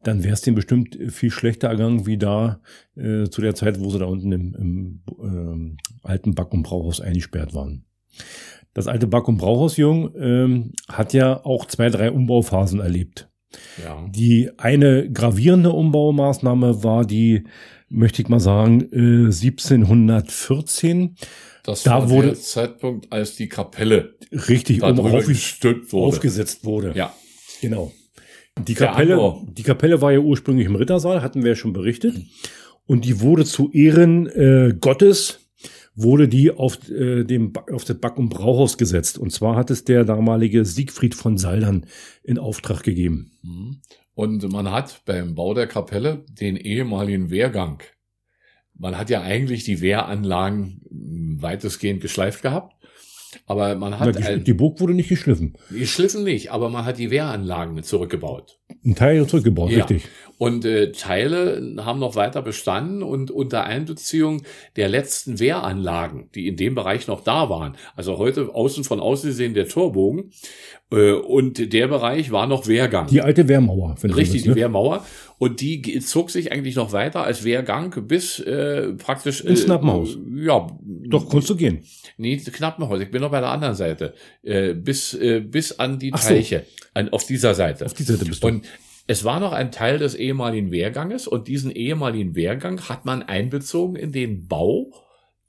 dann 0.03 0.23
wäre 0.23 0.33
es 0.33 0.41
denen 0.41 0.55
bestimmt 0.55 0.97
viel 1.09 1.31
schlechter 1.31 1.67
ergangen 1.67 2.05
wie 2.05 2.17
da 2.17 2.61
äh, 2.95 3.25
zu 3.25 3.41
der 3.41 3.55
Zeit, 3.55 3.79
wo 3.79 3.89
sie 3.89 3.99
da 3.99 4.05
unten 4.05 4.31
im, 4.31 4.55
im 4.55 5.01
ähm, 5.19 5.77
alten 6.03 6.35
Back- 6.35 6.53
und 6.53 6.63
Brauhaus 6.63 7.01
eingesperrt 7.01 7.53
waren. 7.53 7.85
Das 8.73 8.87
alte 8.87 9.07
Back- 9.07 9.27
und 9.27 9.37
Brauhaus, 9.37 9.77
Jung, 9.77 10.13
ähm, 10.17 10.73
hat 10.87 11.13
ja 11.13 11.43
auch 11.43 11.65
zwei, 11.65 11.89
drei 11.89 12.11
Umbauphasen 12.11 12.81
erlebt. 12.81 13.29
Ja. 13.83 14.05
Die 14.09 14.49
eine 14.57 15.09
gravierende 15.11 15.71
Umbaumaßnahme 15.71 16.83
war 16.83 17.05
die, 17.05 17.43
möchte 17.89 18.21
ich 18.21 18.27
mal 18.27 18.39
sagen, 18.39 18.81
äh, 18.91 19.31
1714. 19.31 21.15
Das 21.63 21.83
Da 21.83 21.91
war 22.01 22.09
wurde- 22.09 22.27
der 22.29 22.35
Zeitpunkt, 22.35 23.11
als 23.11 23.35
die 23.35 23.47
Kapelle 23.49 24.15
Richtig 24.31 24.83
um 24.83 24.97
wurde. 24.97 25.25
aufgesetzt 25.93 26.65
wurde. 26.65 26.93
Ja. 26.95 27.13
Genau. 27.61 27.91
Die 28.67 28.73
Kapelle, 28.73 29.35
die 29.49 29.63
Kapelle 29.63 30.01
war 30.01 30.11
ja 30.13 30.19
ursprünglich 30.19 30.65
im 30.67 30.75
Rittersaal, 30.75 31.21
hatten 31.21 31.43
wir 31.43 31.51
ja 31.51 31.55
schon 31.55 31.73
berichtet. 31.73 32.15
Und 32.85 33.03
die 33.03 33.19
wurde 33.19 33.45
zu 33.45 33.71
Ehren 33.71 34.27
äh, 34.27 34.73
Gottes, 34.79 35.44
wurde 35.95 36.27
die 36.27 36.51
auf, 36.51 36.89
äh, 36.89 37.23
dem, 37.23 37.53
auf 37.71 37.85
das 37.85 37.99
Back- 37.99 38.17
und 38.17 38.29
Brauhaus 38.29 38.77
gesetzt. 38.77 39.17
Und 39.17 39.31
zwar 39.31 39.55
hat 39.55 39.71
es 39.71 39.83
der 39.85 40.03
damalige 40.03 40.65
Siegfried 40.65 41.15
von 41.15 41.37
Saldern 41.37 41.85
in 42.23 42.37
Auftrag 42.37 42.83
gegeben. 42.83 43.31
Mhm. 43.41 43.81
Und 44.13 44.51
man 44.51 44.71
hat 44.71 45.01
beim 45.05 45.35
Bau 45.35 45.53
der 45.53 45.67
Kapelle 45.67 46.23
den 46.29 46.55
ehemaligen 46.55 47.29
Wehrgang. 47.29 47.83
Man 48.73 48.97
hat 48.97 49.09
ja 49.09 49.21
eigentlich 49.21 49.63
die 49.63 49.81
Wehranlagen 49.81 50.81
mh, 50.89 51.41
weitestgehend 51.41 52.01
geschleift 52.01 52.41
gehabt. 52.41 52.75
Aber 53.45 53.75
man 53.75 53.91
Na, 53.91 53.99
hat 53.99 54.17
die, 54.17 54.23
ein, 54.23 54.43
die 54.43 54.53
Burg 54.53 54.79
wurde 54.79 54.93
nicht 54.93 55.09
geschliffen. 55.09 55.57
geschliffen 55.69 56.23
nicht, 56.23 56.51
aber 56.51 56.69
man 56.69 56.85
hat 56.85 56.97
die 56.97 57.11
Wehranlagen 57.11 57.81
zurückgebaut. 57.83 58.59
Ein 58.83 58.95
Teil 58.95 59.25
zurückgebaut, 59.27 59.71
Ja. 59.71 59.85
richtig. 59.85 60.03
Und 60.37 60.65
äh, 60.65 60.91
Teile 60.91 61.75
haben 61.77 61.99
noch 61.99 62.15
weiter 62.15 62.41
bestanden 62.41 63.03
und 63.03 63.31
unter 63.31 63.63
Einbeziehung 63.63 64.41
der 64.75 64.89
letzten 64.89 65.39
Wehranlagen, 65.39 66.29
die 66.35 66.47
in 66.47 66.57
dem 66.57 66.75
Bereich 66.75 67.07
noch 67.07 67.23
da 67.23 67.49
waren, 67.49 67.77
also 67.95 68.17
heute 68.17 68.53
außen 68.53 68.83
von 68.83 68.99
außen 68.99 69.29
gesehen 69.29 69.53
der 69.53 69.69
Torbogen 69.69 70.31
äh, 70.91 71.11
und 71.13 71.71
der 71.71 71.87
Bereich 71.87 72.31
war 72.31 72.47
noch 72.47 72.67
Wehrgang. 72.67 73.07
Die 73.07 73.21
alte 73.21 73.47
Wehrmauer, 73.47 73.95
Richtig, 74.03 74.43
die 74.43 74.49
ne? 74.49 74.55
Wehrmauer. 74.55 75.05
Und 75.37 75.59
die 75.59 75.99
zog 75.99 76.31
sich 76.31 76.51
eigentlich 76.53 76.75
noch 76.75 76.93
weiter 76.93 77.23
als 77.23 77.43
Wehrgang 77.43 77.93
bis 78.07 78.39
äh, 78.39 78.93
praktisch. 78.93 79.41
Ins 79.41 79.65
Knappenhaus. 79.65 80.15
Äh, 80.15 80.45
ja. 80.45 80.67
Doch, 81.09 81.27
konntest 81.27 81.49
du 81.49 81.55
gehen. 81.57 81.79
Nee, 82.17 82.37
Knappenhaus. 82.37 83.01
Ich 83.01 83.11
bin 83.11 83.21
noch 83.21 83.31
bei 83.31 83.41
der 83.41 83.49
anderen 83.49 83.75
Seite. 83.75 84.13
Äh, 84.43 84.73
bis, 84.73 85.13
äh, 85.13 85.41
bis 85.41 85.77
an 85.77 85.99
die 85.99 86.13
Ach 86.13 86.21
so. 86.21 86.29
Teiche. 86.29 86.65
An, 86.93 87.09
auf 87.09 87.25
dieser 87.25 87.53
Seite. 87.53 87.85
Auf 87.85 87.93
die 87.93 88.03
Seite 88.03 88.23
bist 88.23 88.43
du. 88.43 88.47
Und 88.47 88.54
es 89.07 89.23
war 89.23 89.39
noch 89.39 89.51
ein 89.51 89.71
Teil 89.71 89.99
des 89.99 90.15
ehemaligen 90.15 90.71
Wehrganges 90.71 91.27
und 91.27 91.47
diesen 91.47 91.71
ehemaligen 91.71 92.35
Wehrgang 92.35 92.81
hat 92.89 93.05
man 93.05 93.23
einbezogen 93.23 93.95
in 93.95 94.11
den 94.11 94.47
Bau 94.47 94.91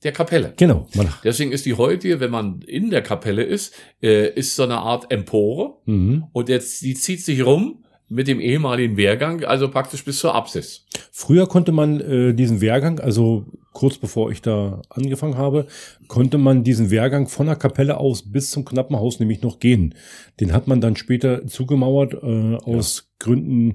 der 0.03 0.13
Kapelle. 0.13 0.53
genau. 0.93 1.11
Deswegen 1.25 1.53
ist 1.53 1.65
die 1.65 1.75
heutige, 1.75 2.21
wenn 2.21 2.31
man 2.31 2.61
in 2.61 2.91
der 2.91 3.03
Kapelle 3.03 3.43
ist, 3.43 3.75
äh, 4.03 4.29
ist 4.29 4.55
so 4.55 4.63
eine 4.63 4.79
Art 4.79 5.11
Empore 5.11 5.79
mhm. 5.87 6.25
und 6.33 6.49
jetzt 6.49 6.83
die 6.83 6.95
zieht 6.95 7.23
sich 7.25 7.45
rum 7.45 7.86
mit 8.09 8.29
dem 8.29 8.41
ehemaligen 8.41 8.97
Wehrgang, 8.97 9.45
also 9.45 9.69
praktisch 9.69 10.05
bis 10.05 10.19
zur 10.19 10.35
Apsis. 10.35 10.87
Früher 11.11 11.47
konnte 11.47 11.73
man 11.73 12.01
äh, 12.01 12.35
diesen 12.35 12.61
Wehrgang, 12.61 13.01
also 13.01 13.47
kurz 13.73 13.99
bevor 13.99 14.31
ich 14.31 14.41
da 14.43 14.81
angefangen 14.89 15.37
habe, 15.37 15.67
konnte 16.09 16.39
man 16.39 16.65
diesen 16.65 16.91
Wehrgang 16.91 17.27
von 17.29 17.47
der 17.47 17.57
Kapelle 17.57 17.99
aus 17.99 18.23
bis 18.23 18.51
zum 18.51 18.65
Knappenhaus 18.65 19.21
nämlich 19.21 19.43
noch 19.43 19.59
gehen. 19.59 19.95
Den 20.41 20.53
hat 20.53 20.67
man 20.67 20.81
dann 20.81 20.97
später 20.97 21.47
zugemauert 21.47 22.15
äh, 22.15 22.55
aus 22.65 23.11
Gründen 23.19 23.75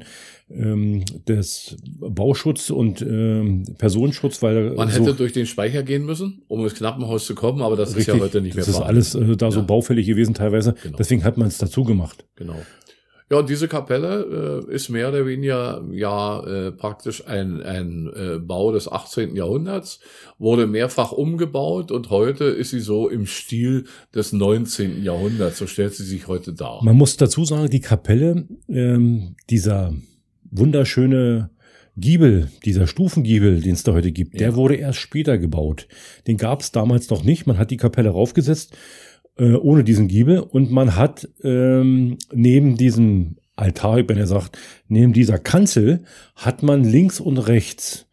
ähm, 0.50 1.04
des 1.28 1.78
Bauschutz 2.00 2.70
und 2.70 3.02
ähm, 3.02 3.64
Personenschutz, 3.78 4.42
weil 4.42 4.72
Man 4.72 4.90
so 4.90 5.02
hätte 5.02 5.14
durch 5.16 5.34
den 5.34 5.46
Speicher 5.46 5.84
gehen 5.84 6.06
müssen, 6.06 6.44
um 6.48 6.64
ins 6.64 6.76
Knappenhaus 6.76 7.26
zu 7.26 7.36
kommen, 7.36 7.62
aber 7.62 7.76
das 7.76 7.94
ist 7.96 8.08
ja 8.08 8.20
heute 8.20 8.42
nicht 8.42 8.56
mehr 8.56 8.66
das 8.66 8.74
ist 8.76 8.82
alles 8.82 9.16
äh, 9.16 9.36
da 9.36 9.52
so 9.52 9.60
Ja. 9.60 9.66
baufällig 9.66 10.08
gewesen 10.08 10.34
teilweise. 10.34 10.76
Genau. 10.84 10.98
Deswegen 10.98 11.24
hat 11.24 11.38
man 11.38 11.48
es 11.48 11.58
dazu 11.58 11.84
gemacht. 11.84 12.26
Genau. 12.36 12.56
Ja, 13.32 13.38
und 13.38 13.50
diese 13.50 13.70
Kapelle 13.70 14.66
äh, 14.70 14.74
ist 14.76 14.90
mehr 14.90 15.08
oder 15.08 15.26
weniger 15.26 15.82
ja 15.92 16.44
äh, 16.44 16.72
praktisch 16.74 17.26
ein, 17.28 17.62
ein 17.64 18.12
äh, 18.14 18.40
Bau 18.40 18.74
des 18.74 18.92
18. 18.92 19.38
Jahrhunderts, 19.38 20.02
wurde 20.38 20.68
mehrfach 20.68 21.14
umgebaut 21.14 21.92
und 21.92 22.10
heute 22.10 22.44
ist 22.44 22.72
sie 22.72 22.82
so 22.82 23.08
im 23.08 23.26
Stil 23.26 23.86
des 24.14 24.34
19. 24.34 25.02
Jahrhunderts, 25.02 25.60
so 25.60 25.66
stellt 25.66 25.94
sie 25.94 26.04
sich 26.04 26.28
heute 26.28 26.52
dar. 26.52 26.84
Man 26.84 26.98
muss 26.98 27.16
dazu 27.16 27.46
sagen, 27.46 27.70
die 27.70 27.80
Kapelle, 27.80 28.48
ähm, 28.68 29.36
dieser 29.50 29.94
wunderschöne 30.52 31.52
Giebel, 31.98 32.50
dieser 32.66 32.88
Stufengiebel, 32.88 33.62
den 33.62 33.74
es 33.74 33.84
da 33.84 33.94
heute 33.94 34.12
gibt, 34.12 34.34
Ja. 34.34 34.40
der 34.48 34.56
wurde 34.56 34.76
erst 34.76 35.00
später 35.00 35.38
gebaut. 35.38 35.88
Den 36.28 36.38
gab 36.38 36.62
es 36.62 36.72
damals 36.72 37.10
noch 37.10 37.24
nicht. 37.24 37.48
Man 37.48 37.58
hat 37.58 37.72
die 37.72 37.78
Kapelle 37.78 38.10
raufgesetzt 38.10 38.76
äh, 39.38 39.54
ohne 39.54 39.84
diesen 39.84 40.08
Giebel. 40.08 40.40
Und 40.40 40.72
man 40.72 40.96
hat 40.96 41.28
ähm, 41.44 42.18
neben 42.32 42.78
diesem 42.78 43.38
Altar, 43.56 44.08
wenn 44.08 44.18
er 44.18 44.28
sagt, 44.28 44.58
neben 44.88 45.14
dieser 45.14 45.38
Kanzel 45.40 46.04
hat 46.36 46.64
man 46.64 46.84
links 46.84 47.20
und 47.20 47.38
rechts 47.38 48.08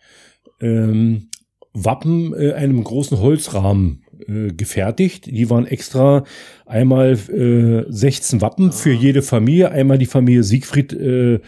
ähm, 0.61 1.29
Wappen 1.73 2.35
äh, 2.35 2.53
einem 2.53 2.83
großen 2.83 3.19
Holzrahmen 3.19 4.05
äh, 4.27 4.53
gefertigt. 4.53 5.27
Die 5.27 5.51
waren 5.51 5.67
extra 5.67 6.25
einmal 6.67 7.13
äh, 7.13 7.85
16 7.89 8.41
Wappen 8.41 8.73
für 8.73 8.93
jede 8.93 9.23
Familie. 9.23 9.71
Einmal 9.71 9.99
die 9.99 10.07
Familie 10.07 10.43
Siegfried 10.43 10.93
äh, 10.93 11.35
äh, 11.35 11.41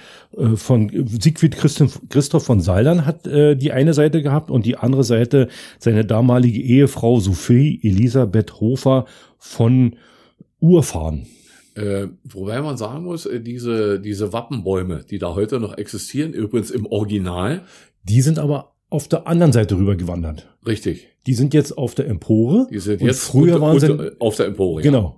von 0.55 0.91
Siegfried 1.21 1.57
Christoph, 1.57 2.01
Christoph 2.09 2.45
von 2.45 2.61
Saldern 2.61 3.07
hat 3.07 3.27
äh, 3.27 3.57
die 3.57 3.73
eine 3.73 3.95
Seite 3.95 4.23
gehabt 4.23 4.51
und 4.51 4.67
die 4.67 4.77
andere 4.77 5.05
Seite 5.05 5.49
seine 5.79 6.05
damalige 6.05 6.61
Ehefrau 6.61 7.21
Sophie 7.21 7.81
Elisabeth 7.83 8.61
Hofer 8.61 9.07
von 9.39 9.97
Urfahren. 10.61 11.27
Äh, 11.75 12.09
wobei 12.25 12.61
man 12.61 12.77
sagen 12.77 13.05
muss, 13.05 13.27
äh, 13.27 13.41
diese, 13.41 14.01
diese 14.01 14.33
Wappenbäume, 14.33 15.05
die 15.09 15.19
da 15.19 15.35
heute 15.35 15.61
noch 15.61 15.79
existieren, 15.79 16.33
übrigens 16.33 16.71
im 16.71 16.87
Original, 16.87 17.63
Die 18.03 18.23
sind 18.23 18.39
aber 18.39 18.70
auf 18.91 19.09
der 19.09 19.27
anderen 19.27 19.53
Seite 19.53 19.77
rüber 19.77 19.97
gewandert. 19.97 20.49
richtig, 20.67 21.09
Die 21.27 21.35
sind 21.35 21.55
jetzt 21.55 21.77
auf 21.79 21.95
der 21.95 22.07
Empore. 22.09 22.67
die 22.71 22.79
sind 22.79 23.01
und 23.01 23.07
jetzt 23.07 23.23
früher 23.23 23.55
unter- 23.55 23.61
waren 23.67 23.81
sie 23.81 23.91
unter- 23.93 24.13
auf 24.19 24.37
der 24.37 24.47
Empore. 24.47 24.83
Genau. 24.83 25.17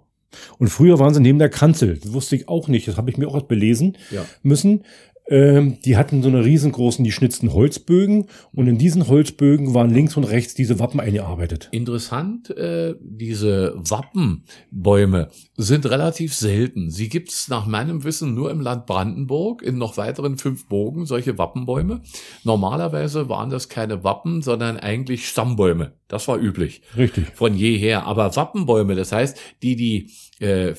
Und 0.58 0.68
früher 0.68 0.98
waren 0.98 1.12
sie 1.12 1.20
neben 1.20 1.38
der 1.38 1.50
Kanzel. 1.50 1.98
Das 2.02 2.12
wusste 2.12 2.36
ich 2.36 2.48
auch 2.48 2.66
nicht. 2.68 2.88
Das 2.88 2.96
habe 2.96 3.10
ich 3.10 3.18
mir 3.18 3.28
auch 3.28 3.34
erst 3.34 3.48
belesen 3.48 3.96
Ja. 4.10 4.24
müssen. 4.42 4.84
Ähm, 5.32 5.78
die 5.82 5.96
hatten 5.96 6.22
so 6.22 6.28
eine 6.28 6.44
riesengroßen, 6.44 7.02
die 7.02 7.10
schnitzten 7.10 7.54
Holzbögen. 7.54 8.26
Und 8.52 8.66
in 8.66 8.76
diesen 8.76 9.08
Holzbögen 9.08 9.72
waren 9.72 9.88
links 9.88 10.14
und 10.18 10.24
rechts 10.24 10.52
diese 10.52 10.78
Wappen 10.78 11.00
eingearbeitet. 11.00 11.70
Interessant, 11.72 12.50
äh, 12.50 12.94
diese 13.00 13.72
Wappenbäume 13.76 15.30
sind 15.56 15.86
relativ 15.86 16.34
selten. 16.34 16.90
Sie 16.90 17.08
gibt's 17.08 17.48
nach 17.48 17.66
meinem 17.66 18.04
Wissen 18.04 18.34
nur 18.34 18.50
im 18.50 18.60
Land 18.60 18.84
Brandenburg, 18.84 19.62
in 19.62 19.78
noch 19.78 19.96
weiteren 19.96 20.36
fünf 20.36 20.68
Burgen 20.68 21.06
solche 21.06 21.38
Wappenbäume. 21.38 22.02
Normalerweise 22.44 23.30
waren 23.30 23.48
das 23.48 23.70
keine 23.70 24.04
Wappen, 24.04 24.42
sondern 24.42 24.76
eigentlich 24.76 25.26
Stammbäume. 25.26 25.92
Das 26.08 26.28
war 26.28 26.38
üblich. 26.38 26.82
Richtig. 26.94 27.28
Von 27.34 27.54
jeher. 27.56 28.04
Aber 28.04 28.36
Wappenbäume, 28.36 28.96
das 28.96 29.12
heißt, 29.12 29.38
die 29.62 29.76
die 29.76 30.10
äh, 30.42 30.74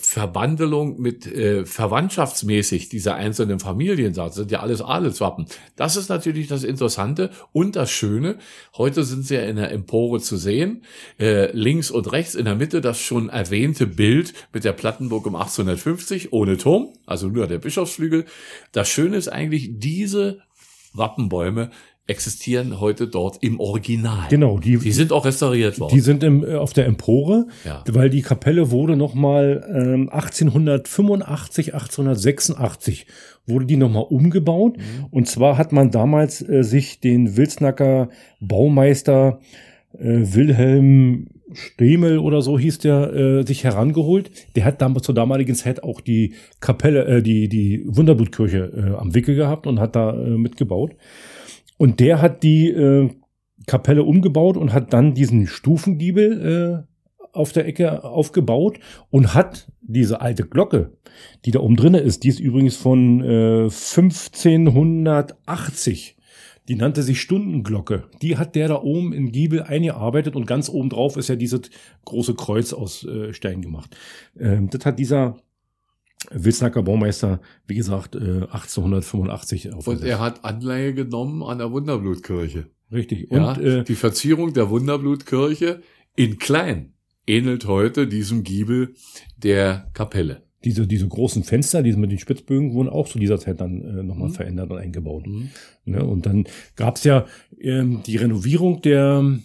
mit 0.98 1.26
äh, 1.26 1.66
verwandtschaftsmäßig 1.66 2.90
dieser 2.90 3.16
einzelnen 3.16 3.60
Familien 3.60 4.14
sagt, 4.14 4.34
sind 4.34 4.52
ja 4.52 4.60
alles 4.60 4.82
Adelswappen. 4.82 5.46
Das 5.78 5.96
ist 5.96 6.10
natürlich 6.10 6.48
das 6.48 6.66
Interessante 6.66 7.30
und 7.54 7.78
das 7.78 7.90
Schöne. 7.90 8.40
Heute 8.78 9.06
sind 9.06 9.26
sie 9.26 9.36
ja 9.36 9.44
in 9.44 9.56
der 9.56 9.72
Empore 9.72 10.20
zu 10.20 10.36
sehen. 10.36 10.84
Äh, 11.18 11.52
links 11.54 11.92
und 11.92 12.12
rechts 12.12 12.36
in 12.36 12.46
der 12.46 12.56
Mitte 12.56 12.82
das 12.82 13.00
schon 13.00 13.30
erwähnte 13.30 13.88
Bild 13.88 14.34
mit 14.52 14.66
der 14.66 14.74
Plattenburg 14.74 15.26
um 15.26 15.36
1850 15.36 16.34
ohne 16.34 16.58
Turm, 16.58 16.90
also 17.06 17.28
nur 17.28 17.48
der 17.48 17.60
Bischofsflügel. 17.60 18.26
Das 18.74 18.90
Schöne 18.90 19.16
ist 19.16 19.30
eigentlich, 19.30 19.80
diese 19.80 20.42
Wappenbäume 20.94 21.72
existieren 22.06 22.80
heute 22.82 23.08
dort 23.08 23.38
im 23.42 23.60
Original. 23.62 24.28
Genau, 24.30 24.58
die, 24.60 24.78
Die 24.78 24.92
sind 24.92 25.14
auch 25.14 25.26
restauriert 25.26 25.80
worden. 25.80 25.94
die 25.94 26.02
sind 26.02 26.22
im, 26.24 26.44
äh, 26.44 26.56
auf 26.56 26.74
der 26.74 26.86
Empore, 26.86 27.48
Ja. 27.66 27.84
weil 27.90 28.10
die 28.10 28.22
Kapelle 28.22 28.72
wurde 28.72 28.98
nochmal 28.98 29.64
ähm, 29.74 30.10
1885, 30.12 31.74
1886 31.74 33.08
wurde 33.46 33.66
die 33.66 33.78
nochmal 33.78 34.06
umgebaut. 34.10 34.78
Mhm. 34.78 35.06
Und 35.12 35.28
zwar 35.28 35.58
hat 35.58 35.72
man 35.72 35.92
damals 35.92 36.42
äh, 36.48 36.64
sich 36.64 37.00
den 37.00 37.38
Wilsnacker 37.38 38.10
Baumeister 38.42 39.40
äh, 39.98 40.00
Wilhelm 40.04 41.28
Stemel 41.54 42.18
oder 42.18 42.42
so 42.42 42.58
hieß 42.58 42.80
der, 42.80 43.14
äh, 43.14 43.46
sich 43.46 43.64
herangeholt. 43.64 44.32
Der 44.56 44.66
hat 44.66 44.82
damals 44.82 45.06
zur 45.06 45.14
damaligen 45.14 45.54
Zeit 45.56 45.84
auch 45.84 46.02
die 46.02 46.34
Kapelle, 46.60 47.06
äh, 47.06 47.22
die, 47.22 47.48
die 47.48 47.84
Wunderblutkirche 47.86 48.72
äh, 48.76 49.00
am 49.00 49.14
Wickel 49.14 49.36
gehabt 49.36 49.68
und 49.68 49.80
hat 49.80 49.96
da 49.96 50.14
äh, 50.16 50.30
mitgebaut. 50.32 50.96
Und 51.78 52.00
der 52.00 52.22
hat 52.22 52.44
die 52.44 52.70
äh, 52.70 53.10
Kapelle 53.68 54.04
umgebaut 54.04 54.58
und 54.58 54.74
hat 54.74 54.94
dann 54.94 55.14
diesen 55.14 55.48
Stufengiebel 55.48 56.86
äh, 56.86 56.94
auf 57.34 57.52
der 57.52 57.66
Ecke 57.66 58.04
aufgebaut 58.04 58.80
und 59.10 59.34
hat 59.34 59.72
diese 59.82 60.22
alte 60.22 60.46
Glocke, 60.46 60.92
die 61.46 61.52
da 61.52 61.60
oben 61.60 61.76
drinne 61.76 62.00
ist, 62.00 62.24
die 62.24 62.30
ist 62.30 62.40
übrigens 62.40 62.78
von 62.78 63.22
äh, 63.22 63.64
1580. 63.64 66.16
Die 66.70 66.76
nannte 66.76 67.04
sich 67.04 67.20
Stundenglocke. 67.20 68.06
Die 68.22 68.38
hat 68.38 68.56
der 68.56 68.70
da 68.70 68.82
oben 68.82 69.12
in 69.12 69.34
Giebel 69.34 69.64
eingearbeitet 69.64 70.38
und 70.38 70.48
ganz 70.48 70.70
oben 70.70 70.88
drauf 70.90 71.18
ist 71.18 71.28
ja 71.28 71.36
dieses 71.36 71.64
große 72.06 72.36
Kreuz 72.36 72.72
aus 72.72 73.04
äh, 73.04 73.34
Stein 73.34 73.62
gemacht. 73.62 73.98
Ähm, 74.40 74.70
das 74.70 74.86
hat 74.86 74.98
dieser 74.98 75.36
Wilsnacker 76.32 76.84
Baumeister, 76.84 77.42
wie 77.68 77.76
gesagt, 77.76 78.16
äh, 78.16 78.48
1885 78.52 79.72
Und 79.86 80.04
er 80.04 80.20
hat 80.20 80.44
Anleihe 80.46 80.94
genommen 80.94 81.44
an 81.44 81.58
der 81.58 81.72
Wunderblutkirche. 81.72 82.68
Richtig. 82.92 83.28
Ja, 83.32 83.54
Und 83.54 83.64
äh, 83.64 83.84
die 83.84 83.96
Verzierung 83.96 84.54
der 84.54 84.70
Wunderblutkirche 84.70 85.82
in 86.16 86.38
klein 86.38 86.94
ähnelt 87.26 87.66
heute 87.68 88.08
diesem 88.08 88.44
Giebel 88.44 88.94
der 89.38 89.90
Kapelle. 89.94 90.44
diese, 90.64 90.88
diese 90.88 91.08
großen 91.08 91.44
Fenster, 91.44 91.84
diese 91.84 91.98
mit 91.98 92.12
den 92.12 92.20
Spitzbögen, 92.20 92.74
wurden 92.74 92.88
auch 92.90 93.08
zu 93.08 93.20
dieser 93.20 93.38
Zeit 93.40 93.60
dann 93.60 93.82
äh, 93.82 94.04
nochmal 94.04 94.30
Mhm. 94.30 94.34
verändert 94.34 94.72
und 94.72 94.78
eingebaut. 94.78 95.26
Ne? 95.86 96.04
Und 96.06 96.26
dann 96.26 96.46
gab's 96.76 97.04
ja 97.04 97.26
ähm, 97.60 98.02
die 98.06 98.16
Renovierung 98.18 98.82
der 98.82 99.40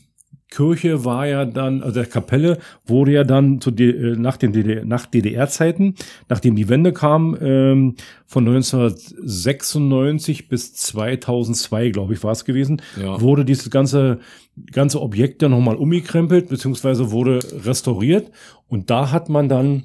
Kirche 0.51 1.05
war 1.05 1.27
ja 1.27 1.45
dann, 1.45 1.83
also 1.83 1.95
der 2.01 2.07
Kapelle 2.07 2.59
wurde 2.87 3.13
ja 3.13 3.25
dann 3.25 3.61
zu 3.61 3.71
D 3.71 3.91
äh, 3.91 4.17
nach 4.17 4.37
den 4.39 4.53
DDR, 4.53 4.85
nach 4.85 5.07
DDR-Zeiten, 5.07 5.95
nachdem 6.29 6.57
die 6.57 6.69
Wende 6.69 6.93
kam, 6.93 7.37
ähm, 7.41 7.95
von 8.27 8.47
1996 8.49 10.49
bis 10.49 10.75
2002, 10.75 11.91
glaube 11.91 12.15
ich, 12.15 12.25
war 12.25 12.33
es 12.33 12.45
gewesen, 12.45 12.83
Ja. 13.01 13.21
wurde 13.21 13.45
dieses 13.45 13.71
ganze 13.71 14.19
ganze 14.73 15.01
Objekt 15.01 15.41
ja 15.43 15.49
nochmal 15.49 15.77
umgekrempelt, 15.77 16.49
beziehungsweise 16.49 17.13
wurde 17.13 17.39
restauriert. 17.65 18.33
Und 18.67 18.91
da 18.91 19.13
hat 19.13 19.29
man 19.29 19.49
dann 19.49 19.85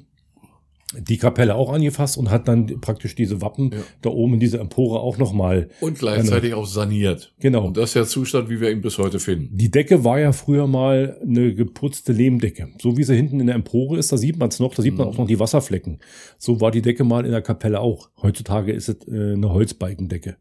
die 1.00 1.16
Kapelle 1.18 1.54
auch 1.54 1.72
angefasst 1.72 2.16
und 2.18 2.30
hat 2.30 2.48
dann 2.48 2.80
praktisch 2.80 3.14
diese 3.14 3.40
Wappen 3.40 3.70
Ja. 3.72 3.78
da 4.02 4.10
oben 4.10 4.34
in 4.34 4.40
dieser 4.40 4.60
Empore 4.60 5.00
auch 5.00 5.18
nochmal 5.18 5.68
Und 5.80 5.98
gleichzeitig 5.98 6.54
auch 6.54 6.66
saniert. 6.66 7.34
Genau. 7.40 7.66
Und 7.66 7.76
das 7.76 7.90
ist 7.90 7.94
der 7.96 8.06
Zustand, 8.06 8.48
wie 8.50 8.60
wir 8.60 8.70
ihn 8.70 8.80
bis 8.80 8.98
heute 8.98 9.18
finden. 9.18 9.56
Die 9.56 9.70
Decke 9.70 10.04
war 10.04 10.18
ja 10.20 10.32
früher 10.32 10.66
mal 10.66 11.18
eine 11.22 11.54
geputzte 11.54 12.12
Lehmdecke. 12.12 12.68
So 12.80 12.96
wie 12.96 13.04
sie 13.04 13.14
hinten 13.16 13.40
in 13.40 13.46
der 13.46 13.56
Empore 13.56 13.98
ist, 13.98 14.12
da 14.12 14.16
sieht 14.16 14.38
man 14.38 14.48
es 14.48 14.60
noch, 14.60 14.74
da 14.74 14.82
sieht 14.82 14.96
man 14.96 15.06
Mhm. 15.06 15.12
auch 15.12 15.18
noch 15.18 15.26
die 15.26 15.38
Wasserflecken. 15.40 15.98
So 16.38 16.60
war 16.60 16.70
die 16.70 16.82
Decke 16.82 17.04
mal 17.04 17.24
in 17.24 17.32
der 17.32 17.42
Kapelle 17.42 17.80
auch. 17.80 18.10
Heutzutage 18.22 18.72
ist 18.72 18.88
es 18.88 19.06
äh, 19.08 19.32
eine 19.34 19.50
Holzbalkendecke. 19.52 20.36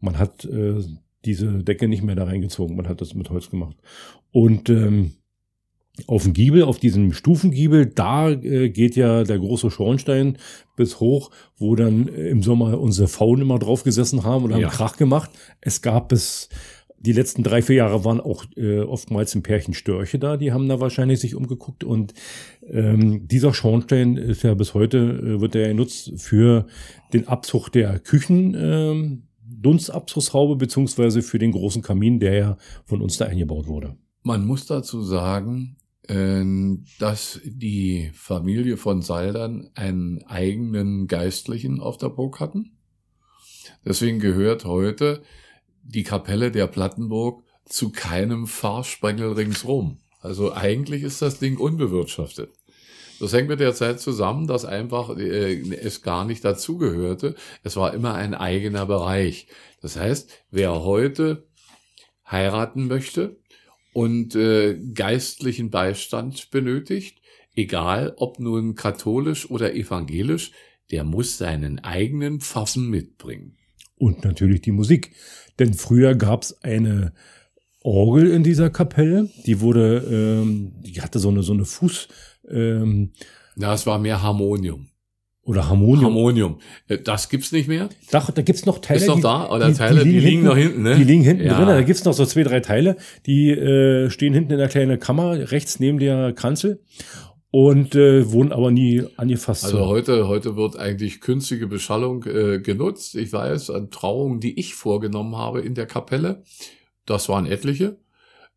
Man 0.00 0.18
hat 0.18 0.44
äh, 0.44 0.74
diese 1.24 1.64
Decke 1.64 1.88
nicht 1.88 2.02
mehr 2.04 2.14
da 2.14 2.24
reingezogen, 2.24 2.76
man 2.76 2.88
hat 2.88 3.00
das 3.00 3.14
mit 3.14 3.30
Holz 3.30 3.50
gemacht. 3.50 3.76
Und 4.30 4.68
ähm, 4.68 5.12
auf 6.06 6.24
dem 6.24 6.32
Giebel, 6.32 6.62
auf 6.62 6.78
diesem 6.78 7.12
Stufengiebel, 7.12 7.86
da 7.86 8.30
äh, 8.30 8.68
geht 8.68 8.96
ja 8.96 9.24
der 9.24 9.38
große 9.38 9.70
Schornstein 9.70 10.38
bis 10.76 11.00
hoch, 11.00 11.30
wo 11.56 11.74
dann 11.74 12.08
äh, 12.08 12.28
im 12.28 12.42
Sommer 12.42 12.78
unsere 12.78 13.08
Faunen 13.08 13.42
immer 13.42 13.58
drauf 13.58 13.82
gesessen 13.82 14.24
haben 14.24 14.44
und 14.44 14.52
haben 14.52 14.60
Ja. 14.60 14.68
Krach 14.68 14.96
gemacht. 14.96 15.30
Es 15.60 15.82
gab 15.82 16.08
bis 16.08 16.48
die 16.98 17.12
letzten 17.12 17.42
drei, 17.42 17.62
vier 17.62 17.76
Jahre 17.76 18.04
waren 18.04 18.20
auch 18.20 18.44
äh, 18.56 18.80
oftmals 18.80 19.34
ein 19.34 19.42
Pärchen 19.42 19.74
Störche 19.74 20.18
da, 20.18 20.36
die 20.36 20.52
haben 20.52 20.68
da 20.68 20.80
wahrscheinlich 20.80 21.20
sich 21.20 21.34
umgeguckt 21.34 21.84
und 21.84 22.14
ähm, 22.68 23.28
dieser 23.28 23.54
Schornstein 23.54 24.16
ist 24.16 24.42
ja 24.42 24.54
bis 24.54 24.74
heute, 24.74 24.98
äh, 24.98 25.40
wird 25.40 25.54
er 25.54 25.62
ja 25.62 25.68
genutzt 25.68 26.12
für 26.16 26.66
den 27.12 27.28
Abzug 27.28 27.68
der 27.68 27.98
Küchen, 28.00 28.56
ähm, 28.58 29.22
Dunstabzugshaube 29.48 30.56
beziehungsweise 30.56 31.22
für 31.22 31.38
den 31.38 31.52
großen 31.52 31.82
Kamin, 31.82 32.18
der 32.18 32.34
ja 32.34 32.56
von 32.84 33.00
uns 33.00 33.18
da 33.18 33.26
eingebaut 33.26 33.66
wurde. 33.66 33.96
Man 34.22 34.44
muss 34.44 34.66
dazu 34.66 35.02
sagen, 35.02 35.76
dass 36.08 37.40
die 37.44 38.10
Familie 38.14 38.76
von 38.76 39.02
Saldern 39.02 39.70
einen 39.74 40.22
eigenen 40.24 41.06
Geistlichen 41.08 41.80
auf 41.80 41.98
der 41.98 42.10
Burg 42.10 42.40
hatten. 42.40 42.78
Deswegen 43.84 44.20
gehört 44.20 44.64
heute 44.64 45.22
die 45.82 46.04
Kapelle 46.04 46.50
der 46.50 46.66
Plattenburg 46.66 47.42
zu 47.64 47.90
keinem 47.90 48.46
Fahrsprengel 48.46 49.32
ringsrum. 49.32 49.98
Also 50.20 50.52
eigentlich 50.52 51.02
ist 51.02 51.22
das 51.22 51.38
Ding 51.38 51.58
unbewirtschaftet. 51.58 52.50
Das 53.18 53.32
hängt 53.32 53.48
mit 53.48 53.60
der 53.60 53.74
Zeit 53.74 54.00
zusammen, 54.00 54.46
dass 54.46 54.64
einfach 54.64 55.16
äh, 55.16 55.60
es 55.72 56.02
gar 56.02 56.24
nicht 56.24 56.44
dazugehörte. 56.44 57.34
Es 57.62 57.76
war 57.76 57.94
immer 57.94 58.14
ein 58.14 58.34
eigener 58.34 58.86
Bereich. 58.86 59.46
Das 59.80 59.96
heißt, 59.96 60.30
wer 60.50 60.82
heute 60.82 61.46
heiraten 62.30 62.88
möchte 62.88 63.38
und 63.96 64.34
äh, 64.34 64.78
geistlichen 64.92 65.70
Beistand 65.70 66.50
benötigt, 66.50 67.22
egal 67.54 68.12
ob 68.18 68.38
nun 68.38 68.74
katholisch 68.74 69.50
oder 69.50 69.74
evangelisch, 69.74 70.52
der 70.90 71.02
muss 71.02 71.38
seinen 71.38 71.78
eigenen 71.78 72.40
Pfaffen 72.40 72.90
mitbringen. 72.90 73.56
Und 73.96 74.22
natürlich 74.22 74.60
die 74.60 74.72
Musik. 74.72 75.12
Denn 75.58 75.72
früher 75.72 76.14
gab's 76.14 76.62
eine 76.62 77.14
Orgel 77.80 78.30
in 78.32 78.42
dieser 78.42 78.68
Kapelle, 78.68 79.30
die 79.46 79.60
wurde, 79.60 80.04
ähm, 80.10 80.74
die 80.82 81.00
hatte 81.00 81.18
so 81.18 81.30
eine, 81.30 81.42
so 81.42 81.54
eine 81.54 81.64
Fuß, 81.64 82.08
ähm, 82.50 83.14
Na, 83.54 83.72
es 83.72 83.86
war 83.86 83.98
mehr 83.98 84.20
Harmonium. 84.20 84.88
Oder 85.46 85.68
Harmonium. 85.68 86.04
Harmonium. 86.06 86.58
Äh, 86.88 86.98
Das 86.98 87.28
gibt's 87.28 87.52
nicht 87.52 87.68
mehr. 87.68 87.88
Da, 88.10 88.20
da 88.34 88.42
gibt's 88.42 88.66
noch 88.66 88.78
Teile. 88.80 89.00
Ist 89.00 89.06
noch 89.06 89.16
die, 89.16 89.22
da? 89.22 89.48
Oder 89.50 89.72
Teile, 89.72 90.04
die 90.04 90.18
liegen 90.20 90.44
noch 90.44 90.56
hinten, 90.56 90.82
ne? 90.82 90.96
Die 90.96 91.04
liegen 91.04 91.22
hinten 91.22 91.44
Ja. 91.46 91.56
drin. 91.56 91.68
Da 91.68 91.82
gibt's 91.82 92.04
noch 92.04 92.12
so 92.12 92.26
zwei, 92.26 92.42
drei 92.42 92.60
Teile, 92.60 92.96
die 93.26 93.50
äh, 93.50 94.10
stehen 94.10 94.34
hinten 94.34 94.52
in 94.52 94.58
der 94.58 94.68
kleinen 94.68 94.98
Kammer, 95.00 95.50
rechts 95.52 95.80
neben 95.80 95.98
der 95.98 96.32
Kanzel 96.32 96.80
und 97.50 97.94
äh, 97.94 98.30
wurden 98.30 98.52
aber 98.52 98.70
nie 98.70 99.04
angefasst. 99.16 99.64
Also 99.64 99.86
heute, 99.86 100.28
heute 100.28 100.56
wird 100.56 100.76
eigentlich 100.76 101.20
künstliche 101.20 101.66
Beschallung 101.66 102.24
äh, 102.24 102.58
genutzt. 102.58 103.14
Ich 103.14 103.32
weiß, 103.32 103.70
an 103.70 103.90
Trauungen, 103.90 104.40
die 104.40 104.58
ich 104.58 104.74
vorgenommen 104.74 105.36
habe 105.36 105.60
in 105.62 105.74
der 105.74 105.86
Kapelle, 105.86 106.42
das 107.06 107.28
waren 107.28 107.46
etliche. 107.46 107.96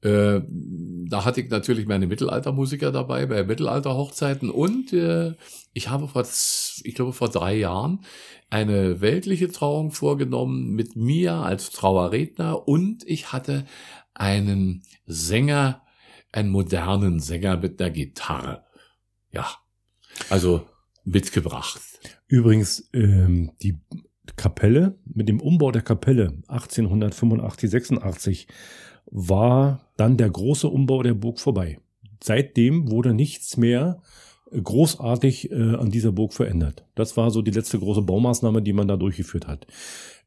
Äh, 0.02 0.42
da 0.48 1.26
hatte 1.26 1.42
ich 1.42 1.50
natürlich 1.50 1.86
meine 1.86 2.08
Mittelaltermusiker 2.08 2.92
dabei 2.92 3.26
bei 3.26 3.44
Mittelalterhochzeiten 3.44 4.50
und 4.50 4.94
äh, 4.94 5.34
ich 5.74 5.90
habe 5.90 6.08
vor, 6.08 6.26
ich 6.84 6.96
glaube 6.96 7.12
vor 7.12 7.30
drei 7.30 7.58
Jahren 7.58 8.06
eine 8.50 9.02
weltliche 9.02 9.52
Trauung 9.52 9.92
vorgenommen 9.92 10.70
mit 10.70 10.96
mir 10.96 11.34
als 11.34 11.72
Trauerredner 11.72 12.68
und 12.68 13.04
ich 13.08 13.34
hatte 13.34 13.66
einen 14.14 14.84
Sänger, 15.06 15.82
einen 16.32 16.50
modernen 16.50 17.20
Sänger 17.20 17.58
mit 17.58 17.82
einer 17.82 17.92
Gitarre. 17.92 18.64
Ja, 19.32 19.48
also 20.30 20.66
mitgebracht. 21.04 21.82
Übrigens, 22.28 22.90
ähm, 22.94 23.52
die 23.62 23.80
Kapelle, 24.38 24.98
mit 25.06 25.28
dem 25.28 25.42
Umbau 25.42 25.72
der 25.72 25.82
Kapelle 25.82 26.42
1885, 26.48 27.70
86 27.70 28.48
war 29.12 29.89
dann 30.00 30.18
der 30.18 30.30
große 30.30 30.68
Umbau 30.68 31.04
der 31.04 31.14
Burg 31.14 31.40
vorbei. 31.40 31.80
Seitdem 32.24 32.90
wurde 32.90 33.14
nichts 33.14 33.58
mehr 33.58 34.02
äh, 34.52 34.62
großartig 34.62 35.52
äh, 35.52 35.76
an 35.76 35.90
dieser 35.90 36.12
Burg 36.12 36.34
verändert. 36.34 36.86
Das 36.96 37.18
war 37.18 37.32
so 37.32 37.42
die 37.42 37.52
letzte 37.52 37.80
große 37.80 38.02
Baumaßnahme, 38.02 38.62
die 38.62 38.74
man 38.74 38.88
da 38.88 38.98
durchgeführt 38.98 39.48
hat. 39.48 39.68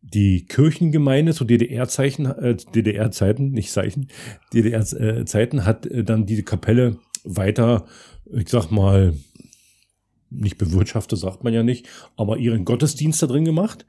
Die 0.02 0.46
Kirchengemeinde 0.46 1.32
zu 1.32 1.44
DDR-Zeichen, 1.44 2.26
äh, 2.26 2.56
DDR-Zeiten, 2.74 3.52
nicht 3.52 3.70
Zeichen, 3.70 4.08
DDR-Zeiten 4.52 5.64
hat 5.64 5.86
äh, 5.86 6.04
dann 6.04 6.26
diese 6.26 6.42
Kapelle 6.42 6.98
weiter, 7.24 7.86
ich 8.30 8.48
sag 8.48 8.70
mal, 8.70 9.14
nicht 10.34 10.58
bewirtschaftet, 10.58 11.18
sagt 11.18 11.44
man 11.44 11.52
ja 11.52 11.62
nicht, 11.62 11.88
aber 12.16 12.38
ihren 12.38 12.64
Gottesdienst 12.64 13.22
da 13.22 13.26
drin 13.26 13.44
gemacht. 13.44 13.86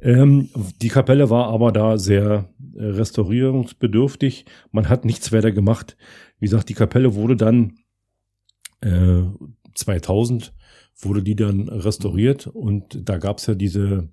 Ähm, 0.00 0.50
die 0.82 0.88
Kapelle 0.88 1.30
war 1.30 1.48
aber 1.48 1.72
da 1.72 1.98
sehr 1.98 2.48
äh, 2.76 2.84
restaurierungsbedürftig. 2.84 4.44
Man 4.72 4.88
hat 4.88 5.04
nichts 5.04 5.32
weiter 5.32 5.52
gemacht. 5.52 5.96
Wie 6.38 6.46
gesagt, 6.46 6.68
die 6.68 6.74
Kapelle 6.74 7.14
wurde 7.14 7.36
dann 7.36 7.74
äh, 8.80 9.22
2000 9.74 10.52
wurde 10.96 11.22
die 11.22 11.36
dann 11.36 11.68
restauriert 11.68 12.46
und 12.46 13.08
da 13.08 13.18
gab's 13.18 13.46
ja 13.46 13.54
diese 13.54 14.08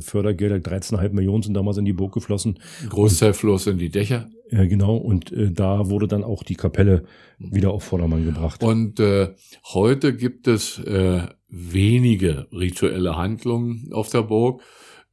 Fördergelder, 0.00 0.56
13,5 0.56 1.12
Millionen 1.12 1.42
sind 1.42 1.54
damals 1.54 1.78
in 1.78 1.84
die 1.84 1.92
Burg 1.92 2.14
geflossen. 2.14 2.58
Großteil 2.88 3.34
floss 3.34 3.66
in 3.66 3.78
die 3.78 3.90
Dächer. 3.90 4.28
Ja, 4.50 4.64
genau. 4.66 4.96
Und 4.96 5.32
äh, 5.32 5.50
da 5.50 5.88
wurde 5.88 6.06
dann 6.06 6.22
auch 6.22 6.42
die 6.42 6.54
Kapelle 6.54 7.04
wieder 7.38 7.72
auf 7.72 7.84
Vordermann 7.84 8.24
gebracht. 8.24 8.62
Und 8.62 9.00
äh, 9.00 9.34
heute 9.72 10.16
gibt 10.16 10.46
es 10.46 10.78
äh, 10.78 11.22
wenige 11.48 12.46
rituelle 12.52 13.16
Handlungen 13.16 13.90
auf 13.92 14.10
der 14.10 14.22
Burg. 14.22 14.62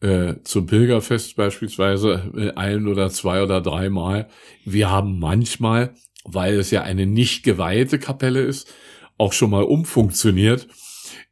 Äh, 0.02 0.36
zum 0.44 0.66
Pilgerfest 0.66 1.36
beispielsweise 1.36 2.32
äh, 2.36 2.52
ein 2.56 2.88
oder 2.88 3.10
zwei 3.10 3.44
oder 3.44 3.62
dreimal. 3.62 4.28
Wir 4.66 4.90
haben 4.90 5.20
manchmal, 5.20 5.94
weil 6.24 6.56
es 6.56 6.72
ja 6.72 6.84
eine 6.84 7.06
nicht 7.06 7.44
geweihte 7.44 8.00
Kapelle 8.00 8.42
ist, 8.42 8.72
auch 9.18 9.34
schon 9.34 9.52
mal 9.52 9.64
umfunktioniert 9.64 10.68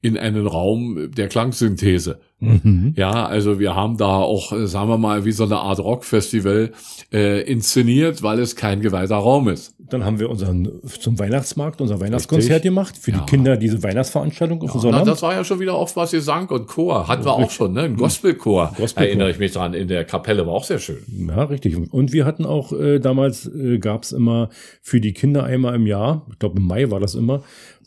in 0.02 0.18
einen 0.18 0.48
Raum 0.48 1.12
der 1.16 1.28
Klangsynthese. 1.28 2.20
Mhm. 2.40 2.94
Ja, 2.96 3.26
also 3.26 3.60
wir 3.60 3.76
haben 3.76 3.98
da 3.98 4.16
auch, 4.16 4.54
äh, 4.54 4.66
sagen 4.66 4.88
wir 4.88 4.98
mal, 4.98 5.26
wie 5.26 5.34
so 5.34 5.44
eine 5.44 5.58
Art 5.58 5.80
Rockfestival 5.80 6.72
äh, 7.12 7.42
inszeniert, 7.42 8.24
weil 8.24 8.40
es 8.40 8.56
kein 8.56 8.80
geweihter 8.80 9.18
Raum 9.18 9.50
ist. 9.50 9.76
Dann 9.90 10.06
haben 10.06 10.20
wir 10.20 10.30
unseren 10.30 10.70
zum 11.02 11.20
Weihnachtsmarkt, 11.20 11.82
unser 11.82 12.00
Weihnachtskonzert 12.00 12.50
Richtig. 12.50 12.64
gemacht. 12.70 12.96
Für 12.98 13.12
Ja. 13.12 13.18
die 13.20 13.26
Kinder 13.26 13.58
diese 13.58 13.84
Weihnachtsveranstaltung 13.84 14.62
auf 14.62 14.72
Na, 14.74 14.80
Sonnabend. 14.80 15.08
das 15.10 15.22
war 15.22 15.34
ja 15.34 15.44
schon 15.44 15.60
wieder 15.60 15.78
oft 15.78 15.98
was 15.98 16.12
Gesang 16.12 16.48
und 16.50 16.68
Chor. 16.68 17.10
Hatten 17.10 17.26
wir 17.26 17.34
auch 17.34 17.50
schon, 17.50 17.74
ne? 17.74 17.82
Ein 17.82 17.98
Gospelchor. 17.98 18.68
Gospelchor. 18.78 19.04
Erinnere 19.10 19.32
ich 19.32 19.40
mich 19.40 19.52
dran. 19.52 19.74
In 19.74 19.90
der 19.90 20.06
Kapelle 20.06 20.46
war 20.48 20.54
auch 20.54 20.64
sehr 20.64 20.80
schön. 20.80 21.00
Ja, 21.28 21.44
richtig. 21.44 21.76
Und 21.92 22.14
wir 22.14 22.26
hatten 22.26 22.46
auch, 22.46 22.72
äh, 22.72 23.00
damals 23.00 23.48
äh, 23.48 23.80
gab's 23.80 24.14
immer 24.14 24.50
für 24.82 25.02
die 25.02 25.12
Kinder 25.14 25.44
einmal 25.44 25.76
im 25.76 25.88
Jahr, 25.88 26.26
ich 26.32 26.40
glaube 26.40 26.58
im 26.60 26.68
Mai 26.68 26.90
war 26.90 27.00
das 27.02 27.16
immer, 27.16 27.42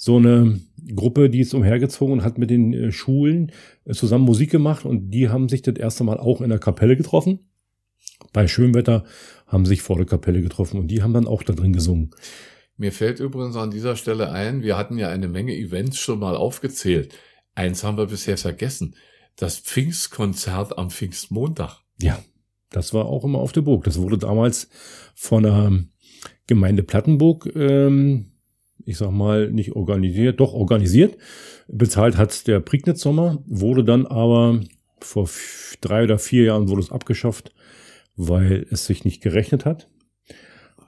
so 0.04 0.16
eine 0.16 0.58
Gruppe, 0.96 1.30
die 1.30 1.38
ist 1.38 1.54
umhergezogen 1.54 2.14
und 2.14 2.24
hat 2.24 2.36
mit 2.36 2.50
den 2.50 2.74
äh, 2.74 2.90
Schulen 2.90 3.52
äh, 3.84 3.92
zusammen 3.92 4.24
Musik 4.24 4.50
gemacht 4.50 4.84
und 4.84 5.10
die 5.10 5.28
haben 5.28 5.48
sich 5.48 5.62
das 5.62 5.76
erste 5.76 6.02
Mal 6.02 6.18
auch 6.18 6.40
in 6.40 6.48
der 6.48 6.58
Kapelle 6.58 6.96
getroffen. 6.96 7.38
Bei 8.32 8.48
Schönwetter 8.48 9.04
haben 9.46 9.64
sich 9.64 9.80
vor 9.80 9.98
der 9.98 10.06
Kapelle 10.06 10.42
getroffen 10.42 10.80
und 10.80 10.88
die 10.88 11.04
haben 11.04 11.12
dann 11.12 11.28
auch 11.28 11.44
da 11.44 11.52
drin 11.52 11.72
gesungen. 11.72 12.10
Mir 12.76 12.90
fällt 12.90 13.20
übrigens 13.20 13.54
an 13.54 13.70
dieser 13.70 13.94
Stelle 13.94 14.32
ein, 14.32 14.64
wir 14.64 14.76
hatten 14.76 14.98
ja 14.98 15.08
eine 15.08 15.28
Menge 15.28 15.54
Events 15.54 15.98
schon 15.98 16.18
mal 16.18 16.34
aufgezählt. 16.34 17.14
Eins 17.54 17.84
haben 17.84 17.96
wir 17.96 18.06
bisher 18.06 18.36
vergessen. 18.36 18.96
Das 19.36 19.58
Pfingstkonzert 19.60 20.78
am 20.78 20.90
Pfingstmontag. 20.90 21.78
Ja, 22.00 22.18
das 22.70 22.92
war 22.92 23.04
auch 23.04 23.22
immer 23.24 23.38
auf 23.38 23.52
der 23.52 23.60
Burg. 23.60 23.84
Das 23.84 24.00
wurde 24.00 24.18
damals 24.18 24.68
von 25.14 25.44
der 25.44 25.84
Gemeinde 26.48 26.82
Plattenburg, 26.82 27.48
ähm, 27.54 28.31
ich 28.86 28.98
sag 28.98 29.10
mal, 29.10 29.50
nicht 29.50 29.72
organisiert, 29.72 30.40
doch 30.40 30.52
organisiert. 30.54 31.16
Bezahlt 31.68 32.16
hat 32.16 32.46
der 32.46 32.60
Prignitz 32.60 33.00
Sommer, 33.00 33.42
wurde 33.46 33.84
dann 33.84 34.06
aber 34.06 34.60
vor 35.00 35.28
drei 35.80 36.04
oder 36.04 36.18
vier 36.18 36.44
Jahren 36.44 36.68
wurde 36.68 36.82
es 36.82 36.92
abgeschafft, 36.92 37.52
weil 38.16 38.66
es 38.70 38.86
sich 38.86 39.04
nicht 39.04 39.22
gerechnet 39.22 39.64
hat. 39.64 39.88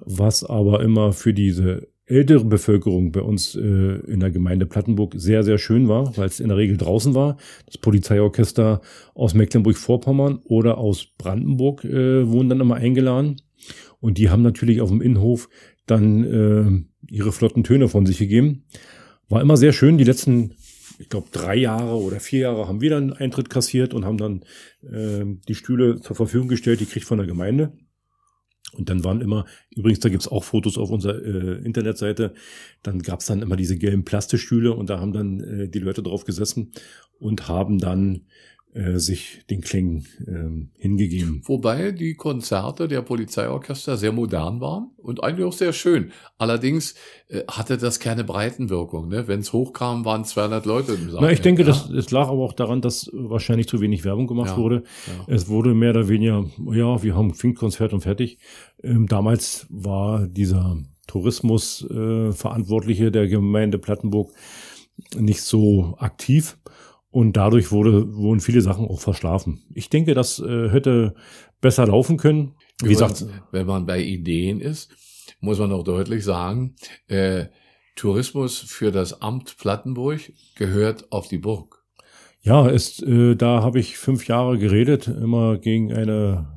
Was 0.01 0.45
aber 0.45 0.83
immer 0.83 1.13
für 1.13 1.33
diese 1.33 1.89
ältere 2.07 2.45
Bevölkerung 2.45 3.13
bei 3.13 3.23
uns 3.23 3.55
äh, 3.55 3.61
in 3.61 4.21
der 4.21 4.31
Gemeinde 4.31 4.67
Plattenburg 4.67 5.15
sehr, 5.17 5.43
sehr 5.43 5.59
schön 5.59 5.89
war, 5.89 6.17
weil 6.17 6.27
es 6.27 6.41
in 6.41 6.49
der 6.49 6.59
Regel 6.59 6.77
draußen 6.77 7.15
war. 7.15 7.39
Das 7.67 7.79
Polizeiorchester 7.79 8.83
aus 9.15 9.35
Mecklenburg-Vorpommern 9.35 10.41
oder 10.45 10.77
aus 10.79 11.07
Brandenburg 11.17 11.85
äh, 11.85 12.29
wurden 12.29 12.51
dann 12.51 12.61
immer 12.61 12.77
eingeladen. 12.77 13.41
Und 14.01 14.19
die 14.19 14.29
haben 14.29 14.43
natürlich 14.43 14.83
auf 14.83 14.91
dem 14.91 15.01
Innenhof 15.01 15.49
dann 15.87 16.25
äh, 16.25 16.85
ihre 17.09 17.33
flotten 17.33 17.65
Töne 17.65 17.89
von 17.89 18.07
sich 18.07 18.19
gegeben. 18.19 18.65
War 19.29 19.41
immer 19.41 19.57
sehr 19.57 19.73
schön. 19.73 19.99
Die 19.99 20.05
letzten, 20.05 20.55
ich 20.99 21.09
glaube, 21.09 21.29
drei 21.33 21.57
Jahre 21.57 21.97
oder 21.97 22.21
vier 22.21 22.41
Jahre 22.41 22.69
haben 22.69 22.81
wir 22.81 22.91
dann 22.91 23.13
Eintritt 23.13 23.51
kassiert 23.51 23.95
und 23.95 24.05
haben 24.05 24.19
dann 24.19 24.45
äh, 24.83 25.25
die 25.49 25.55
Stühle 25.55 26.01
zur 26.01 26.17
Verfügung 26.17 26.49
gestellt, 26.49 26.81
die 26.81 26.87
kriegt 26.87 27.07
von 27.07 27.19
der 27.19 27.27
Gemeinde. 27.27 27.73
Und 28.77 28.91
dann 28.91 29.05
waren 29.05 29.21
immer, 29.21 29.45
übrigens, 29.71 30.01
da 30.01 30.09
gibt's 30.09 30.29
auch 30.29 30.43
Fotos 30.43 30.79
auf 30.79 30.91
unserer 30.91 31.23
äh, 31.23 31.65
Internetseite, 31.65 32.35
dann 32.83 33.01
gab's 33.03 33.27
dann 33.27 33.43
immer 33.43 33.57
diese 33.57 33.77
gelben 33.77 34.05
Plastikstühle 34.05 34.73
und 34.73 34.91
da 34.91 34.99
haben 34.99 35.13
dann 35.13 35.41
äh, 35.41 35.69
die 35.69 35.79
Leute 35.79 36.03
drauf 36.03 36.25
gesessen 36.25 36.73
und 37.19 37.49
haben 37.49 37.79
dann 37.79 38.23
äh, 38.75 38.99
sich 38.99 39.45
den 39.49 39.61
Klängen 39.61 40.05
ähm, 40.27 40.71
hingegeben. 40.77 41.43
Wobei 41.45 41.93
die 41.93 42.15
Konzerte 42.15 42.89
der 42.89 43.03
Polizeiorchester 43.03 43.97
sehr 43.97 44.11
modern 44.11 44.61
waren 44.61 44.91
und 44.97 45.23
eigentlich 45.23 45.47
auch 45.47 45.53
sehr 45.53 45.73
schön. 45.73 46.11
Allerdings 46.39 46.97
äh, 47.29 47.43
hatte 47.47 47.79
das 47.79 48.01
keine 48.01 48.25
Breitenwirkung. 48.25 49.09
Ne? 49.09 49.29
Wenn 49.29 49.41
es 49.41 49.53
hochkam, 49.53 50.05
waren 50.05 50.25
200 50.25 50.67
Leute 50.67 50.95
im 50.95 51.09
Saal. 51.09 51.21
Na, 51.23 51.31
ich 51.31 51.41
denke, 51.41 51.63
ja. 51.63 51.69
das, 51.69 51.89
es 51.89 52.11
lag 52.11 52.27
aber 52.27 52.43
auch 52.43 52.53
daran, 52.53 52.81
dass 52.81 53.09
wahrscheinlich 53.13 53.69
zu 53.69 53.81
wenig 53.81 54.05
Werbung 54.05 54.27
gemacht 54.27 54.51
Ja, 54.51 54.57
wurde. 54.57 54.83
ja. 55.07 55.33
Es 55.33 55.49
wurde 55.49 55.73
mehr 55.75 55.91
oder 55.91 56.09
weniger, 56.09 56.45
ja, 56.73 57.01
wir 57.01 57.15
haben 57.15 57.33
Pfingstkonzert 57.33 57.93
und 57.93 58.01
fertig. 58.01 58.39
Ähm, 58.83 59.07
damals 59.07 59.69
war 59.71 60.27
dieser 60.27 60.79
Tourismus-Verantwortliche 61.07 63.07
äh, 63.07 63.11
der 63.13 63.29
Gemeinde 63.29 63.79
Plattenburg 63.79 64.33
nicht 65.17 65.43
so 65.43 65.95
aktiv. 65.99 66.57
Und 67.15 67.37
dadurch 67.37 67.71
wurde, 67.71 68.13
wurden 68.13 68.41
viele 68.41 68.61
Sachen 68.61 68.89
auch 68.89 68.99
verschlafen. 68.99 69.63
Ich 69.73 69.89
denke, 69.89 70.15
das 70.15 70.41
äh, 70.41 70.69
hätte 70.69 71.15
besser 71.61 71.87
laufen 71.87 72.17
können. 72.17 72.57
Wie 72.83 72.89
gesagt, 72.89 73.21
Übrigens, 73.21 73.43
wenn 73.53 73.67
man 73.69 73.87
bei 73.87 74.03
Ideen 74.03 74.61
ist, 74.61 74.91
muss 75.39 75.61
man 75.61 75.71
auch 75.71 75.85
deutlich 75.85 76.25
sagen, 76.25 76.75
äh, 77.07 77.45
Tourismus 77.95 78.59
für 78.59 78.91
das 78.91 79.23
Amt 79.23 79.59
Plattenburg 79.59 80.33
gehört 80.57 81.13
auf 81.13 81.29
die 81.29 81.39
Burg. 81.39 81.85
ja, 82.43 82.67
ist, 82.67 83.01
äh, 83.05 83.37
da 83.37 83.63
habe 83.63 83.79
ich 83.79 83.97
fünf 83.97 84.27
Jahre 84.27 84.59
geredet, 84.59 85.07
immer 85.07 85.57
gegen 85.59 85.93
eine 85.93 86.53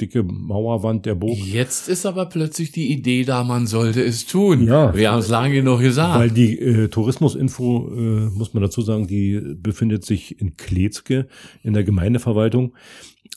dicke 0.00 0.22
Mauerwand 0.22 1.06
der 1.06 1.14
Burg. 1.14 1.38
Jetzt 1.38 1.88
ist 1.88 2.06
aber 2.06 2.26
plötzlich 2.26 2.72
die 2.72 2.92
Idee 2.92 3.24
da, 3.24 3.44
man 3.44 3.66
sollte 3.66 4.02
es 4.02 4.26
tun. 4.26 4.66
Ja. 4.66 4.94
Wir 4.94 5.12
haben 5.12 5.18
es 5.18 5.28
lange 5.28 5.54
genug 5.54 5.80
gesagt. 5.80 6.18
Weil 6.18 6.30
die 6.30 6.58
äh, 6.58 6.88
Tourismusinfo, 6.88 7.90
äh, 7.92 8.30
muss 8.30 8.54
man 8.54 8.62
dazu 8.62 8.82
sagen, 8.82 9.06
die 9.06 9.40
befindet 9.56 10.04
sich 10.04 10.40
in 10.40 10.56
Kletzke 10.56 11.28
in 11.62 11.74
der 11.74 11.84
Gemeindeverwaltung. 11.84 12.74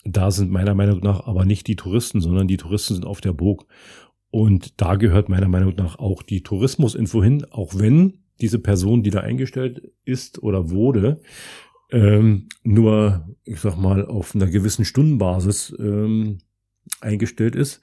Da 0.03 0.31
sind 0.31 0.51
meiner 0.51 0.75
Meinung 0.75 0.99
nach 1.01 1.27
aber 1.27 1.45
nicht 1.45 1.67
die 1.67 1.75
Touristen, 1.75 2.21
sondern 2.21 2.47
die 2.47 2.57
Touristen 2.57 2.95
sind 2.95 3.05
auf 3.05 3.21
der 3.21 3.33
Burg. 3.33 3.65
Und 4.29 4.79
da 4.79 4.95
gehört 4.95 5.29
meiner 5.29 5.49
Meinung 5.49 5.75
nach 5.75 5.99
auch 5.99 6.23
die 6.23 6.41
Tourismusinfo 6.41 7.21
hin, 7.21 7.45
auch 7.51 7.73
wenn 7.77 8.19
diese 8.39 8.59
Person, 8.59 9.03
die 9.03 9.11
da 9.11 9.19
eingestellt 9.19 9.91
ist 10.05 10.41
oder 10.41 10.69
wurde, 10.69 11.21
ähm, 11.91 12.47
nur, 12.63 13.27
ich 13.43 13.59
sag 13.59 13.77
mal, 13.77 14.05
auf 14.05 14.33
einer 14.33 14.47
gewissen 14.47 14.85
Stundenbasis 14.85 15.75
ähm, 15.77 16.39
eingestellt 17.01 17.55
ist. 17.55 17.79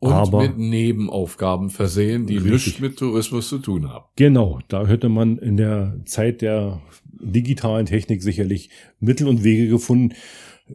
und 0.00 0.12
aber- 0.12 0.42
mit 0.42 0.56
Nebenaufgaben 0.58 1.70
versehen, 1.70 2.26
die 2.26 2.38
nichts 2.38 2.78
mit 2.78 2.96
Tourismus 2.98 3.48
zu 3.48 3.58
tun 3.58 3.88
haben. 3.88 4.04
Genau, 4.14 4.60
da 4.68 4.86
hätte 4.86 5.08
man 5.08 5.38
in 5.38 5.56
der 5.56 5.96
Zeit 6.04 6.40
der 6.40 6.80
digitalen 7.20 7.84
Technik 7.86 8.22
sicherlich 8.22 8.70
Mittel 9.00 9.26
und 9.26 9.42
Wege 9.42 9.66
gefunden, 9.68 10.14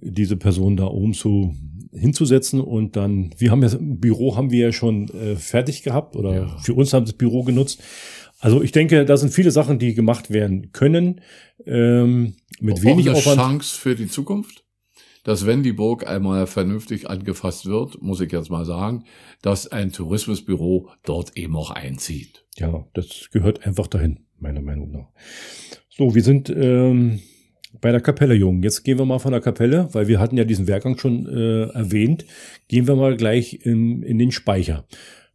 diese 0.02 0.36
Person 0.36 0.76
da 0.76 0.88
oben 0.88 1.14
zu 1.14 1.56
hinzusetzen 1.94 2.60
und 2.60 2.98
dann, 2.98 3.34
wir 3.38 3.50
haben 3.52 3.62
ja, 3.64 3.70
Büro 3.80 4.36
haben 4.36 4.52
wir 4.52 4.60
ja 4.66 4.72
schon 4.74 5.08
äh, 5.10 5.36
fertig 5.38 5.84
gehabt 5.84 6.18
oder 6.18 6.36
Ja. 6.36 6.58
für 6.58 6.74
uns 6.74 6.92
haben 6.92 7.06
das 7.06 7.14
Büro 7.14 7.44
genutzt. 7.44 7.82
Also 8.40 8.62
ich 8.62 8.74
denke, 8.74 9.06
da 9.06 9.16
sind 9.16 9.32
viele 9.32 9.52
Sachen, 9.52 9.80
die 9.80 9.94
gemacht 9.94 10.32
werden 10.32 10.74
können, 10.74 11.22
ähm, 11.66 12.34
mit 12.60 12.80
Auch 12.80 12.84
wenig 12.84 13.08
eine 13.08 13.18
Aufwand. 13.18 13.38
Chance 13.40 13.80
für 13.80 13.96
die 13.96 14.08
Zukunft, 14.08 14.63
dass 15.24 15.46
wenn 15.46 15.64
die 15.64 15.74
Burg 15.74 16.08
einmal 16.08 16.48
vernünftig 16.48 17.10
angefasst 17.10 17.66
wird, 17.66 18.02
muss 18.02 18.22
ich 18.22 18.32
jetzt 18.32 18.50
mal 18.50 18.66
sagen, 18.66 19.06
dass 19.42 19.72
ein 19.72 19.92
Tourismusbüro 19.92 20.90
dort 21.04 21.38
eben 21.38 21.56
auch 21.56 21.72
einzieht. 21.72 22.46
Ja, 22.58 22.86
das 22.94 23.30
gehört 23.32 23.66
einfach 23.66 23.88
dahin, 23.88 24.20
meiner 24.40 24.62
Meinung 24.62 24.92
nach. 24.92 25.08
So, 25.90 26.14
wir 26.14 26.24
sind 26.24 26.50
ähm, 26.50 27.20
bei 27.82 27.92
der 27.92 28.02
Kapelle, 28.02 28.36
Jungen. 28.36 28.64
Jetzt 28.64 28.84
gehen 28.84 28.98
wir 28.98 29.06
mal 29.06 29.20
von 29.20 29.32
der 29.32 29.42
Kapelle, 29.42 29.90
weil 29.94 30.08
wir 30.08 30.20
hatten 30.20 30.38
ja 30.38 30.44
diesen 30.44 30.68
Werkgang 30.68 30.98
schon 30.98 31.28
äh, 31.28 31.70
erwähnt. 31.70 32.26
Gehen 32.68 32.88
wir 32.88 32.96
mal 32.96 33.16
gleich 33.18 33.66
in, 33.66 34.04
in 34.04 34.18
den 34.18 34.32
Speicher, 34.32 34.86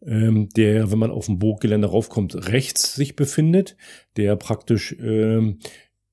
ähm, 0.04 0.48
der, 0.56 0.90
wenn 0.90 0.98
man 0.98 1.10
auf 1.10 1.26
dem 1.26 1.38
Burggelände 1.38 1.88
raufkommt, 1.88 2.48
rechts 2.48 2.94
sich 2.94 3.16
befindet, 3.16 3.76
der 4.16 4.36
praktisch 4.36 4.94
ähm, 5.00 5.58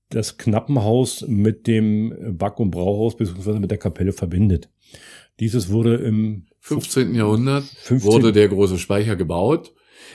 das 0.09 0.37
Knappenhaus 0.37 1.25
mit 1.27 1.67
dem 1.67 2.37
Back- 2.37 2.59
und 2.59 2.71
Brauhaus 2.71 3.17
beziehungsweise 3.17 3.59
mit 3.59 3.71
der 3.71 3.77
Kapelle 3.77 4.13
verbindet. 4.13 4.69
Dieses 5.39 5.69
wurde 5.69 5.95
im 5.95 6.45
15. 6.59 7.13
Jahrhundert 7.13 7.63
15. 7.63 8.11
wurde 8.11 8.31
der 8.31 8.47
große 8.47 8.77
Speicher 8.77 9.15
gebaut. 9.15 9.73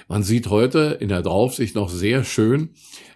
Man 0.09 0.23
sieht 0.23 0.49
heute 0.49 0.99
in 1.01 1.09
der 1.09 1.23
Draufsicht 1.23 1.75
noch 1.75 1.89
sehr 1.89 2.25
schön, 2.25 2.71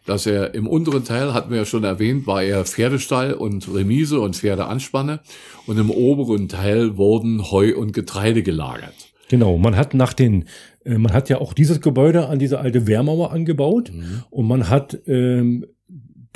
dass 0.07 0.27
er 0.27 0.55
im 0.55 0.67
unteren 0.67 1.05
Teil, 1.05 1.33
hatten 1.33 1.51
wir 1.51 1.59
ja 1.59 1.65
schon 1.65 1.85
erwähnt, 1.85 2.27
war 2.27 2.43
er 2.43 2.65
Pferdestall 2.65 3.35
und 3.35 3.73
Remise 3.73 4.21
und 4.21 4.37
Pferdeanspanne 4.37 5.21
und 5.67 5.79
im 5.79 5.91
oberen 5.91 6.49
Teil 6.49 6.97
wurden 6.97 7.51
Heu 7.51 7.75
und 7.77 7.93
Getreide 7.93 8.43
gelagert. 8.43 8.95
Genau, 9.29 9.57
man 9.57 9.77
hat 9.77 9.95
nach 9.95 10.13
den, 10.13 10.45
äh, 10.85 10.99
man 10.99 11.13
hat 11.13 11.29
ja 11.29 11.41
auch 11.41 11.55
dieses 11.55 11.81
Gebäude 11.81 12.29
an 12.29 12.39
diese 12.39 12.61
alte 12.61 12.87
Wehrmauer 12.87 13.33
angebaut 13.33 13.91
und 14.31 14.47
man 14.47 14.69
hat 14.69 14.99
ähm, 15.07 15.67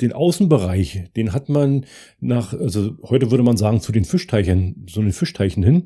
den 0.01 0.13
Außenbereich, 0.13 1.11
den 1.15 1.33
hat 1.33 1.49
man 1.49 1.85
nach, 2.19 2.53
also 2.53 2.91
heute 3.03 3.31
würde 3.31 3.43
man 3.43 3.57
sagen, 3.57 3.81
zu 3.81 3.91
den 3.91 4.05
Fischteichen, 4.05 4.85
so 4.89 5.01
den 5.01 5.11
Fischteichen 5.11 5.63
hin, 5.63 5.83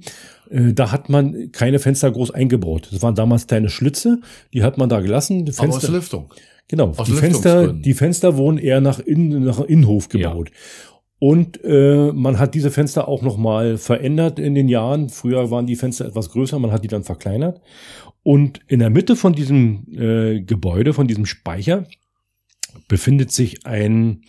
äh, 0.49 0.73
da 0.73 0.91
hat 0.91 1.09
man 1.09 1.51
keine 1.51 1.79
Fenster 1.79 2.11
groß 2.11 2.31
eingebaut. 2.31 2.89
Das 2.91 3.01
waren 3.01 3.15
damals 3.15 3.47
kleine 3.47 3.69
Schlitze, 3.69 4.19
die 4.53 4.63
hat 4.63 4.77
man 4.77 4.89
da 4.89 5.01
gelassen. 5.01 5.45
Die 5.45 5.51
Fenster, 5.51 5.87
aus 5.87 5.89
Lüftung. 5.89 6.33
Genau, 6.67 6.93
aus 6.95 7.07
die 7.07 7.13
Fenster, 7.13 7.73
die 7.73 7.93
Fenster 7.93 8.37
wurden 8.37 8.57
eher 8.57 8.81
nach, 8.81 8.99
in, 8.99 9.43
nach 9.43 9.59
Innenhof 9.59 10.09
gebaut. 10.09 10.49
Ja. 10.49 10.55
Und 11.19 11.63
äh, 11.63 12.11
man 12.11 12.37
hat 12.37 12.53
diese 12.53 12.69
Fenster 12.69 13.07
auch 13.07 13.21
noch 13.21 13.37
mal 13.37 13.77
verändert 13.77 14.39
in 14.39 14.55
den 14.55 14.67
Jahren. 14.67 15.07
Früher 15.07 15.49
waren 15.51 15.65
die 15.65 15.77
Fenster 15.77 16.05
etwas 16.05 16.29
größer, 16.31 16.59
man 16.59 16.71
hat 16.71 16.83
die 16.83 16.89
dann 16.89 17.03
verkleinert. 17.03 17.61
Und 18.23 18.59
in 18.67 18.79
der 18.79 18.89
Mitte 18.89 19.15
von 19.15 19.33
diesem 19.33 19.85
äh, 19.97 20.41
Gebäude, 20.41 20.93
von 20.93 21.07
diesem 21.07 21.25
Speicher, 21.25 21.85
befindet 22.87 23.31
sich 23.31 23.65
ein 23.65 24.21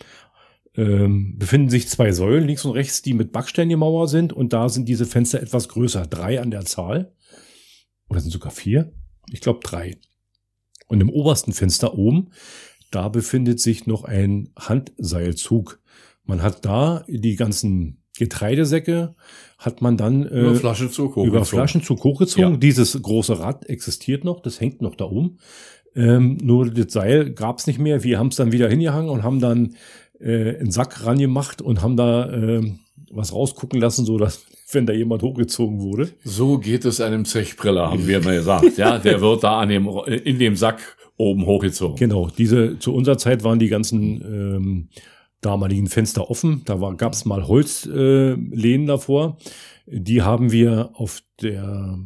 ähm, 0.77 1.37
befinden 1.37 1.69
sich 1.69 1.87
zwei 1.87 2.11
Säulen 2.11 2.45
links 2.45 2.65
und 2.65 2.71
rechts, 2.71 3.01
die 3.01 3.13
mit 3.13 3.31
Backstein 3.31 3.69
gemauert 3.69 4.09
sind. 4.09 4.33
Und 4.33 4.53
da 4.53 4.69
sind 4.69 4.89
diese 4.89 5.05
Fenster 5.05 5.41
etwas 5.41 5.69
größer, 5.69 6.05
drei 6.05 6.41
an 6.41 6.51
der 6.51 6.65
Zahl. 6.65 7.13
Oder 8.09 8.19
sind 8.19 8.31
sogar 8.31 8.51
vier? 8.51 8.93
Ich 9.31 9.41
glaube 9.41 9.61
drei. 9.63 9.97
Und 10.87 11.01
im 11.01 11.09
obersten 11.09 11.53
Fenster 11.53 11.97
oben, 11.97 12.31
da 12.91 13.09
befindet 13.09 13.59
sich 13.59 13.87
noch 13.87 14.03
ein 14.03 14.51
Handseilzug. 14.57 15.81
Man 16.23 16.41
hat 16.41 16.65
da 16.65 17.05
die 17.07 17.35
ganzen 17.35 18.03
Getreidesäcke, 18.17 19.15
hat 19.57 19.81
man 19.81 19.97
dann 19.97 20.23
äh, 20.23 20.39
über 20.39 20.55
Flaschenzug 20.55 21.11
hochgezogen. 21.15 21.27
Über 21.27 21.45
Flaschenzug 21.45 22.03
hochgezogen. 22.03 22.51
Ja. 22.53 22.57
Dieses 22.57 23.01
große 23.01 23.39
Rad 23.39 23.65
existiert 23.67 24.23
noch, 24.23 24.41
das 24.41 24.61
hängt 24.61 24.81
noch 24.81 24.95
da 24.95 25.05
oben. 25.05 25.39
Ähm, 25.95 26.37
nur 26.41 26.69
das 26.69 26.91
Seil 26.91 27.31
gab's 27.31 27.67
nicht 27.67 27.79
mehr. 27.79 28.03
Wir 28.03 28.19
haben 28.19 28.27
es 28.27 28.35
dann 28.35 28.51
wieder 28.51 28.69
hingehangen 28.69 29.09
und 29.09 29.23
haben 29.23 29.39
dann 29.39 29.75
äh, 30.19 30.57
einen 30.57 30.71
Sack 30.71 31.05
rangemacht 31.05 31.61
und 31.61 31.81
haben 31.81 31.97
da 31.97 32.29
äh, 32.31 32.71
was 33.11 33.33
rausgucken 33.33 33.79
lassen, 33.79 34.05
so 34.05 34.17
dass 34.17 34.45
wenn 34.71 34.85
da 34.85 34.93
jemand 34.93 35.21
hochgezogen 35.23 35.79
wurde. 35.79 36.09
So 36.23 36.57
geht 36.57 36.85
es 36.85 36.99
einem 36.99 37.23
Zechbriller, 37.23 37.91
haben 37.91 38.07
wir 38.07 38.21
mal 38.21 38.35
gesagt. 38.35 38.77
Ja, 38.77 38.97
der 38.97 39.21
wird 39.21 39.43
da 39.43 39.59
an 39.59 39.69
dem, 39.69 39.87
in 40.07 40.39
dem 40.39 40.55
Sack 40.55 40.97
oben 41.17 41.45
hochgezogen. 41.45 41.95
Genau, 41.95 42.29
diese, 42.35 42.77
zu 42.79 42.93
unserer 42.93 43.17
Zeit 43.17 43.43
waren 43.43 43.59
die 43.59 43.69
ganzen 43.69 44.21
ähm, 44.21 44.89
damaligen 45.41 45.87
Fenster 45.87 46.29
offen. 46.29 46.63
Da 46.65 46.75
gab 46.97 47.13
es 47.13 47.25
mal 47.25 47.47
Holzlehnen 47.47 48.83
äh, 48.83 48.87
davor. 48.87 49.37
Die 49.85 50.23
haben 50.23 50.51
wir 50.51 50.89
auf 50.93 51.21
der 51.41 51.99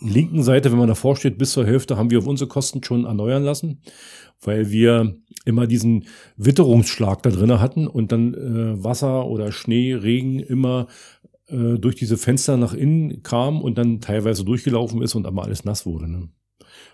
linken 0.00 0.42
Seite, 0.42 0.70
wenn 0.70 0.78
man 0.78 0.88
davor 0.88 1.16
steht, 1.16 1.38
bis 1.38 1.52
zur 1.52 1.66
Hälfte, 1.66 1.96
haben 1.96 2.10
wir 2.10 2.18
auf 2.18 2.26
unsere 2.26 2.48
Kosten 2.48 2.82
schon 2.82 3.04
erneuern 3.04 3.42
lassen, 3.42 3.80
weil 4.40 4.70
wir 4.70 5.16
immer 5.44 5.66
diesen 5.66 6.06
Witterungsschlag 6.36 7.22
da 7.22 7.30
drinnen 7.30 7.60
hatten 7.60 7.86
und 7.86 8.12
dann 8.12 8.34
äh, 8.34 8.84
Wasser 8.84 9.26
oder 9.26 9.52
Schnee, 9.52 9.94
Regen 9.94 10.40
immer 10.40 10.86
äh, 11.48 11.78
durch 11.78 11.96
diese 11.96 12.16
Fenster 12.16 12.56
nach 12.56 12.74
innen 12.74 13.22
kam 13.22 13.62
und 13.62 13.78
dann 13.78 14.00
teilweise 14.00 14.44
durchgelaufen 14.44 15.02
ist 15.02 15.14
und 15.14 15.26
aber 15.26 15.44
alles 15.44 15.64
nass 15.64 15.86
wurde. 15.86 16.10
Ne? 16.10 16.28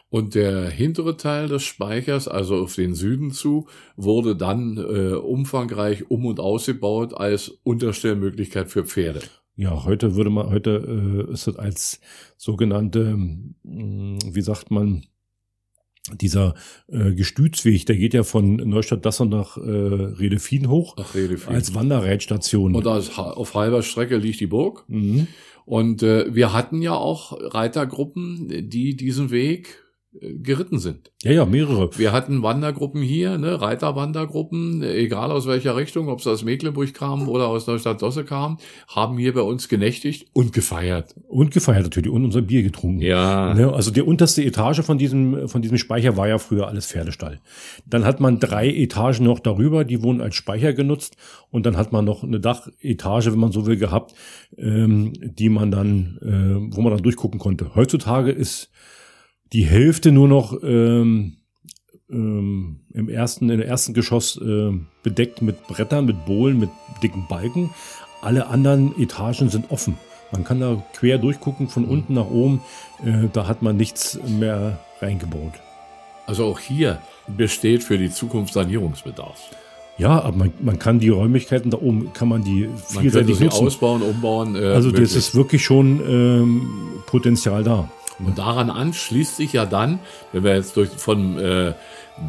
Und 0.09 0.36
der 0.36 0.68
hintere 0.70 1.16
Teil 1.16 1.48
des 1.48 1.64
Speichers, 1.64 2.28
also 2.28 2.62
auf 2.62 2.76
den 2.76 2.94
Süden 2.94 3.32
zu, 3.32 3.66
wurde 3.96 4.36
dann 4.36 4.76
äh, 4.76 5.14
umfangreich 5.14 6.09
um 6.09 6.24
und 6.26 6.38
ausgebaut 6.38 7.14
als 7.14 7.48
Unterstellmöglichkeit 7.64 8.70
für 8.70 8.84
Pferde. 8.84 9.20
Ja, 9.57 9.84
heute 9.84 10.16
würde 10.16 10.30
man, 10.30 10.50
heute 10.50 11.26
äh, 11.28 11.32
ist 11.32 11.46
es 11.46 11.57
als 11.57 12.00
sogenannte, 12.36 13.16
mh, 13.16 13.52
hm, 13.64 14.18
wie 14.34 14.42
sagt 14.42 14.70
man, 14.70 15.07
dieser 16.12 16.55
äh, 16.88 17.14
Gestützweg, 17.14 17.86
der 17.86 17.96
geht 17.96 18.12
ja 18.12 18.24
von 18.24 18.57
Neustadt-Dassel 18.57 19.26
nach 19.26 19.57
äh, 19.57 19.61
Redefien 19.61 20.68
hoch 20.68 20.96
Ach, 20.98 21.14
Redefien. 21.14 21.55
als 21.55 21.74
Wanderrätstation. 21.74 22.74
Und 22.74 22.86
als, 22.86 23.16
auf 23.16 23.55
halber 23.55 23.82
Strecke 23.82 24.18
liegt 24.18 24.40
die 24.40 24.46
Burg. 24.46 24.84
Mhm. 24.88 25.28
Und 25.64 26.02
äh, 26.02 26.34
wir 26.34 26.52
hatten 26.52 26.82
ja 26.82 26.94
auch 26.94 27.32
Reitergruppen, 27.55 28.68
die 28.68 28.96
diesen 28.96 29.30
Weg 29.30 29.84
geritten 30.20 30.78
sind. 30.78 31.10
Ja, 31.22 31.32
ja, 31.32 31.44
mehrere. 31.44 31.90
Wir 31.98 32.12
hatten 32.12 32.42
Wandergruppen 32.42 33.02
hier, 33.02 33.36
ne, 33.38 33.60
Reiterwandergruppen, 33.60 34.82
egal 34.82 35.32
aus 35.32 35.46
welcher 35.46 35.76
Richtung, 35.76 36.08
ob 36.08 36.20
es 36.20 36.26
aus 36.26 36.44
Mecklenburg 36.44 36.94
kam 36.94 37.28
oder 37.28 37.48
aus 37.48 37.66
Neustadt-Dosse 37.66 38.24
kam, 38.24 38.58
haben 38.88 39.18
hier 39.18 39.34
bei 39.34 39.40
uns 39.40 39.68
genächtigt 39.68 40.28
und 40.32 40.52
gefeiert. 40.52 41.14
Und 41.26 41.52
gefeiert 41.52 41.84
natürlich 41.84 42.10
und 42.10 42.24
unser 42.24 42.42
Bier 42.42 42.62
getrunken. 42.62 43.00
Ja. 43.00 43.54
Ne, 43.54 43.72
also 43.72 43.90
die 43.90 44.02
unterste 44.02 44.44
Etage 44.44 44.82
von 44.82 44.98
diesem, 44.98 45.48
von 45.48 45.62
diesem 45.62 45.78
Speicher 45.78 46.16
war 46.16 46.28
ja 46.28 46.38
früher 46.38 46.68
alles 46.68 46.86
Pferdestall. 46.86 47.40
Dann 47.86 48.04
hat 48.04 48.20
man 48.20 48.38
drei 48.38 48.68
Etagen 48.68 49.24
noch 49.24 49.40
darüber, 49.40 49.84
die 49.84 50.02
wurden 50.02 50.20
als 50.20 50.36
Speicher 50.36 50.72
genutzt 50.72 51.16
und 51.50 51.66
dann 51.66 51.76
hat 51.76 51.92
man 51.92 52.04
noch 52.04 52.22
eine 52.22 52.40
Dachetage, 52.40 53.32
wenn 53.32 53.40
man 53.40 53.52
so 53.52 53.66
will, 53.66 53.76
gehabt, 53.76 54.14
ähm, 54.56 55.12
die 55.20 55.48
man 55.48 55.70
dann, 55.70 56.18
äh, 56.22 56.76
wo 56.76 56.82
man 56.82 56.92
dann 56.92 57.02
durchgucken 57.02 57.40
konnte. 57.40 57.74
Heutzutage 57.74 58.30
ist 58.30 58.70
die 59.55 59.64
Hälfte 59.64 60.11
nur 60.11 60.26
noch 60.26 60.59
ähm, 60.64 61.36
ähm, 62.11 62.80
im 62.92 63.09
ersten, 63.09 63.48
in 63.50 63.62
ersten 63.62 63.94
Geschoss 63.94 64.36
äh, 64.36 64.72
bedeckt 65.05 65.42
mit 65.42 65.66
Brettern, 65.68 66.07
mit 66.07 66.26
Bohlen, 66.26 66.59
mit 66.59 66.70
dicken 67.02 67.26
Balken. 67.28 67.70
Alle 68.20 68.48
anderen 68.48 69.00
Etagen 69.00 69.48
sind 69.48 69.70
offen. 69.70 69.96
Man 70.32 70.42
kann 70.42 70.59
da 70.59 70.82
quer 70.92 71.18
durchgucken, 71.18 71.68
von 71.68 71.84
unten 71.84 72.14
nach 72.14 72.28
oben. 72.28 72.62
Äh, 73.05 73.28
da 73.32 73.46
hat 73.46 73.62
man 73.62 73.76
nichts 73.76 74.18
mehr 74.26 74.80
reingebaut. 75.00 75.52
Also 76.26 76.46
auch 76.46 76.59
hier 76.59 77.00
besteht 77.28 77.84
für 77.84 77.96
die 77.96 78.11
Zukunft 78.11 78.55
Sanierungsbedarf. 78.55 79.38
Ja, 79.98 80.20
aber 80.20 80.36
man, 80.36 80.52
man 80.61 80.80
kann 80.80 80.98
die 80.98 81.11
Räumlichkeiten 81.11 81.70
da 81.70 81.78
oben, 81.78 82.12
kann 82.12 82.26
man 82.26 82.42
die 82.42 82.68
vielseitig 82.88 83.38
man 83.38 83.44
nutzen. 83.44 83.66
ausbauen, 83.66 84.02
umbauen. 84.02 84.57
Äh, 84.57 84.66
also 84.66 84.90
das 84.90 85.14
ist 85.14 85.36
wirklich 85.36 85.62
schon 85.62 86.00
ähm, 86.09 86.68
Potenzial 87.07 87.62
da. 87.62 87.88
Und 88.18 88.38
daran 88.38 88.70
anschließt 88.70 89.36
sich 89.36 89.52
ja 89.52 89.66
dann, 89.66 89.98
wenn 90.32 90.44
wir 90.44 90.54
jetzt 90.54 90.76
durch, 90.76 90.90
von 90.90 91.38
äh, 91.38 91.74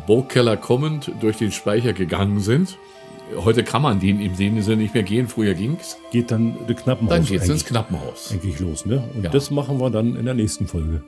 Burgkeller 0.07 0.57
kommend 0.57 1.11
durch 1.21 1.38
den 1.38 1.51
Speicher 1.51 1.93
gegangen 1.93 2.39
sind, 2.39 2.77
heute 3.38 3.63
kann 3.63 3.81
man 3.81 3.99
den 3.99 4.19
im 4.19 4.36
Sinne 4.36 4.77
nicht 4.77 4.93
mehr 4.93 5.03
gehen, 5.03 5.27
früher 5.27 5.53
ging's. 5.53 5.97
Geht 6.11 6.31
dann 6.31 6.55
der 6.67 6.75
Knappenhaus. 6.75 7.09
Dann 7.09 7.25
geht's 7.25 7.47
ins 7.47 7.65
Knappenhaus. 7.65 8.31
Eigentlich 8.31 8.59
los, 8.59 8.86
ne? 8.86 9.03
Und 9.13 9.23
ja. 9.23 9.31
das 9.31 9.51
machen 9.51 9.79
wir 9.79 9.89
dann 9.89 10.15
in 10.15 10.25
der 10.25 10.33
nächsten 10.33 10.67
Folge. 10.67 11.03